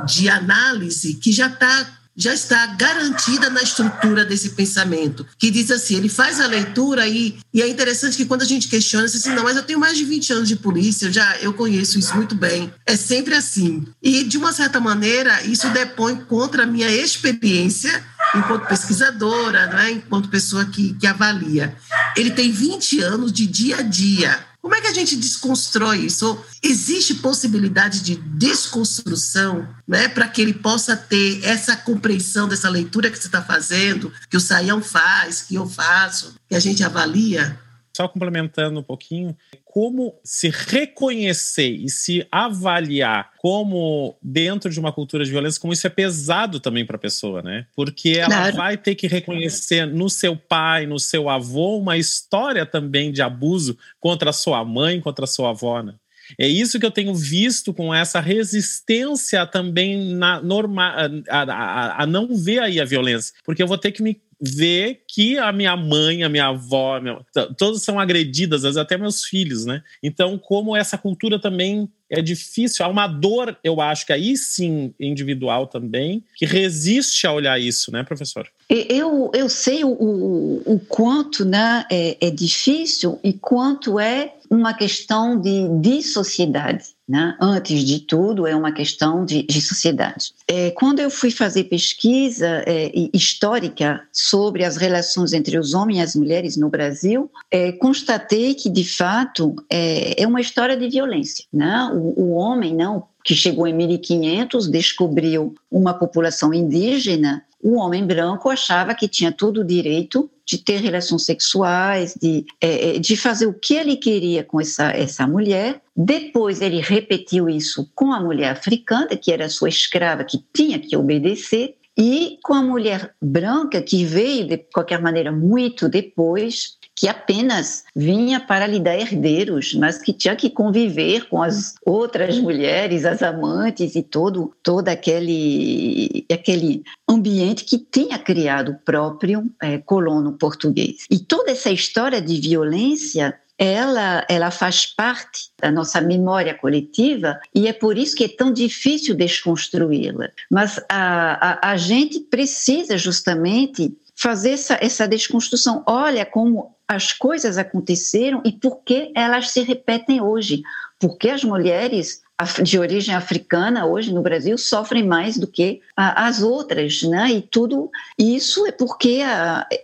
de 0.07 0.29
análise 0.29 1.15
que 1.15 1.33
já 1.33 1.47
está 1.47 2.04
já 2.17 2.33
está 2.33 2.67
garantida 2.67 3.51
na 3.51 3.63
estrutura 3.63 4.25
desse 4.25 4.51
pensamento, 4.51 5.27
que 5.39 5.51
diz 5.51 5.71
assim, 5.71 5.97
ele 5.97 6.09
faz 6.09 6.41
a 6.41 6.47
leitura 6.47 7.07
e, 7.07 7.39
e 7.53 7.61
é 7.61 7.69
interessante 7.69 8.17
que 8.17 8.25
quando 8.25 8.43
a 8.43 8.47
gente 8.47 8.69
questiona, 8.69 9.07
assim, 9.07 9.31
não, 9.31 9.43
mas 9.43 9.57
eu 9.57 9.63
tenho 9.63 9.79
mais 9.79 9.97
de 9.97 10.05
20 10.05 10.33
anos 10.33 10.49
de 10.49 10.57
polícia, 10.57 11.07
eu 11.07 11.13
já 11.13 11.37
eu 11.39 11.53
conheço 11.53 11.99
isso 11.99 12.15
muito 12.17 12.35
bem. 12.35 12.73
É 12.87 12.97
sempre 12.97 13.35
assim. 13.35 13.87
E, 14.03 14.25
de 14.25 14.39
uma 14.39 14.53
certa 14.53 14.81
maneira, 14.81 15.43
isso 15.45 15.69
depõe 15.71 16.17
contra 16.17 16.63
a 16.63 16.67
minha 16.67 16.91
experiência 16.91 18.05
enquanto 18.35 18.67
pesquisadora, 18.67 19.67
né, 19.67 19.93
enquanto 19.93 20.29
pessoa 20.29 20.65
que, 20.65 20.95
que 20.95 21.07
avalia. 21.07 21.77
Ele 22.17 22.31
tem 22.31 22.51
20 22.51 23.01
anos 23.01 23.33
de 23.33 23.47
dia 23.47 23.79
a 23.79 23.83
dia 23.83 24.54
como 24.65 24.75
é 24.75 24.81
que 24.81 24.87
a 24.87 24.95
gente 24.95 25.15
desconstrói 25.15 26.07
isso? 26.07 26.43
Existe 26.63 27.17
possibilidade 27.17 28.01
de 28.01 28.17
desconstrução 28.17 29.69
né, 29.87 30.09
para 30.09 30.27
que 30.27 30.41
ele 30.41 30.55
possa 30.55 30.97
ter 30.97 31.45
essa 31.45 31.77
compreensão 31.77 32.49
dessa 32.49 32.71
leitura 32.71 33.11
que 33.11 33.19
você 33.19 33.27
está 33.27 33.43
fazendo, 33.43 34.11
que 34.31 34.39
o 34.39 34.41
Saião 34.41 34.83
faz, 34.83 35.43
que 35.43 35.55
eu 35.55 35.69
faço, 35.69 36.35
que 36.49 36.55
a 36.55 36.61
gente 36.61 36.83
avalia? 36.83 37.61
Só 37.97 38.09
complementando 38.09 38.81
um 38.81 38.83
pouquinho, 38.83 39.37
como 39.65 40.19
se 40.25 40.51
reconhecer 40.51 41.69
e 41.69 41.89
se 41.89 42.27
avaliar 42.31 43.31
como 43.39 44.17
dentro 44.21 44.71
de 44.71 44.81
uma 44.81 44.93
cultura 44.93 45.25
de 45.25 45.31
violência, 45.31 45.61
como 45.61 45.73
isso 45.73 45.87
é 45.87 45.91
pesado 45.91 46.59
também 46.59 46.85
para 46.85 46.97
a 46.97 46.99
pessoa, 46.99 47.41
né? 47.43 47.67
Porque 47.75 48.11
ela 48.11 48.35
claro. 48.35 48.57
vai 48.57 48.77
ter 48.77 48.95
que 48.95 49.07
reconhecer 49.07 49.87
no 49.87 50.11
seu 50.11 50.37
pai, 50.37 50.87
no 50.87 50.99
seu 50.99 51.29
avô, 51.29 51.79
uma 51.79 51.97
história 51.97 52.67
também 52.67 53.13
de 53.13 53.23
abuso 53.23 53.79
contra 54.01 54.31
a 54.31 54.33
sua 54.33 54.65
mãe, 54.65 55.01
contra 55.01 55.25
a 55.25 55.29
sua 55.29 55.51
avó, 55.51 55.83
né? 55.83 55.95
É 56.39 56.47
isso 56.47 56.81
que 56.81 56.87
eu 56.87 56.91
tenho 56.91 57.15
visto 57.15 57.73
com 57.73 57.95
essa 57.95 58.21
resistência 58.21 59.47
também 59.47 60.15
na 60.15 60.41
norma, 60.41 61.11
a, 61.29 61.43
a, 61.43 62.03
a, 62.03 62.07
não 62.07 62.35
ver 62.35 62.61
aí 62.61 62.81
a 62.81 62.85
violência, 62.85 63.35
porque 63.45 63.63
eu 63.63 63.67
vou 63.67 63.79
ter 63.79 63.93
que 63.93 64.03
me 64.03 64.21
ver 64.47 65.03
que 65.09 65.39
a 65.39 65.53
minha 65.53 65.77
mãe, 65.77 66.23
a 66.23 66.29
minha 66.29 66.49
avó, 66.49 67.01
minha, 67.01 67.19
todas 67.57 67.83
são 67.83 67.99
agredidas, 67.99 68.77
até 68.77 68.97
meus 68.97 69.25
filhos, 69.25 69.65
né? 69.65 69.83
Então, 70.03 70.39
como 70.39 70.77
essa 70.77 70.99
cultura 70.99 71.39
também 71.39 71.89
é 72.11 72.21
difícil, 72.21 72.85
há 72.85 72.89
uma 72.89 73.07
dor, 73.07 73.57
eu 73.65 73.81
acho 73.81 74.07
que 74.07 74.13
aí 74.13 74.37
sim, 74.37 74.95
individual 75.01 75.67
também, 75.67 76.23
que 76.37 76.45
resiste 76.45 77.27
a 77.27 77.33
olhar 77.33 77.59
isso, 77.61 77.91
né, 77.91 78.03
professor? 78.03 78.47
Eu, 78.69 79.31
eu 79.35 79.49
sei 79.49 79.85
o, 79.85 79.89
o, 79.89 80.75
o 80.75 80.81
quanto 80.81 81.45
né, 81.45 81.85
é, 81.91 82.17
é 82.21 82.31
difícil 82.31 83.19
e 83.23 83.33
quanto 83.33 83.99
é 83.99 84.35
uma 84.55 84.73
questão 84.75 85.39
de, 85.39 85.69
de 85.81 86.03
sociedade. 86.03 86.95
Né? 87.07 87.37
Antes 87.39 87.85
de 87.85 88.01
tudo, 88.01 88.47
é 88.47 88.57
uma 88.57 88.73
questão 88.73 89.27
de, 89.27 89.43
de 89.43 89.61
sociedade. 89.61 90.33
É, 90.49 90.71
quando 90.71 91.01
eu 91.01 91.11
fui 91.11 91.31
fazer 91.31 91.65
pesquisa 91.65 92.63
é, 92.67 92.91
histórica 93.13 94.01
sobre 94.11 94.65
as 94.65 94.79
relações 94.79 95.35
entre 95.35 95.59
os 95.59 95.75
homens 95.75 95.99
e 95.99 96.03
as 96.03 96.15
mulheres 96.15 96.57
no 96.57 96.71
Brasil, 96.71 97.31
é, 97.51 97.73
constatei 97.73 98.55
que, 98.55 98.71
de 98.71 98.85
fato, 98.85 99.55
é, 99.69 100.23
é 100.23 100.27
uma 100.27 100.41
história 100.41 100.77
de 100.77 100.89
violência. 100.89 101.45
Né? 101.53 101.91
O, 101.93 102.23
o 102.23 102.31
homem, 102.33 102.75
não, 102.75 103.05
que 103.23 103.35
chegou 103.35 103.67
em 103.67 103.75
1500, 103.75 104.69
descobriu 104.69 105.55
uma 105.71 105.93
população 105.93 106.55
indígena 106.55 107.43
o 107.65 107.79
homem 107.79 108.07
branco 108.07 108.51
achava 108.51 108.95
que 108.95 109.09
tinha 109.09 109.33
todo 109.33 109.63
o 109.63 109.65
direito 109.65 110.31
de 110.45 110.59
ter 110.59 110.83
relações 110.83 111.25
sexuais, 111.25 112.15
de, 112.15 112.45
é, 112.61 112.97
é, 112.97 112.99
de 112.99 113.17
fazer 113.17 113.47
o 113.47 113.55
que 113.55 113.73
ele 113.73 113.97
queria 113.97 114.45
com 114.45 114.61
essa, 114.61 114.91
essa 114.91 115.27
mulher. 115.27 115.81
Depois 115.97 116.61
ele 116.61 116.83
repetiu 116.83 117.49
isso 117.49 117.91
com 117.95 118.13
a 118.13 118.21
mulher 118.21 118.51
africana, 118.51 119.17
que 119.17 119.33
era 119.33 119.49
sua 119.49 119.71
escrava, 119.71 120.25
que 120.25 120.45
tinha 120.53 120.79
que 120.79 120.95
obedecer. 120.95 121.75
E 121.97 122.39
com 122.43 122.55
a 122.55 122.63
mulher 122.63 123.15
branca, 123.23 123.81
que 123.81 124.05
veio 124.05 124.47
de 124.47 124.59
qualquer 124.59 125.01
maneira 125.01 125.31
muito 125.31 125.89
depois, 125.89 126.77
que 126.97 127.09
apenas 127.09 127.85
vinha 127.95 128.41
para 128.41 128.67
lhe 128.67 128.81
dar 128.81 128.99
herdeiros, 128.99 129.75
mas 129.75 129.99
que 129.99 130.13
tinha 130.13 130.35
que 130.35 130.51
conviver 130.51 131.29
com 131.29 131.43
as 131.43 131.75
outras 131.85 132.39
mulheres, 132.39 133.05
as 133.05 133.23
amantes 133.23 133.95
e 133.95 134.03
todo, 134.03 134.53
todo 134.63 134.89
aquele, 134.89 136.25
aquele 136.33 136.83
ambiente 137.09 137.65
que 137.65 137.79
tinha 137.79 138.19
criado 138.19 138.73
o 138.73 138.79
próprio 138.85 139.51
é, 139.63 139.79
colono 139.79 140.33
português. 140.33 141.07
E 141.11 141.19
toda 141.19 141.51
essa 141.51 141.71
história 141.71 142.21
de 142.21 142.41
violência 142.41 143.39
ela, 143.59 144.25
ela 144.29 144.51
faz 144.51 144.87
parte 144.87 145.51
da 145.61 145.71
nossa 145.71 146.01
memória 146.01 146.55
coletiva 146.55 147.39
e 147.55 147.69
é 147.69 147.73
por 147.73 147.97
isso 147.97 148.17
que 148.17 148.25
é 148.25 148.29
tão 148.29 148.53
difícil 148.53 149.15
desconstruí-la. 149.15 150.29
Mas 150.51 150.79
a, 150.89 151.69
a, 151.69 151.73
a 151.73 151.77
gente 151.77 152.21
precisa 152.21 152.99
justamente 152.99 153.97
fazer 154.17 154.51
essa, 154.51 154.79
essa 154.81 155.09
desconstrução. 155.09 155.83
Olha 155.87 156.25
como 156.27 156.75
as 156.87 157.13
coisas 157.13 157.57
aconteceram 157.57 158.43
e 158.45 158.53
por 158.53 158.83
que 158.83 159.13
elas 159.15 159.51
se 159.51 159.63
repetem 159.63 160.21
hoje. 160.21 160.63
Porque 160.99 161.31
as 161.31 161.45
mulheres 161.45 162.23
de 162.63 162.79
origem 162.79 163.15
africana 163.15 163.87
hoje 163.87 164.13
no 164.13 164.23
Brasil 164.23 164.59
sofrem 164.59 165.07
mais 165.07 165.37
do 165.37 165.47
que 165.47 165.81
as 165.97 166.43
outras, 166.43 167.03
né? 167.03 167.31
E 167.31 167.43
tudo 167.43 167.91
isso 168.19 168.67
é 168.67 168.73
porque 168.73 169.21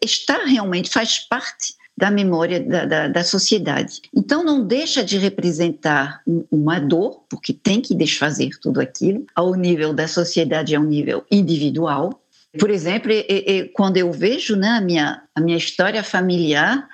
está 0.03 0.45
realmente 0.45 0.91
faz 0.91 1.21
parte 1.21 1.75
da 2.01 2.11
memória 2.11 2.59
da, 2.59 2.87
da, 2.87 3.09
da, 3.09 3.23
sociedade. 3.23 4.01
Então, 4.17 4.43
não 4.43 4.67
deixa 4.67 5.05
de 5.05 5.19
representar 5.19 6.23
uma 6.51 6.81
dor, 6.81 7.23
porque 7.29 7.53
tem 7.53 7.81
que 7.81 7.95
desfazer 7.95 8.51
tudo 8.61 8.81
aquilo, 8.81 9.27
ao 9.35 9.55
nível 9.55 9.93
da 9.93 10.09
sociedade, 10.09 10.75
ao 10.75 10.83
nível 10.83 11.23
individual, 11.31 12.21
por 12.59 12.69
exemplo, 12.69 13.13
quando 13.75 13.97
eu 13.97 14.11
vejo 14.11 14.57
né, 14.57 14.71
a, 14.71 14.81
minha, 14.81 15.23
a 15.37 15.41
minha 15.41 15.57
história 15.57 16.03
familiar, 16.03 16.89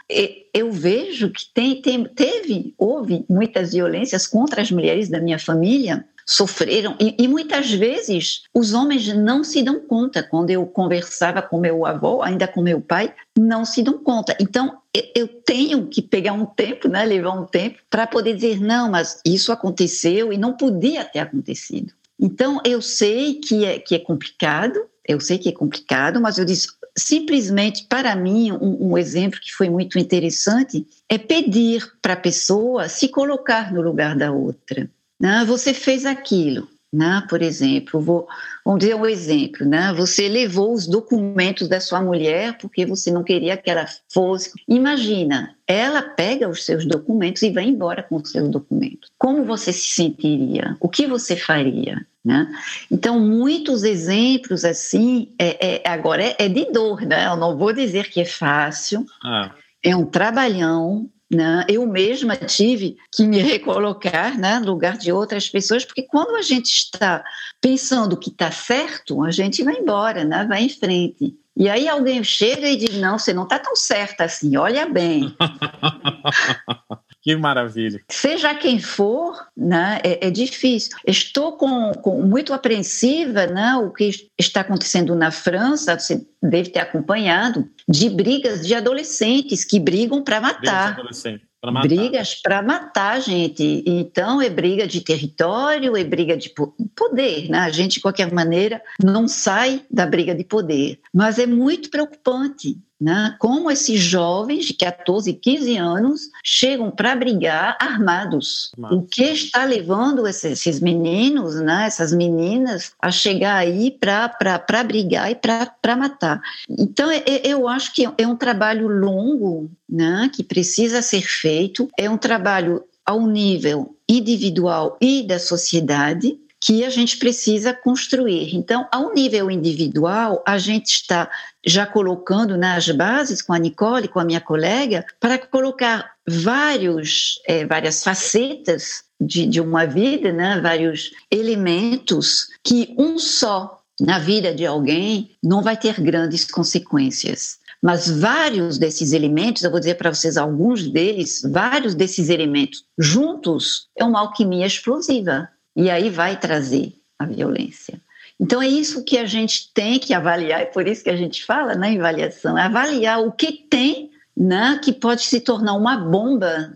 eu 0.52 0.70
vejo 0.70 1.30
que 1.30 1.46
tem, 1.54 1.80
tem, 1.80 2.04
teve, 2.04 2.74
houve 2.76 3.24
muitas 3.26 3.72
violências 3.72 4.26
contra 4.26 4.60
as 4.60 4.70
mulheres 4.70 5.08
da 5.08 5.18
minha 5.18 5.38
família, 5.38 6.04
sofreram, 6.26 6.96
e, 6.98 7.14
e, 7.16 7.28
muitas 7.28 7.70
vezes 7.70 8.42
os 8.52 8.74
homens 8.74 9.06
não 9.14 9.44
se 9.44 9.62
dão 9.62 9.78
conta. 9.78 10.24
Quando 10.24 10.50
eu 10.50 10.66
conversava 10.66 11.40
com 11.40 11.60
meu 11.60 11.86
avô, 11.86 12.20
ainda 12.20 12.48
com 12.48 12.60
meu 12.60 12.80
pai, 12.80 13.14
não 13.38 13.64
se 13.64 13.80
dão 13.82 13.98
conta. 13.98 14.36
Então, 14.40 14.78
eu 15.14 15.28
tenho 15.28 15.86
que 15.86 16.02
pegar 16.02 16.32
um 16.32 16.44
tempo, 16.44 16.88
né, 16.88 17.04
levar 17.04 17.30
um 17.30 17.46
tempo, 17.46 17.78
para 17.88 18.06
poder 18.06 18.34
dizer: 18.34 18.60
não, 18.60 18.90
mas 18.90 19.20
isso 19.24 19.52
aconteceu 19.52 20.32
e 20.32 20.36
não 20.36 20.54
podia 20.54 21.04
ter 21.04 21.20
acontecido. 21.20 21.92
Então, 22.18 22.60
eu 22.64 22.82
sei 22.82 23.34
que 23.34 23.64
é, 23.64 23.78
que 23.78 23.94
é 23.94 23.98
complicado, 23.98 24.80
eu 25.06 25.20
sei 25.20 25.38
que 25.38 25.48
é 25.48 25.52
complicado, 25.52 26.20
mas 26.20 26.38
eu 26.38 26.44
disse, 26.44 26.68
simplesmente 26.96 27.84
para 27.84 28.16
mim, 28.16 28.52
um, 28.52 28.92
um 28.92 28.98
exemplo 28.98 29.38
que 29.38 29.52
foi 29.52 29.68
muito 29.68 29.98
interessante 29.98 30.86
é 31.08 31.18
pedir 31.18 31.86
para 32.00 32.14
a 32.14 32.16
pessoa 32.16 32.88
se 32.88 33.08
colocar 33.08 33.72
no 33.72 33.82
lugar 33.82 34.16
da 34.16 34.32
outra. 34.32 34.90
Né? 35.20 35.44
Você 35.46 35.72
fez 35.72 36.04
aquilo, 36.04 36.68
né? 36.92 37.22
por 37.28 37.42
exemplo, 37.42 38.00
vou, 38.00 38.28
vamos 38.64 38.80
dizer 38.80 38.94
um 38.94 39.06
exemplo, 39.06 39.66
né? 39.66 39.92
você 39.94 40.28
levou 40.28 40.72
os 40.72 40.86
documentos 40.86 41.68
da 41.68 41.80
sua 41.80 42.02
mulher 42.02 42.56
porque 42.58 42.84
você 42.84 43.10
não 43.10 43.24
queria 43.24 43.56
que 43.56 43.70
ela 43.70 43.86
fosse. 44.12 44.52
Imagina, 44.68 45.54
ela 45.66 46.02
pega 46.02 46.48
os 46.48 46.64
seus 46.64 46.84
documentos 46.84 47.42
e 47.42 47.50
vai 47.50 47.64
embora 47.64 48.02
com 48.02 48.16
os 48.16 48.30
seus 48.30 48.48
documentos. 48.48 49.10
Como 49.18 49.44
você 49.44 49.72
se 49.72 49.88
sentiria? 49.88 50.76
O 50.80 50.88
que 50.88 51.06
você 51.06 51.34
faria? 51.34 52.06
Né? 52.24 52.52
Então, 52.90 53.20
muitos 53.20 53.84
exemplos 53.84 54.64
assim, 54.64 55.32
é, 55.38 55.76
é 55.76 55.88
agora 55.88 56.24
é, 56.24 56.36
é, 56.40 56.48
de 56.48 56.72
dor, 56.72 57.02
né? 57.02 57.26
eu 57.26 57.36
não 57.36 57.56
vou 57.56 57.72
dizer 57.72 58.10
que 58.10 58.20
é 58.20 58.24
fácil, 58.24 59.06
ah. 59.22 59.52
é 59.80 59.94
um 59.94 60.04
trabalhão, 60.04 61.08
né? 61.30 61.64
Eu 61.68 61.86
mesma 61.86 62.36
tive 62.36 62.96
que 63.12 63.24
me 63.24 63.38
recolocar 63.38 64.38
né, 64.38 64.58
no 64.58 64.66
lugar 64.66 64.96
de 64.96 65.10
outras 65.10 65.48
pessoas, 65.48 65.84
porque 65.84 66.02
quando 66.02 66.36
a 66.36 66.42
gente 66.42 66.68
está 66.68 67.24
pensando 67.60 68.16
que 68.16 68.30
está 68.30 68.50
certo, 68.50 69.22
a 69.22 69.30
gente 69.30 69.62
vai 69.62 69.74
embora, 69.74 70.24
né? 70.24 70.46
vai 70.48 70.62
em 70.62 70.68
frente. 70.68 71.36
E 71.56 71.68
aí 71.68 71.88
alguém 71.88 72.22
chega 72.22 72.68
e 72.68 72.76
diz: 72.76 72.96
Não, 72.98 73.18
você 73.18 73.32
não 73.32 73.44
está 73.44 73.58
tão 73.58 73.74
certa 73.74 74.24
assim, 74.24 74.56
olha 74.56 74.86
bem. 74.86 75.34
Que 77.26 77.34
maravilha. 77.34 78.00
Seja 78.08 78.54
quem 78.54 78.78
for, 78.78 79.34
né, 79.56 79.98
é, 80.04 80.28
é 80.28 80.30
difícil. 80.30 80.96
Estou 81.04 81.56
com, 81.56 81.90
com, 81.94 82.22
muito 82.22 82.54
apreensiva, 82.54 83.48
né, 83.48 83.74
o 83.74 83.90
que 83.90 84.30
está 84.38 84.60
acontecendo 84.60 85.12
na 85.12 85.32
França, 85.32 85.98
você 85.98 86.24
deve 86.40 86.70
ter 86.70 86.78
acompanhado, 86.78 87.68
de 87.88 88.08
brigas 88.08 88.64
de 88.64 88.76
adolescentes 88.76 89.64
que 89.64 89.80
brigam 89.80 90.22
para 90.22 90.40
matar. 90.40 90.96
Matar. 90.98 91.40
Brigas 91.82 92.34
para 92.34 92.62
matar, 92.62 93.20
gente. 93.20 93.82
Então, 93.86 94.40
é 94.40 94.48
briga 94.48 94.86
de 94.86 95.00
território, 95.00 95.96
é 95.96 96.04
briga 96.04 96.36
de 96.36 96.52
poder. 96.94 97.48
Né? 97.48 97.58
A 97.58 97.70
gente, 97.70 97.94
de 97.94 98.00
qualquer 98.00 98.32
maneira, 98.32 98.80
não 99.02 99.26
sai 99.26 99.82
da 99.90 100.06
briga 100.06 100.34
de 100.34 100.44
poder. 100.44 101.00
Mas 101.12 101.38
é 101.38 101.46
muito 101.46 101.90
preocupante 101.90 102.78
né, 103.00 103.36
como 103.38 103.70
esses 103.70 104.00
jovens 104.00 104.66
de 104.66 104.74
14, 104.74 105.32
15 105.34 105.76
anos 105.76 106.30
chegam 106.42 106.90
para 106.90 107.14
brigar 107.14 107.76
armados. 107.80 108.72
O 108.90 109.02
que 109.02 109.24
está 109.24 109.64
levando 109.64 110.26
esses, 110.26 110.52
esses 110.52 110.80
meninos, 110.80 111.56
né, 111.56 111.86
essas 111.86 112.12
meninas, 112.12 112.92
a 113.00 113.10
chegar 113.10 113.56
aí 113.56 113.90
para 113.90 114.84
brigar 114.84 115.30
e 115.30 115.34
para 115.34 115.96
matar? 115.96 116.40
Então, 116.68 117.10
eu 117.44 117.68
acho 117.68 117.92
que 117.92 118.08
é 118.16 118.26
um 118.26 118.36
trabalho 118.36 118.88
longo 118.88 119.70
né, 119.88 120.30
que 120.34 120.42
precisa 120.42 121.02
ser 121.02 121.22
feito, 121.22 121.88
é 121.98 122.08
um 122.08 122.16
trabalho 122.16 122.82
ao 123.04 123.26
nível 123.26 123.94
individual 124.08 124.96
e 125.00 125.22
da 125.22 125.38
sociedade, 125.38 126.38
que 126.60 126.84
a 126.84 126.90
gente 126.90 127.18
precisa 127.18 127.72
construir. 127.72 128.56
Então, 128.56 128.88
ao 128.90 129.14
nível 129.14 129.50
individual, 129.50 130.42
a 130.46 130.58
gente 130.58 130.86
está 130.86 131.30
já 131.66 131.84
colocando 131.84 132.56
nas 132.56 132.88
bases 132.90 133.42
com 133.42 133.52
a 133.52 133.58
Nicole, 133.58 134.08
com 134.08 134.20
a 134.20 134.24
minha 134.24 134.40
colega, 134.40 135.04
para 135.18 135.36
colocar 135.36 136.12
vários, 136.26 137.40
é, 137.46 137.66
várias 137.66 138.04
facetas 138.04 139.04
de, 139.20 139.46
de 139.46 139.60
uma 139.60 139.84
vida, 139.86 140.32
né? 140.32 140.60
vários 140.60 141.10
elementos 141.30 142.48
que 142.62 142.94
um 142.96 143.18
só 143.18 143.82
na 144.00 144.18
vida 144.18 144.54
de 144.54 144.64
alguém 144.64 145.30
não 145.42 145.62
vai 145.62 145.76
ter 145.76 146.00
grandes 146.00 146.44
consequências. 146.44 147.58
Mas 147.82 148.08
vários 148.08 148.78
desses 148.78 149.12
elementos, 149.12 149.62
eu 149.62 149.70
vou 149.70 149.80
dizer 149.80 149.96
para 149.96 150.12
vocês 150.12 150.36
alguns 150.36 150.88
deles, 150.88 151.42
vários 151.44 151.94
desses 151.94 152.28
elementos 152.28 152.84
juntos 152.98 153.88
é 153.96 154.04
uma 154.04 154.20
alquimia 154.20 154.66
explosiva. 154.66 155.48
E 155.74 155.90
aí 155.90 156.08
vai 156.10 156.38
trazer 156.38 156.94
a 157.18 157.26
violência. 157.26 158.00
Então 158.38 158.60
é 158.60 158.68
isso 158.68 159.04
que 159.04 159.16
a 159.16 159.24
gente 159.24 159.72
tem 159.72 159.98
que 159.98 160.12
avaliar, 160.12 160.60
é 160.60 160.66
por 160.66 160.86
isso 160.86 161.02
que 161.02 161.10
a 161.10 161.16
gente 161.16 161.44
fala 161.44 161.74
na 161.74 161.88
né, 161.88 161.98
avaliação, 161.98 162.58
é 162.58 162.62
avaliar 162.62 163.20
o 163.20 163.32
que 163.32 163.52
tem 163.52 164.10
né, 164.36 164.78
que 164.84 164.92
pode 164.92 165.22
se 165.22 165.40
tornar 165.40 165.72
uma 165.72 165.96
bomba 165.96 166.74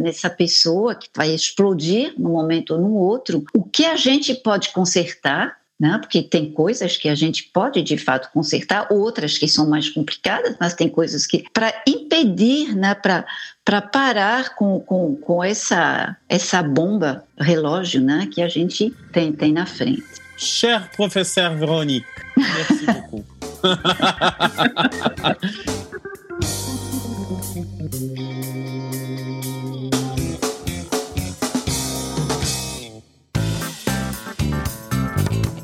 nessa 0.00 0.30
pessoa 0.30 0.94
que 0.94 1.08
vai 1.14 1.34
explodir 1.34 2.14
num 2.16 2.30
momento 2.30 2.74
ou 2.74 2.80
no 2.80 2.94
outro, 2.94 3.44
o 3.52 3.64
que 3.64 3.84
a 3.84 3.96
gente 3.96 4.32
pode 4.34 4.70
consertar 4.70 5.56
né? 5.78 5.98
porque 5.98 6.22
tem 6.22 6.52
coisas 6.52 6.96
que 6.96 7.08
a 7.08 7.14
gente 7.14 7.50
pode 7.52 7.82
de 7.82 7.98
fato 7.98 8.30
consertar, 8.32 8.86
outras 8.90 9.36
que 9.36 9.48
são 9.48 9.68
mais 9.68 9.88
complicadas, 9.90 10.56
mas 10.60 10.74
tem 10.74 10.88
coisas 10.88 11.26
que, 11.26 11.44
para 11.52 11.74
impedir, 11.86 12.76
né? 12.76 12.94
para 12.94 13.82
parar 13.82 14.54
com, 14.54 14.80
com, 14.80 15.16
com 15.16 15.42
essa, 15.42 16.16
essa 16.28 16.62
bomba 16.62 17.24
relógio 17.38 18.00
né? 18.00 18.28
que 18.32 18.40
a 18.40 18.48
gente 18.48 18.90
tem, 19.12 19.32
tem 19.32 19.52
na 19.52 19.66
frente. 19.66 20.23
Cher 20.36 20.90
professeur 20.90 21.54
Veronique, 21.54 22.06
merci 22.36 22.86
beaucoup. 22.86 23.24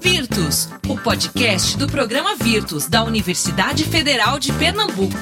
Virtus, 0.00 0.68
o 0.88 0.96
podcast 0.96 1.76
do 1.76 1.86
programa 1.86 2.36
Virtus 2.36 2.86
da 2.86 3.02
Universidade 3.02 3.84
Federal 3.84 4.38
de 4.38 4.52
Pernambuco. 4.52 5.18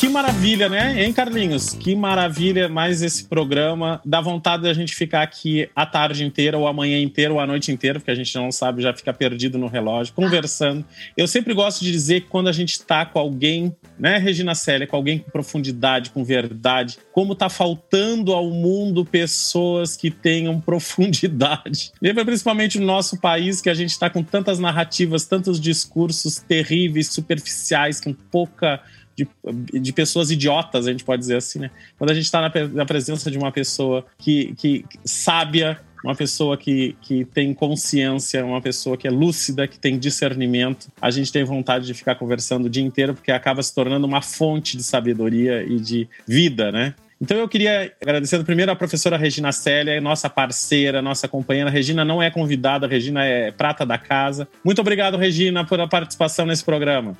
Que 0.00 0.08
maravilha, 0.08 0.66
né? 0.66 1.04
Hein, 1.04 1.12
Carlinhos? 1.12 1.74
Que 1.74 1.94
maravilha 1.94 2.70
mais 2.70 3.02
esse 3.02 3.26
programa. 3.26 4.00
Dá 4.02 4.18
vontade 4.18 4.62
da 4.62 4.72
gente 4.72 4.94
ficar 4.94 5.20
aqui 5.20 5.68
a 5.76 5.84
tarde 5.84 6.24
inteira, 6.24 6.56
ou 6.56 6.66
a 6.66 6.72
manhã 6.72 6.98
inteira, 6.98 7.34
ou 7.34 7.38
a 7.38 7.46
noite 7.46 7.70
inteira, 7.70 8.00
porque 8.00 8.10
a 8.10 8.14
gente 8.14 8.34
não 8.34 8.50
sabe, 8.50 8.80
já 8.80 8.94
fica 8.94 9.12
perdido 9.12 9.58
no 9.58 9.66
relógio, 9.66 10.14
conversando. 10.14 10.86
Eu 11.14 11.28
sempre 11.28 11.52
gosto 11.52 11.84
de 11.84 11.92
dizer 11.92 12.22
que 12.22 12.28
quando 12.28 12.48
a 12.48 12.52
gente 12.52 12.80
tá 12.80 13.04
com 13.04 13.18
alguém, 13.18 13.76
né, 13.98 14.16
Regina 14.16 14.54
Célia, 14.54 14.86
com 14.86 14.96
alguém 14.96 15.18
com 15.18 15.30
profundidade, 15.30 16.08
com 16.08 16.24
verdade, 16.24 16.96
como 17.12 17.34
tá 17.34 17.50
faltando 17.50 18.32
ao 18.32 18.48
mundo 18.48 19.04
pessoas 19.04 19.98
que 19.98 20.10
tenham 20.10 20.58
profundidade. 20.64 21.92
E 22.00 22.24
principalmente 22.24 22.78
no 22.78 22.86
nosso 22.86 23.20
país, 23.20 23.60
que 23.60 23.68
a 23.68 23.74
gente 23.74 23.90
está 23.90 24.08
com 24.08 24.22
tantas 24.22 24.58
narrativas, 24.58 25.26
tantos 25.26 25.60
discursos 25.60 26.36
terríveis, 26.36 27.08
superficiais, 27.08 28.00
com 28.00 28.14
pouca 28.14 28.80
de, 29.20 29.80
de 29.80 29.92
pessoas 29.92 30.30
idiotas, 30.30 30.86
a 30.86 30.90
gente 30.90 31.04
pode 31.04 31.20
dizer 31.20 31.36
assim, 31.36 31.60
né? 31.60 31.70
Quando 31.98 32.10
a 32.10 32.14
gente 32.14 32.24
está 32.24 32.40
na, 32.40 32.50
na, 32.68 32.86
presença 32.86 33.30
de 33.30 33.38
uma 33.38 33.52
pessoa 33.52 34.04
que, 34.18 34.54
que 34.56 34.84
sábia, 35.04 35.80
uma 36.04 36.14
pessoa 36.14 36.56
que, 36.56 36.96
que 37.02 37.24
tem 37.24 37.52
consciência, 37.52 38.44
uma 38.44 38.60
pessoa 38.60 38.96
que 38.96 39.06
é 39.06 39.10
lúcida, 39.10 39.68
que 39.68 39.78
tem 39.78 39.98
discernimento, 39.98 40.88
a 41.00 41.10
gente 41.10 41.30
tem 41.30 41.44
vontade 41.44 41.86
de 41.86 41.94
ficar 41.94 42.14
conversando 42.14 42.66
o 42.66 42.70
dia 42.70 42.82
inteiro, 42.82 43.14
porque 43.14 43.30
acaba 43.30 43.62
se 43.62 43.74
tornando 43.74 44.06
uma 44.06 44.22
fonte 44.22 44.76
de 44.76 44.82
sabedoria 44.82 45.62
e 45.62 45.78
de 45.78 46.08
vida, 46.26 46.72
né? 46.72 46.94
Então 47.20 47.36
eu 47.36 47.48
queria 47.48 47.92
agradecer 48.00 48.42
primeiro 48.44 48.72
a 48.72 48.76
professora 48.76 49.18
Regina 49.18 49.52
Célia, 49.52 50.00
nossa 50.00 50.30
parceira, 50.30 51.02
nossa 51.02 51.28
companheira. 51.28 51.68
Regina 51.68 52.04
não 52.04 52.22
é 52.22 52.30
convidada, 52.30 52.86
Regina 52.86 53.24
é 53.24 53.50
prata 53.50 53.84
da 53.84 53.98
casa. 53.98 54.48
Muito 54.64 54.80
obrigado, 54.80 55.18
Regina, 55.18 55.64
pela 55.64 55.86
participação 55.86 56.46
nesse 56.46 56.64
programa. 56.64 57.16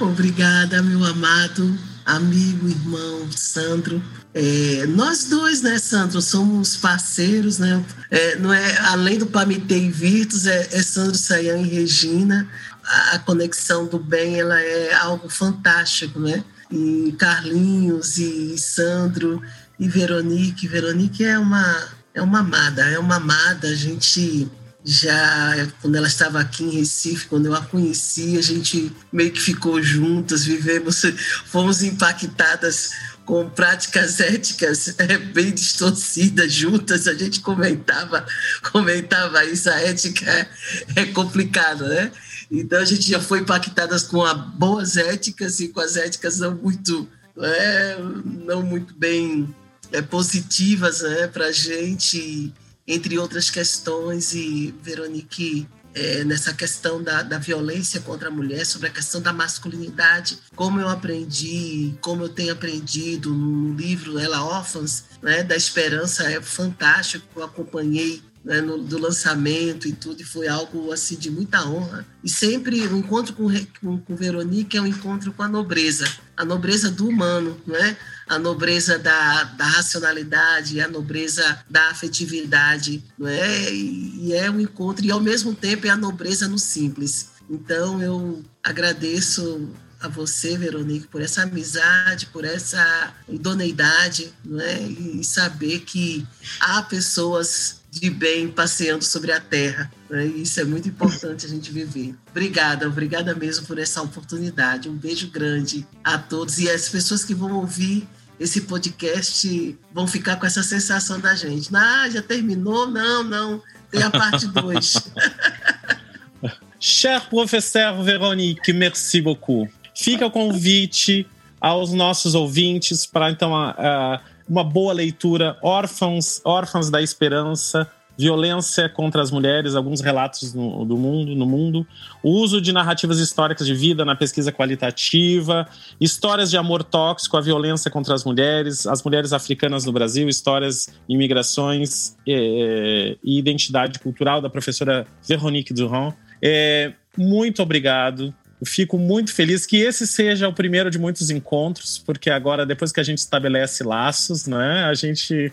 Obrigada, 0.00 0.82
meu 0.82 1.04
amado 1.04 1.78
amigo, 2.04 2.68
irmão 2.68 3.30
Sandro. 3.30 4.02
É, 4.34 4.86
nós 4.88 5.24
dois, 5.24 5.62
né, 5.62 5.78
Sandro, 5.78 6.20
somos 6.20 6.76
parceiros, 6.76 7.58
né? 7.58 7.82
É, 8.10 8.36
não 8.36 8.52
é, 8.52 8.78
além 8.88 9.18
do 9.18 9.26
Pamitê 9.26 9.78
e 9.78 9.90
Virtus, 9.90 10.46
é, 10.46 10.68
é 10.72 10.82
Sandro 10.82 11.16
Sayan 11.16 11.58
e 11.58 11.68
Regina. 11.68 12.48
A, 12.84 13.14
a 13.14 13.18
conexão 13.20 13.86
do 13.86 13.98
bem, 13.98 14.38
ela 14.38 14.60
é 14.60 14.94
algo 14.94 15.28
fantástico, 15.28 16.18
né? 16.20 16.44
E 16.70 17.14
Carlinhos 17.18 18.18
e 18.18 18.56
Sandro 18.58 19.42
e 19.78 19.88
Veronique. 19.88 20.68
Veronique 20.68 21.24
é 21.24 21.38
uma 21.38 21.88
é 22.14 22.22
uma 22.22 22.40
amada, 22.40 22.82
é 22.82 22.98
uma 22.98 23.16
amada. 23.16 23.68
A 23.68 23.74
gente 23.74 24.48
já 24.84 25.68
quando 25.80 25.96
ela 25.96 26.06
estava 26.06 26.40
aqui 26.40 26.64
em 26.64 26.70
Recife, 26.70 27.26
quando 27.26 27.46
eu 27.46 27.54
a 27.54 27.62
conheci, 27.62 28.36
a 28.36 28.42
gente 28.42 28.92
meio 29.12 29.32
que 29.32 29.40
ficou 29.40 29.82
juntas, 29.82 30.44
vivemos, 30.44 31.02
fomos 31.46 31.82
impactadas 31.82 32.90
com 33.24 33.48
práticas 33.48 34.20
éticas 34.20 34.94
é, 34.98 35.18
bem 35.18 35.52
distorcidas 35.52 36.52
juntas. 36.52 37.06
A 37.08 37.14
gente 37.14 37.40
comentava, 37.40 38.26
comentava 38.72 39.44
isso. 39.44 39.70
A 39.70 39.80
ética 39.80 40.30
é, 40.30 40.48
é 40.96 41.06
complicada, 41.06 41.88
né? 41.88 42.10
Então 42.50 42.78
a 42.78 42.84
gente 42.84 43.08
já 43.08 43.20
foi 43.20 43.40
impactadas 43.40 44.02
com 44.02 44.22
boas 44.56 44.96
éticas 44.96 45.60
e 45.60 45.68
com 45.68 45.80
as 45.80 45.96
éticas 45.96 46.38
não 46.38 46.54
muito, 46.54 47.08
é, 47.38 47.96
não 48.24 48.62
muito 48.62 48.94
bem 48.94 49.54
é, 49.92 50.02
positivas 50.02 51.02
né, 51.02 51.26
para 51.28 51.46
a 51.46 51.52
gente, 51.52 52.52
entre 52.86 53.18
outras 53.18 53.50
questões. 53.50 54.34
E 54.34 54.74
Veronique, 54.82 55.66
é, 55.94 56.24
nessa 56.24 56.52
questão 56.52 57.02
da, 57.02 57.22
da 57.22 57.38
violência 57.38 58.00
contra 58.00 58.28
a 58.28 58.32
mulher, 58.32 58.66
sobre 58.66 58.88
a 58.88 58.90
questão 58.90 59.20
da 59.20 59.32
masculinidade, 59.32 60.38
como 60.56 60.80
eu 60.80 60.88
aprendi, 60.88 61.94
como 62.00 62.24
eu 62.24 62.28
tenho 62.28 62.52
aprendido 62.52 63.32
no 63.32 63.74
livro 63.74 64.18
Ela 64.18 64.44
Órfãs, 64.44 65.04
né, 65.22 65.42
da 65.42 65.56
Esperança, 65.56 66.24
é 66.30 66.40
fantástico, 66.40 67.26
eu 67.36 67.44
acompanhei 67.44 68.22
né, 68.44 68.60
no, 68.60 68.78
do 68.78 68.98
lançamento 68.98 69.88
e 69.88 69.92
tudo, 69.92 70.20
e 70.20 70.24
foi 70.24 70.46
algo 70.46 70.92
assim 70.92 71.16
de 71.16 71.30
muita 71.30 71.66
honra. 71.66 72.06
E 72.22 72.28
sempre 72.28 72.86
o 72.86 72.94
um 72.94 72.98
encontro 72.98 73.32
com, 73.34 73.48
com, 73.80 73.98
com 73.98 74.16
Veronique 74.16 74.76
é 74.76 74.80
um 74.80 74.86
encontro 74.86 75.32
com 75.32 75.42
a 75.42 75.48
nobreza, 75.48 76.06
a 76.36 76.44
nobreza 76.44 76.90
do 76.90 77.08
humano, 77.08 77.58
não 77.66 77.76
é? 77.76 77.96
a 78.26 78.38
nobreza 78.38 78.98
da, 78.98 79.44
da 79.44 79.64
racionalidade, 79.64 80.80
a 80.80 80.88
nobreza 80.88 81.58
da 81.68 81.90
afetividade, 81.90 83.04
não 83.18 83.28
é? 83.28 83.72
E, 83.72 84.28
e 84.28 84.32
é 84.32 84.50
um 84.50 84.60
encontro, 84.60 85.04
e 85.04 85.10
ao 85.10 85.20
mesmo 85.20 85.54
tempo 85.54 85.86
é 85.86 85.90
a 85.90 85.96
nobreza 85.96 86.48
no 86.48 86.58
simples. 86.58 87.30
Então 87.48 88.00
eu 88.00 88.42
agradeço 88.62 89.68
a 90.00 90.08
você, 90.08 90.56
Veronique, 90.56 91.06
por 91.06 91.22
essa 91.22 91.42
amizade, 91.42 92.26
por 92.26 92.44
essa 92.44 93.14
idoneidade, 93.28 94.32
não 94.44 94.60
é? 94.60 94.82
E 94.82 95.24
saber 95.24 95.80
que 95.80 96.26
há 96.60 96.82
pessoas 96.82 97.83
de 98.00 98.10
bem 98.10 98.48
passeando 98.48 99.04
sobre 99.04 99.32
a 99.32 99.40
terra. 99.40 99.90
Né? 100.10 100.26
Isso 100.26 100.60
é 100.60 100.64
muito 100.64 100.88
importante 100.88 101.46
a 101.46 101.48
gente 101.48 101.70
viver. 101.70 102.14
Obrigada, 102.30 102.88
obrigada 102.88 103.34
mesmo 103.34 103.66
por 103.66 103.78
essa 103.78 104.02
oportunidade. 104.02 104.88
Um 104.88 104.96
beijo 104.96 105.28
grande 105.28 105.86
a 106.02 106.18
todos 106.18 106.58
e 106.58 106.68
as 106.68 106.88
pessoas 106.88 107.24
que 107.24 107.34
vão 107.34 107.52
ouvir 107.54 108.06
esse 108.38 108.62
podcast 108.62 109.78
vão 109.92 110.06
ficar 110.06 110.36
com 110.36 110.46
essa 110.46 110.62
sensação 110.62 111.20
da 111.20 111.34
gente. 111.34 111.74
Ah, 111.74 112.08
já 112.10 112.20
terminou? 112.20 112.90
Não, 112.90 113.22
não. 113.22 113.62
Tem 113.90 114.02
a 114.02 114.10
parte 114.10 114.46
2. 114.46 114.94
Cher 116.80 117.28
professeur 117.30 118.02
Veronique, 118.02 118.72
merci 118.72 119.20
beaucoup. 119.20 119.70
Fica 119.94 120.26
o 120.26 120.30
convite 120.30 121.26
aos 121.60 121.92
nossos 121.92 122.34
ouvintes 122.34 123.06
para 123.06 123.30
então 123.30 123.56
a 123.56 124.20
uma 124.48 124.64
boa 124.64 124.92
leitura, 124.92 125.56
Órfãos, 125.62 126.40
Órfãos 126.44 126.90
da 126.90 127.00
Esperança, 127.00 127.90
violência 128.16 128.88
contra 128.88 129.20
as 129.20 129.30
mulheres, 129.30 129.74
alguns 129.74 130.00
relatos 130.00 130.54
no, 130.54 130.84
do 130.84 130.96
mundo, 130.96 131.34
no 131.34 131.46
mundo, 131.46 131.86
o 132.22 132.30
uso 132.30 132.60
de 132.60 132.72
narrativas 132.72 133.18
históricas 133.18 133.66
de 133.66 133.74
vida 133.74 134.04
na 134.04 134.14
pesquisa 134.14 134.52
qualitativa, 134.52 135.66
histórias 136.00 136.50
de 136.50 136.56
amor 136.56 136.84
tóxico, 136.84 137.36
a 137.36 137.40
violência 137.40 137.90
contra 137.90 138.14
as 138.14 138.24
mulheres, 138.24 138.86
as 138.86 139.02
mulheres 139.02 139.32
africanas 139.32 139.84
no 139.84 139.92
Brasil, 139.92 140.28
histórias, 140.28 140.88
imigrações 141.08 142.16
e, 142.26 143.18
e 143.22 143.38
identidade 143.38 143.98
cultural 143.98 144.40
da 144.40 144.48
professora 144.48 145.06
Veronique 145.26 145.74
Durand. 145.74 146.14
É, 146.40 146.92
muito 147.16 147.62
obrigado. 147.62 148.32
Fico 148.64 148.98
muito 148.98 149.32
feliz 149.32 149.66
que 149.66 149.78
esse 149.78 150.06
seja 150.06 150.48
o 150.48 150.52
primeiro 150.52 150.90
de 150.90 150.98
muitos 150.98 151.30
encontros, 151.30 151.98
porque 151.98 152.30
agora, 152.30 152.66
depois 152.66 152.92
que 152.92 153.00
a 153.00 153.04
gente 153.04 153.18
estabelece 153.18 153.82
laços, 153.82 154.46
né, 154.46 154.84
a 154.84 154.94
gente 154.94 155.52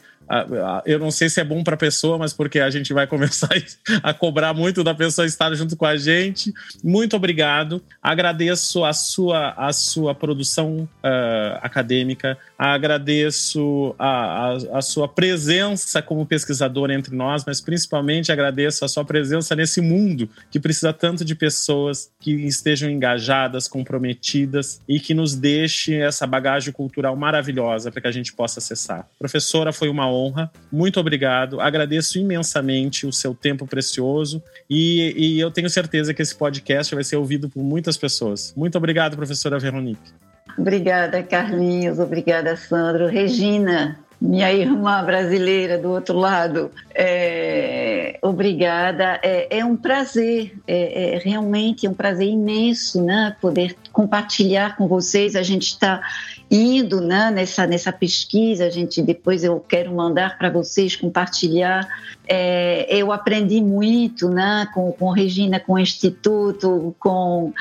eu 0.86 1.00
não 1.00 1.12
sei 1.12 1.30
se 1.30 1.42
é 1.42 1.44
bom 1.44 1.64
para 1.64 1.76
a 1.76 1.78
pessoa, 1.78 2.18
mas 2.18 2.34
porque 2.34 2.60
a 2.60 2.70
gente 2.70 2.94
vai 2.94 3.06
começar 3.08 3.50
a 4.02 4.14
cobrar 4.14 4.54
muito 4.54 4.84
da 4.84 4.94
pessoa 4.94 5.26
estar 5.26 5.54
junto 5.56 5.76
com 5.76 5.86
a 5.86 5.98
gente. 5.98 6.54
Muito 6.84 7.16
obrigado. 7.16 7.82
Agradeço 8.02 8.86
a 8.86 8.94
sua, 8.94 9.54
a 9.58 9.74
sua 9.74 10.16
produção 10.16 10.88
uh, 11.04 11.60
acadêmica, 11.62 12.38
agradeço 12.58 13.96
a, 13.98 14.08
a, 14.08 14.78
a, 14.78 14.82
sua 14.82 15.08
presença 15.08 16.02
como 16.02 16.26
pesquisador 16.26 16.92
entre 16.92 17.16
nós, 17.16 17.44
mas 17.46 17.60
principalmente 17.60 18.32
agradeço 18.32 18.86
a 18.86 18.88
sua 18.88 19.04
presença 19.04 19.56
nesse 19.56 19.82
mundo 19.82 20.30
que 20.50 20.60
precisa 20.60 20.94
tanto 20.94 21.26
de 21.26 21.36
pessoas 21.36 22.12
que 22.20 22.32
estejam 22.32 22.90
engajadas, 22.90 23.68
comprometidas 23.68 24.80
e 24.88 25.00
que 25.00 25.14
nos 25.14 25.36
deixe 25.36 25.96
essa 25.96 26.26
bagagem 26.28 26.72
cultural 26.72 27.16
maravilhosa 27.16 27.92
para 27.92 28.02
que 28.02 28.08
a 28.08 28.12
gente 28.12 28.34
possa 28.34 28.60
acessar. 28.60 29.08
Professora, 29.18 29.74
foi 29.74 29.90
uma 29.90 30.10
honra. 30.12 30.52
Muito 30.72 31.00
obrigado. 31.00 31.60
Agradeço 31.60 32.20
imensamente 32.20 33.06
o 33.06 33.14
seu 33.14 33.34
tempo 33.34 33.66
precioso 33.66 34.44
e, 34.70 35.14
e 35.18 35.40
eu 35.40 35.50
tenho 35.50 35.70
certeza 35.70 36.14
que 36.14 36.22
esse 36.22 36.36
podcast 36.36 36.94
vai 36.94 37.04
ser 37.04 37.16
ouvido 37.16 37.50
por 37.50 37.64
muitas 37.64 37.98
pessoas. 37.98 38.54
Muito 38.56 38.78
obrigado, 38.78 39.16
professora 39.16 39.58
Veronique. 39.58 40.12
Obrigada, 40.58 41.24
Carlinhos. 41.24 42.00
Obrigada, 42.00 42.56
Sandro. 42.56 43.08
Regina, 43.08 43.98
minha 44.22 44.54
irmã 44.54 45.04
brasileira 45.04 45.80
do 45.80 45.90
outro 45.90 46.16
lado. 46.16 46.72
É, 46.94 48.20
obrigada. 48.22 49.20
É, 49.24 49.58
é, 49.60 49.66
um 49.66 49.76
prazer, 49.76 50.54
é, 50.68 51.16
é, 51.16 51.18
realmente 51.18 51.88
um 51.88 51.94
prazer 51.94 52.28
imenso, 52.28 53.04
né? 53.04 53.36
Poder 53.42 53.76
compartilhar 53.92 54.76
com 54.76 54.88
vocês. 54.88 55.36
A 55.36 55.42
gente 55.42 55.68
está 55.68 56.02
indo 56.52 57.00
né, 57.00 57.32
nessa, 57.32 57.66
nessa 57.66 57.94
pesquisa, 57.94 58.70
gente 58.70 59.02
depois 59.02 59.42
eu 59.42 59.58
quero 59.62 59.96
mandar 59.96 60.38
para 60.38 60.50
vocês 60.50 60.98
compartilhar. 60.98 61.88
É, 62.28 62.86
eu 62.94 63.12
aprendi 63.12 63.62
muito 63.62 64.30
né, 64.30 64.68
com, 64.74 64.92
com 64.92 65.12
Regina, 65.12 65.62
com 65.62 65.74
o 65.74 65.80
Instituto, 65.80 66.94
com, 67.00 67.54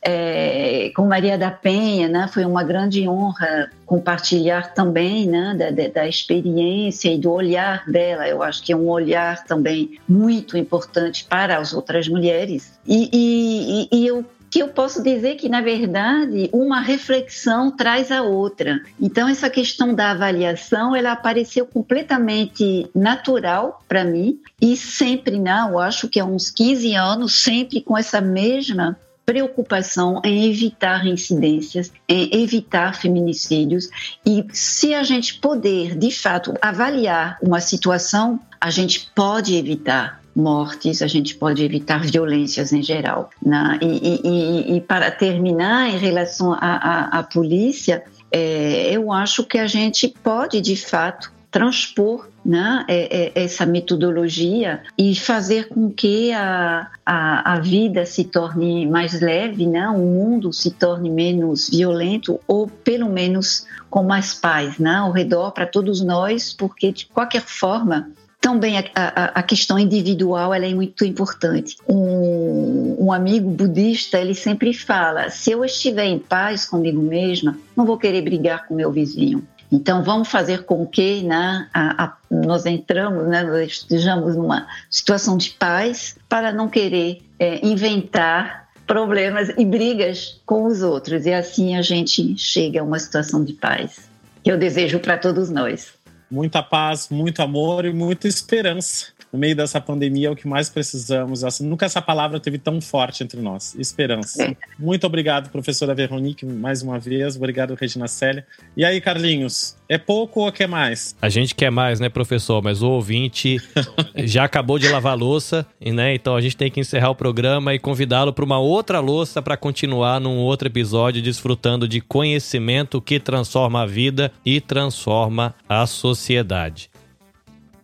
é, 0.00 0.92
com 0.94 1.06
Maria 1.06 1.36
da 1.36 1.50
Penha, 1.50 2.08
né, 2.08 2.28
foi 2.32 2.44
uma 2.44 2.62
grande 2.62 3.08
honra 3.08 3.68
compartilhar 3.84 4.74
também 4.74 5.26
né, 5.26 5.54
da, 5.54 5.88
da 5.88 6.08
experiência 6.08 7.12
e 7.12 7.18
do 7.18 7.32
olhar 7.32 7.84
dela. 7.90 8.28
Eu 8.28 8.44
acho 8.44 8.62
que 8.62 8.72
é 8.72 8.76
um 8.76 8.88
olhar 8.88 9.44
também 9.44 9.98
muito 10.08 10.56
importante 10.56 11.24
para 11.24 11.58
as 11.58 11.74
outras 11.74 12.06
mulheres. 12.08 12.78
E, 12.86 13.10
e, 13.12 13.88
e 13.92 14.06
eu 14.06 14.24
que 14.50 14.60
eu 14.60 14.68
posso 14.68 15.02
dizer 15.02 15.36
que, 15.36 15.48
na 15.48 15.60
verdade, 15.60 16.48
uma 16.52 16.80
reflexão 16.80 17.70
traz 17.70 18.10
a 18.10 18.22
outra. 18.22 18.80
Então, 19.00 19.28
essa 19.28 19.50
questão 19.50 19.94
da 19.94 20.10
avaliação, 20.10 20.94
ela 20.94 21.12
apareceu 21.12 21.66
completamente 21.66 22.88
natural 22.94 23.82
para 23.88 24.04
mim 24.04 24.38
e 24.60 24.76
sempre, 24.76 25.38
não, 25.38 25.70
eu 25.70 25.78
acho 25.78 26.08
que 26.08 26.20
há 26.20 26.24
uns 26.24 26.50
15 26.50 26.94
anos, 26.94 27.34
sempre 27.42 27.80
com 27.80 27.96
essa 27.96 28.20
mesma 28.20 28.96
preocupação 29.26 30.22
em 30.24 30.48
evitar 30.48 31.04
incidências, 31.04 31.92
em 32.08 32.42
evitar 32.42 32.94
feminicídios 32.94 33.88
e 34.24 34.46
se 34.52 34.94
a 34.94 35.02
gente 35.02 35.40
puder, 35.40 35.96
de 35.96 36.12
fato, 36.12 36.54
avaliar 36.62 37.36
uma 37.42 37.60
situação, 37.60 38.38
a 38.60 38.70
gente 38.70 39.10
pode 39.14 39.56
evitar 39.56 40.22
mortes, 40.36 41.00
a 41.00 41.06
gente 41.06 41.34
pode 41.34 41.64
evitar 41.64 42.04
violências 42.04 42.72
em 42.72 42.82
geral. 42.82 43.30
Né? 43.42 43.78
E, 43.80 44.20
e, 44.22 44.76
e, 44.76 44.80
para 44.82 45.10
terminar, 45.10 45.88
em 45.88 45.96
relação 45.96 46.52
à 46.52 47.26
polícia, 47.32 48.04
é, 48.30 48.90
eu 48.92 49.10
acho 49.10 49.44
que 49.44 49.58
a 49.58 49.66
gente 49.66 50.08
pode, 50.22 50.60
de 50.60 50.76
fato, 50.76 51.32
transpor 51.50 52.28
né, 52.44 52.84
é, 52.86 53.32
é, 53.38 53.44
essa 53.44 53.64
metodologia 53.64 54.82
e 54.98 55.14
fazer 55.14 55.68
com 55.68 55.90
que 55.90 56.30
a, 56.32 56.90
a, 57.04 57.54
a, 57.54 57.60
vida 57.60 58.04
se 58.04 58.24
torne 58.24 58.86
mais 58.86 59.20
leve, 59.22 59.66
né, 59.66 59.88
o 59.88 59.98
mundo 59.98 60.52
se 60.52 60.70
torne 60.70 61.08
menos 61.08 61.70
violento 61.70 62.38
ou 62.46 62.68
pelo 62.68 63.08
menos 63.08 63.66
com 63.88 64.02
mais 64.02 64.34
paz 64.34 64.78
né, 64.78 64.96
ao 64.96 65.10
redor 65.10 65.52
para 65.52 65.66
todos 65.66 66.02
nós, 66.02 66.52
porque 66.52 66.92
de 66.92 67.06
qualquer 67.06 67.42
forma 67.42 68.10
também 68.40 68.78
a, 68.78 68.84
a, 68.94 69.24
a, 69.40 69.42
questão 69.42 69.78
individual 69.78 70.54
ela 70.54 70.66
é 70.66 70.74
muito 70.74 71.04
importante. 71.04 71.76
Um, 71.88 73.06
um, 73.06 73.12
amigo 73.12 73.50
budista 73.50 74.18
ele 74.18 74.34
sempre 74.34 74.72
fala: 74.72 75.30
se 75.30 75.50
eu 75.50 75.64
estiver 75.64 76.04
em 76.04 76.18
paz 76.18 76.64
comigo 76.64 77.00
mesma, 77.00 77.58
não 77.76 77.84
vou 77.84 77.98
querer 77.98 78.22
brigar 78.22 78.66
com 78.66 78.74
meu 78.74 78.92
vizinho. 78.92 79.46
Então 79.70 80.02
vamos 80.02 80.28
fazer 80.28 80.64
com 80.64 80.86
que 80.86 81.22
né, 81.22 81.68
a, 81.74 82.16
nós 82.30 82.66
entramos, 82.66 83.26
né, 83.26 83.42
nós 83.42 83.68
estejamos 83.68 84.36
numa 84.36 84.66
situação 84.88 85.36
de 85.36 85.50
paz 85.50 86.16
para 86.28 86.52
não 86.52 86.68
querer 86.68 87.22
é, 87.38 87.66
inventar 87.66 88.68
problemas 88.86 89.48
e 89.58 89.64
brigas 89.64 90.40
com 90.46 90.66
os 90.66 90.82
outros 90.82 91.26
e 91.26 91.32
assim 91.32 91.76
a 91.76 91.82
gente 91.82 92.38
chega 92.38 92.80
a 92.80 92.84
uma 92.84 92.98
situação 92.98 93.44
de 93.44 93.54
paz. 93.54 94.08
Que 94.44 94.52
eu 94.52 94.56
desejo 94.56 95.00
para 95.00 95.18
todos 95.18 95.50
nós 95.50 95.96
muita 96.30 96.62
paz, 96.62 97.08
muito 97.10 97.40
amor 97.40 97.84
e 97.84 97.92
muita 97.92 98.28
esperança. 98.28 99.15
No 99.36 99.40
meio 99.40 99.54
dessa 99.54 99.78
pandemia 99.78 100.28
é 100.28 100.30
o 100.30 100.34
que 100.34 100.48
mais 100.48 100.70
precisamos. 100.70 101.44
Assim, 101.44 101.68
nunca 101.68 101.84
essa 101.84 102.00
palavra 102.00 102.40
teve 102.40 102.56
tão 102.56 102.80
forte 102.80 103.22
entre 103.22 103.38
nós. 103.38 103.74
Esperança. 103.74 104.56
Muito 104.78 105.06
obrigado, 105.06 105.50
professora 105.50 105.94
Veronique, 105.94 106.46
mais 106.46 106.80
uma 106.80 106.98
vez. 106.98 107.36
Obrigado, 107.36 107.74
Regina 107.74 108.08
Célia. 108.08 108.46
E 108.74 108.82
aí, 108.82 108.98
Carlinhos, 108.98 109.76
é 109.90 109.98
pouco 109.98 110.40
ou 110.40 110.50
quer 110.50 110.66
mais? 110.66 111.14
A 111.20 111.28
gente 111.28 111.54
quer 111.54 111.70
mais, 111.70 112.00
né, 112.00 112.08
professor? 112.08 112.62
Mas 112.62 112.80
o 112.80 112.88
ouvinte 112.88 113.58
já 114.24 114.44
acabou 114.44 114.78
de 114.78 114.88
lavar 114.88 115.12
a 115.12 115.16
louça, 115.16 115.66
né? 115.84 116.14
Então 116.14 116.34
a 116.34 116.40
gente 116.40 116.56
tem 116.56 116.70
que 116.70 116.80
encerrar 116.80 117.10
o 117.10 117.14
programa 117.14 117.74
e 117.74 117.78
convidá-lo 117.78 118.32
para 118.32 118.44
uma 118.44 118.58
outra 118.58 119.00
louça 119.00 119.42
para 119.42 119.54
continuar 119.54 120.18
num 120.18 120.38
outro 120.38 120.66
episódio 120.66 121.20
desfrutando 121.20 121.86
de 121.86 122.00
conhecimento 122.00 123.02
que 123.02 123.20
transforma 123.20 123.82
a 123.82 123.86
vida 123.86 124.32
e 124.46 124.62
transforma 124.62 125.54
a 125.68 125.86
sociedade. 125.86 126.88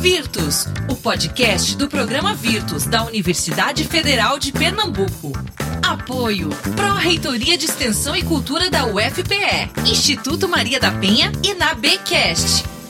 Virtus, 0.01 0.65
o 0.89 0.95
podcast 0.95 1.77
do 1.77 1.87
programa 1.87 2.33
Virtus 2.33 2.85
da 2.85 3.03
Universidade 3.03 3.83
Federal 3.83 4.39
de 4.39 4.51
Pernambuco. 4.51 5.31
Apoio 5.83 6.49
Pró-Reitoria 6.75 7.57
de 7.57 7.65
Extensão 7.65 8.15
e 8.15 8.23
Cultura 8.23 8.69
da 8.69 8.85
UFPE, 8.85 9.69
Instituto 9.85 10.47
Maria 10.47 10.79
da 10.79 10.91
Penha 10.91 11.31
e 11.43 11.53
na 11.53 11.73
Bcast. 11.75 12.80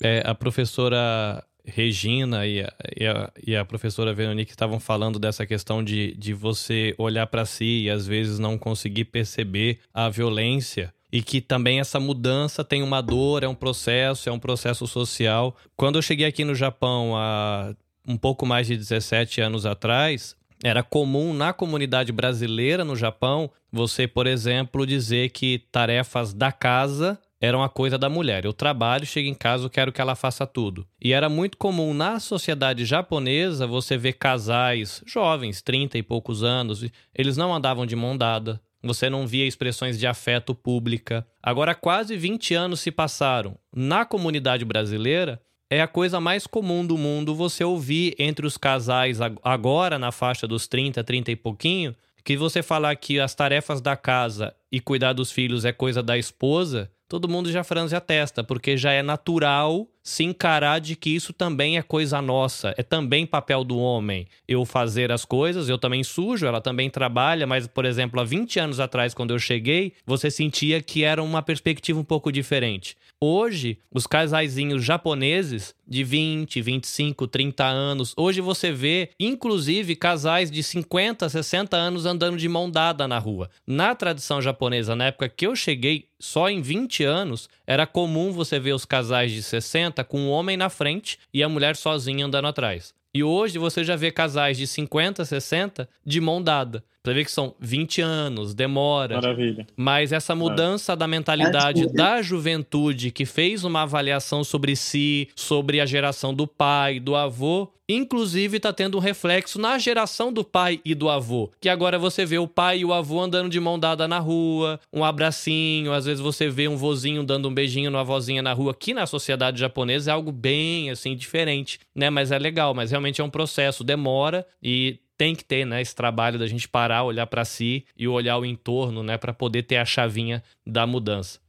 É, 0.00 0.22
a 0.24 0.34
professora 0.34 1.44
Regina 1.64 2.46
e 2.46 2.62
a, 2.62 2.72
e 2.96 3.06
a, 3.06 3.32
e 3.46 3.56
a 3.56 3.64
professora 3.64 4.14
Veronique 4.14 4.52
estavam 4.52 4.80
falando 4.80 5.18
dessa 5.18 5.44
questão 5.46 5.82
de, 5.84 6.14
de 6.14 6.32
você 6.32 6.94
olhar 6.98 7.26
para 7.26 7.44
si 7.44 7.84
e 7.84 7.90
às 7.90 8.06
vezes 8.06 8.38
não 8.38 8.56
conseguir 8.56 9.06
perceber 9.06 9.78
a 9.92 10.08
violência 10.08 10.92
e 11.10 11.22
que 11.22 11.40
também 11.40 11.80
essa 11.80 11.98
mudança 11.98 12.62
tem 12.62 12.82
uma 12.82 13.00
dor, 13.00 13.42
é 13.42 13.48
um 13.48 13.54
processo, 13.54 14.28
é 14.28 14.32
um 14.32 14.38
processo 14.38 14.86
social. 14.86 15.56
Quando 15.76 15.96
eu 15.96 16.02
cheguei 16.02 16.26
aqui 16.26 16.44
no 16.44 16.54
Japão 16.54 17.16
há 17.16 17.74
um 18.06 18.16
pouco 18.16 18.44
mais 18.44 18.66
de 18.66 18.76
17 18.76 19.40
anos 19.40 19.64
atrás, 19.64 20.36
era 20.62 20.82
comum 20.82 21.32
na 21.32 21.52
comunidade 21.52 22.12
brasileira 22.12 22.84
no 22.84 22.96
Japão 22.96 23.50
você, 23.70 24.06
por 24.06 24.26
exemplo, 24.26 24.86
dizer 24.86 25.30
que 25.30 25.60
tarefas 25.70 26.32
da 26.32 26.50
casa 26.50 27.18
eram 27.40 27.62
a 27.62 27.68
coisa 27.68 27.96
da 27.96 28.08
mulher. 28.08 28.44
Eu 28.44 28.52
trabalho, 28.52 29.06
chego 29.06 29.28
em 29.28 29.34
casa, 29.34 29.64
eu 29.64 29.70
quero 29.70 29.92
que 29.92 30.00
ela 30.00 30.14
faça 30.14 30.46
tudo. 30.46 30.86
E 31.00 31.12
era 31.12 31.28
muito 31.28 31.56
comum 31.56 31.94
na 31.94 32.18
sociedade 32.18 32.84
japonesa 32.84 33.66
você 33.66 33.96
ver 33.96 34.14
casais 34.14 35.02
jovens, 35.06 35.62
30 35.62 35.98
e 35.98 36.02
poucos 36.02 36.42
anos, 36.42 36.84
eles 37.14 37.36
não 37.36 37.54
andavam 37.54 37.86
de 37.86 37.96
mão 37.96 38.16
dada. 38.16 38.60
Você 38.82 39.10
não 39.10 39.26
via 39.26 39.46
expressões 39.46 39.98
de 39.98 40.06
afeto 40.06 40.54
pública. 40.54 41.26
Agora, 41.42 41.74
quase 41.74 42.16
20 42.16 42.54
anos 42.54 42.80
se 42.80 42.92
passaram. 42.92 43.58
Na 43.74 44.04
comunidade 44.04 44.64
brasileira, 44.64 45.40
é 45.70 45.82
a 45.82 45.88
coisa 45.88 46.20
mais 46.20 46.46
comum 46.46 46.86
do 46.86 46.96
mundo 46.96 47.34
você 47.34 47.64
ouvir 47.64 48.14
entre 48.18 48.46
os 48.46 48.56
casais 48.56 49.18
agora 49.42 49.98
na 49.98 50.12
faixa 50.12 50.46
dos 50.46 50.66
30, 50.66 51.02
30 51.02 51.32
e 51.32 51.36
pouquinho, 51.36 51.94
que 52.24 52.36
você 52.36 52.62
falar 52.62 52.94
que 52.96 53.18
as 53.18 53.34
tarefas 53.34 53.80
da 53.80 53.96
casa 53.96 54.54
e 54.70 54.80
cuidar 54.80 55.12
dos 55.12 55.32
filhos 55.32 55.64
é 55.64 55.72
coisa 55.72 56.02
da 56.02 56.16
esposa, 56.16 56.90
todo 57.08 57.28
mundo 57.28 57.50
já 57.50 57.64
franze 57.64 57.96
a 57.96 58.00
testa, 58.00 58.44
porque 58.44 58.76
já 58.76 58.92
é 58.92 59.02
natural 59.02 59.88
se 60.08 60.24
encarar 60.24 60.80
de 60.80 60.96
que 60.96 61.10
isso 61.10 61.34
também 61.34 61.76
é 61.76 61.82
coisa 61.82 62.22
nossa, 62.22 62.74
é 62.78 62.82
também 62.82 63.26
papel 63.26 63.62
do 63.62 63.76
homem. 63.76 64.26
Eu 64.48 64.64
fazer 64.64 65.12
as 65.12 65.22
coisas, 65.22 65.68
eu 65.68 65.76
também 65.76 66.02
sujo, 66.02 66.46
ela 66.46 66.62
também 66.62 66.88
trabalha, 66.88 67.46
mas, 67.46 67.66
por 67.66 67.84
exemplo, 67.84 68.18
há 68.18 68.24
20 68.24 68.58
anos 68.58 68.80
atrás, 68.80 69.12
quando 69.12 69.34
eu 69.34 69.38
cheguei, 69.38 69.92
você 70.06 70.30
sentia 70.30 70.80
que 70.80 71.04
era 71.04 71.22
uma 71.22 71.42
perspectiva 71.42 72.00
um 72.00 72.04
pouco 72.04 72.32
diferente. 72.32 72.96
Hoje, 73.20 73.78
os 73.92 74.06
casaizinhos 74.06 74.82
japoneses 74.82 75.74
de 75.86 76.04
20, 76.04 76.62
25, 76.62 77.26
30 77.26 77.64
anos, 77.64 78.14
hoje 78.16 78.40
você 78.40 78.72
vê, 78.72 79.10
inclusive, 79.20 79.94
casais 79.96 80.50
de 80.50 80.62
50, 80.62 81.28
60 81.28 81.76
anos 81.76 82.06
andando 82.06 82.38
de 82.38 82.48
mão 82.48 82.70
dada 82.70 83.06
na 83.06 83.18
rua. 83.18 83.50
Na 83.66 83.94
tradição 83.94 84.40
japonesa, 84.40 84.96
na 84.96 85.06
época 85.06 85.28
que 85.28 85.46
eu 85.46 85.56
cheguei, 85.56 86.06
só 86.20 86.48
em 86.48 86.60
20 86.60 87.04
anos, 87.04 87.48
era 87.66 87.86
comum 87.86 88.32
você 88.32 88.58
ver 88.58 88.72
os 88.72 88.84
casais 88.84 89.32
de 89.32 89.42
60 89.42 89.97
com 90.04 90.26
o 90.26 90.30
homem 90.30 90.56
na 90.56 90.68
frente 90.68 91.18
e 91.32 91.42
a 91.42 91.48
mulher 91.48 91.76
sozinha 91.76 92.26
andando 92.26 92.48
atrás. 92.48 92.94
E 93.14 93.22
hoje 93.22 93.58
você 93.58 93.82
já 93.82 93.96
vê 93.96 94.10
casais 94.10 94.56
de 94.56 94.66
50, 94.66 95.24
60 95.24 95.88
de 96.04 96.20
mão 96.20 96.42
dada. 96.42 96.84
Você 97.08 97.14
vê 97.14 97.24
que 97.24 97.30
são 97.30 97.54
20 97.58 98.02
anos, 98.02 98.54
demora. 98.54 99.14
Maravilha. 99.14 99.66
Mas 99.74 100.12
essa 100.12 100.34
mudança 100.34 100.94
da 100.94 101.06
mentalidade 101.06 101.90
da 101.92 102.20
juventude 102.20 103.10
que 103.10 103.24
fez 103.24 103.64
uma 103.64 103.82
avaliação 103.82 104.44
sobre 104.44 104.76
si, 104.76 105.28
sobre 105.34 105.80
a 105.80 105.86
geração 105.86 106.34
do 106.34 106.46
pai, 106.46 107.00
do 107.00 107.16
avô, 107.16 107.72
inclusive 107.88 108.58
está 108.58 108.72
tendo 108.72 108.98
um 108.98 109.00
reflexo 109.00 109.58
na 109.58 109.78
geração 109.78 110.30
do 110.30 110.44
pai 110.44 110.80
e 110.84 110.94
do 110.94 111.08
avô. 111.08 111.50
Que 111.58 111.70
agora 111.70 111.98
você 111.98 112.26
vê 112.26 112.36
o 112.36 112.46
pai 112.46 112.80
e 112.80 112.84
o 112.84 112.92
avô 112.92 113.20
andando 113.22 113.48
de 113.48 113.58
mão 113.58 113.78
dada 113.78 114.06
na 114.06 114.18
rua, 114.18 114.78
um 114.92 115.02
abracinho, 115.02 115.94
às 115.94 116.04
vezes 116.04 116.20
você 116.20 116.50
vê 116.50 116.68
um 116.68 116.76
vozinho 116.76 117.24
dando 117.24 117.48
um 117.48 117.54
beijinho 117.54 117.90
numa 117.90 118.04
vozinha 118.04 118.42
na 118.42 118.52
rua. 118.52 118.72
Aqui 118.72 118.92
na 118.92 119.06
sociedade 119.06 119.58
japonesa 119.58 120.10
é 120.10 120.14
algo 120.14 120.30
bem 120.30 120.90
assim 120.90 121.16
diferente, 121.16 121.80
né? 121.94 122.10
Mas 122.10 122.30
é 122.30 122.38
legal, 122.38 122.74
mas 122.74 122.90
realmente 122.90 123.22
é 123.22 123.24
um 123.24 123.30
processo, 123.30 123.82
demora 123.82 124.46
e 124.62 124.98
tem 125.18 125.34
que 125.34 125.44
ter, 125.44 125.66
né, 125.66 125.82
esse 125.82 125.94
trabalho 125.94 126.38
da 126.38 126.46
gente 126.46 126.66
parar, 126.68 127.02
olhar 127.02 127.26
para 127.26 127.44
si 127.44 127.84
e 127.96 128.06
olhar 128.06 128.38
o 128.38 128.46
entorno, 128.46 129.02
né, 129.02 129.18
para 129.18 129.34
poder 129.34 129.64
ter 129.64 129.76
a 129.76 129.84
chavinha 129.84 130.40
da 130.64 130.86
mudança. 130.86 131.40